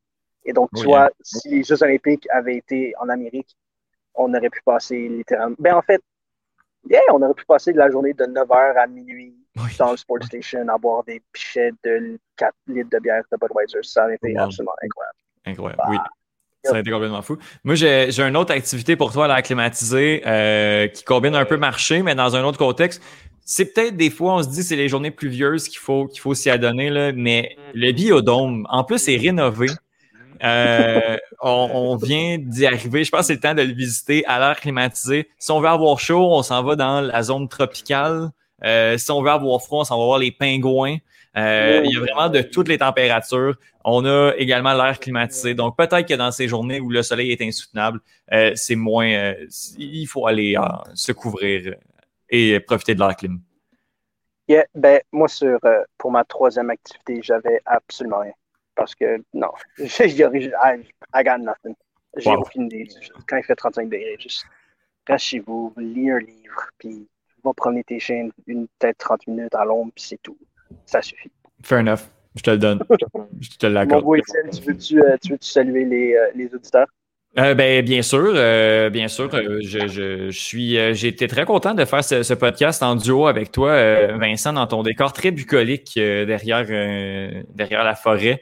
Et 0.46 0.54
donc, 0.54 0.70
tu 0.76 0.86
vois, 0.86 1.10
si 1.22 1.50
les 1.50 1.64
Jeux 1.64 1.82
Olympiques 1.84 2.28
avaient 2.32 2.58
été 2.58 2.94
en 3.00 3.10
Amérique, 3.10 3.56
on 4.16 4.34
aurait 4.34 4.50
pu 4.50 4.62
passer 4.64 5.08
littéralement. 5.08 5.56
Ben, 5.60 5.76
en 5.76 5.82
fait, 5.82 6.02
yeah, 6.90 7.02
on 7.14 7.22
aurait 7.22 7.34
pu 7.34 7.46
passer 7.46 7.74
de 7.74 7.78
la 7.78 7.90
journée 7.90 8.14
de 8.14 8.26
9h 8.26 8.78
à 8.78 8.88
minuit 8.88 9.39
dans 9.56 9.92
le 9.92 9.98
Sport 9.98 10.24
Station 10.24 10.68
à 10.68 10.78
boire 10.78 11.04
des 11.04 11.22
pichets 11.34 11.72
de 11.84 12.20
4 12.38 12.54
litres 12.68 12.90
de 12.92 13.00
bière 13.00 13.24
de 13.32 13.38
Budweiser. 13.38 13.80
Ça 13.84 14.06
aurait 14.06 14.16
été 14.16 14.38
absolument 14.38 14.76
incroyable. 14.84 15.18
Incroyable, 15.46 15.82
oui. 15.90 15.98
Ça 16.64 16.76
a 16.76 16.80
été 16.80 16.92
complètement 16.92 17.22
fou. 17.22 17.38
Moi, 17.64 17.76
j'ai 17.76 18.20
une 18.20 18.36
autre 18.36 18.54
activité 18.54 18.96
pour 18.96 19.14
toi 19.14 19.26
à 19.26 19.28
la 19.30 19.42
climatisée 19.42 20.22
euh, 20.26 20.88
qui 20.88 21.04
combine 21.04 21.34
un 21.36 21.46
peu 21.46 21.56
marché, 21.56 22.04
mais 22.04 22.16
dans 22.16 22.36
un 22.36 22.44
autre 22.44 22.58
contexte. 22.58 23.02
C'est 23.46 23.74
peut-être 23.74 23.96
des 23.96 24.12
fois, 24.12 24.36
on 24.36 24.44
se 24.44 24.50
dit 24.50 24.62
c'est 24.62 24.76
les 24.76 24.90
journées 24.90 25.10
pluvieuses 25.10 25.70
qu'il 25.70 25.80
faut, 25.80 26.06
qu'il 26.06 26.20
faut 26.20 26.36
s'y 26.36 26.52
adonner, 26.52 26.90
là, 26.90 27.12
mais 27.14 27.56
le 27.74 27.92
biodôme, 27.94 28.68
en 28.70 28.84
plus, 28.84 29.08
est 29.08 29.18
rénové. 29.18 29.68
Euh, 30.44 31.18
on, 31.42 31.96
vient 31.96 32.38
d'y 32.38 32.66
arriver. 32.66 33.04
Je 33.04 33.10
pense 33.10 33.22
que 33.22 33.26
c'est 33.28 33.34
le 33.34 33.40
temps 33.40 33.56
de 33.56 33.62
le 33.62 33.74
visiter 33.74 34.26
à 34.26 34.40
l'air 34.40 34.60
climatisé. 34.60 35.30
Si 35.38 35.52
on 35.52 35.60
veut 35.60 35.68
avoir 35.68 36.00
chaud, 36.00 36.32
on 36.32 36.44
s'en 36.44 36.64
va 36.64 36.76
dans 36.76 37.02
la 37.02 37.24
zone 37.24 37.48
tropicale. 37.48 38.30
Euh, 38.64 38.98
si 38.98 39.12
on 39.12 39.22
veut 39.22 39.30
avoir 39.30 39.62
froid, 39.62 39.84
on 39.90 39.98
va 39.98 40.06
voir 40.06 40.20
les 40.20 40.32
pingouins. 40.32 40.98
Euh, 41.38 41.82
il 41.86 41.94
y 41.94 41.98
a 41.98 42.00
vraiment 42.00 42.30
de 42.30 42.42
toutes 42.42 42.68
les 42.68 42.78
températures. 42.78 43.56
On 43.86 44.06
a 44.06 44.34
également 44.38 44.74
l'air 44.74 45.00
climatisé. 45.00 45.54
Donc, 45.54 45.78
peut-être 45.78 46.08
que 46.08 46.16
dans 46.16 46.32
ces 46.32 46.48
journées 46.48 46.80
où 46.80 46.90
le 46.90 47.02
soleil 47.02 47.32
est 47.32 47.42
insoutenable, 47.42 48.00
euh, 48.34 48.52
c'est 48.56 48.76
moins. 48.76 49.34
il 49.78 50.06
faut 50.06 50.28
aller 50.28 50.56
se 50.94 51.12
couvrir 51.12 51.76
et 52.30 52.60
profiter 52.60 52.96
de 52.96 53.00
l'air 53.00 53.16
clim. 53.16 53.40
Yeah, 54.48 54.66
ben, 54.74 55.00
moi, 55.12 55.28
sur, 55.28 55.60
pour 55.98 56.12
ma 56.12 56.24
troisième 56.24 56.72
activité, 56.72 57.22
j'avais 57.22 57.62
absolument 57.66 58.20
rien. 58.20 58.34
Parce 58.76 58.96
que, 58.96 59.22
non, 59.34 59.52
I, 59.78 60.84
I 61.14 61.24
got 61.24 61.38
nothing. 61.38 61.76
J'ai 62.18 62.32
aucune 62.32 62.66
idée. 62.66 62.88
Quand 63.28 63.38
il 63.38 63.44
fait 63.44 63.56
35 63.56 63.90
degrés, 63.90 64.18
juste 64.20 64.46
reste 65.08 65.26
chez 65.26 65.40
vous, 65.40 65.74
lis 65.78 66.10
un 66.10 66.20
livre, 66.20 66.70
puis 66.78 67.08
va 67.44 67.54
promener 67.54 67.84
tes 67.84 68.00
chiens 68.00 68.30
une 68.48 68.68
tête 68.80 68.98
30 68.98 69.28
minutes 69.28 69.56
à 69.56 69.66
l'ombre, 69.66 69.92
puis 69.96 70.04
c'est 70.04 70.22
tout. 70.22 70.38
Ça 70.86 71.02
suffit. 71.02 71.32
Fair 71.64 71.80
enough. 71.80 72.02
Je 72.36 72.44
te 72.44 72.52
le 72.52 72.58
donne. 72.58 72.80
Je 73.40 73.50
te 73.58 73.66
l'accorde. 73.66 74.04
Mon 74.04 74.10
beau 74.10 74.16
Étienne, 74.16 74.50
tu 74.52 74.62
veux-tu 74.62 75.02
euh, 75.02 75.16
veux 75.30 75.38
saluer 75.42 75.86
les, 75.86 76.14
euh, 76.14 76.28
les 76.36 76.54
auditeurs? 76.54 76.88
Euh, 77.38 77.54
ben, 77.54 77.84
bien 77.86 78.02
sûr, 78.02 78.34
bien 78.92 79.08
sûr. 79.08 79.30
je, 79.32 79.88
je, 79.88 80.30
suis, 80.32 80.72
j'ai 80.96 81.08
été 81.08 81.28
très 81.28 81.46
content 81.46 81.76
de 81.76 81.86
faire 81.86 82.04
ce, 82.04 82.34
podcast 82.34 82.82
en 82.82 82.96
duo 82.96 83.28
avec 83.28 83.52
toi, 83.52 84.08
Vincent, 84.18 84.52
dans 84.52 84.66
ton 84.66 84.82
décor 84.82 85.14
très 85.14 85.30
bucolique 85.30 85.94
derrière, 85.96 86.66
derrière 87.54 87.84
la 87.84 87.94
forêt. 87.94 88.42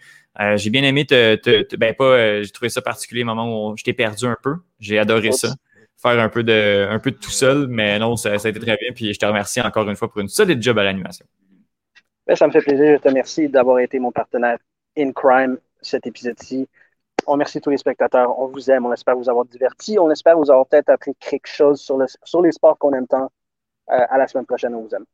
j'ai 0.56 0.70
bien 0.70 0.84
aimé 0.84 1.06
te, 1.06 1.76
ben 1.76 1.94
pas, 1.96 2.42
j'ai 2.42 2.50
trouvé 2.50 2.70
ça 2.70 2.82
particulier 2.82 3.24
au 3.24 3.26
moment 3.26 3.72
où 3.72 3.78
je 3.78 3.84
t'ai 3.84 3.94
perdu 3.94 4.26
un 4.26 4.38
peu. 4.42 4.56
J'ai 4.80 4.98
adoré 4.98 5.34
ça 5.34 5.50
faire 5.98 6.20
un 6.20 6.30
peu 6.30 6.44
de, 6.44 6.88
un 6.90 7.00
peu 7.00 7.12
de 7.12 7.18
tout 7.18 7.32
seul, 7.32 7.68
mais 7.68 8.00
non, 8.00 8.16
ça, 8.16 8.32
a 8.32 8.36
été 8.36 8.54
très 8.54 8.78
bien. 8.78 8.92
Puis 8.94 9.14
je 9.14 9.20
te 9.20 9.26
remercie 9.26 9.62
encore 9.62 9.90
une 9.90 9.96
fois 9.96 10.10
pour 10.10 10.22
une 10.22 10.28
solide 10.28 10.62
job 10.62 10.78
à 10.78 10.84
l'animation. 10.84 11.26
Ben, 12.26 12.36
ça 12.36 12.48
me 12.48 12.52
fait 12.52 12.62
plaisir. 12.62 12.98
Je 12.98 13.02
te 13.02 13.08
remercie 13.08 13.50
d'avoir 13.50 13.80
été 13.80 14.00
mon 14.00 14.12
partenaire 14.12 14.58
in 14.98 15.12
crime 15.12 15.58
cet 15.82 16.06
épisode-ci. 16.08 16.68
On 17.26 17.34
remercie 17.34 17.62
tous 17.62 17.70
les 17.70 17.78
spectateurs. 17.78 18.38
On 18.40 18.48
vous 18.48 18.70
aime. 18.70 18.86
On 18.86 18.94
espère 18.94 19.16
vous 19.16 19.30
avoir 19.30 19.46
diverti. 19.46 19.98
On 20.00 20.10
espère 20.12 20.38
vous 20.38 20.52
avoir 20.52 20.66
peut-être 20.68 20.90
appris 20.90 21.14
quelque 21.20 21.48
chose 21.48 21.82
sur, 21.82 21.98
sur 22.24 22.42
les 22.42 22.52
sports 22.52 22.78
qu'on 22.78 22.94
aime 22.94 23.08
tant. 23.08 23.32
Euh, 23.90 24.06
à 24.10 24.18
la 24.18 24.28
semaine 24.28 24.46
prochaine. 24.46 24.76
On 24.76 24.82
vous 24.82 24.96
aime. 24.96 25.06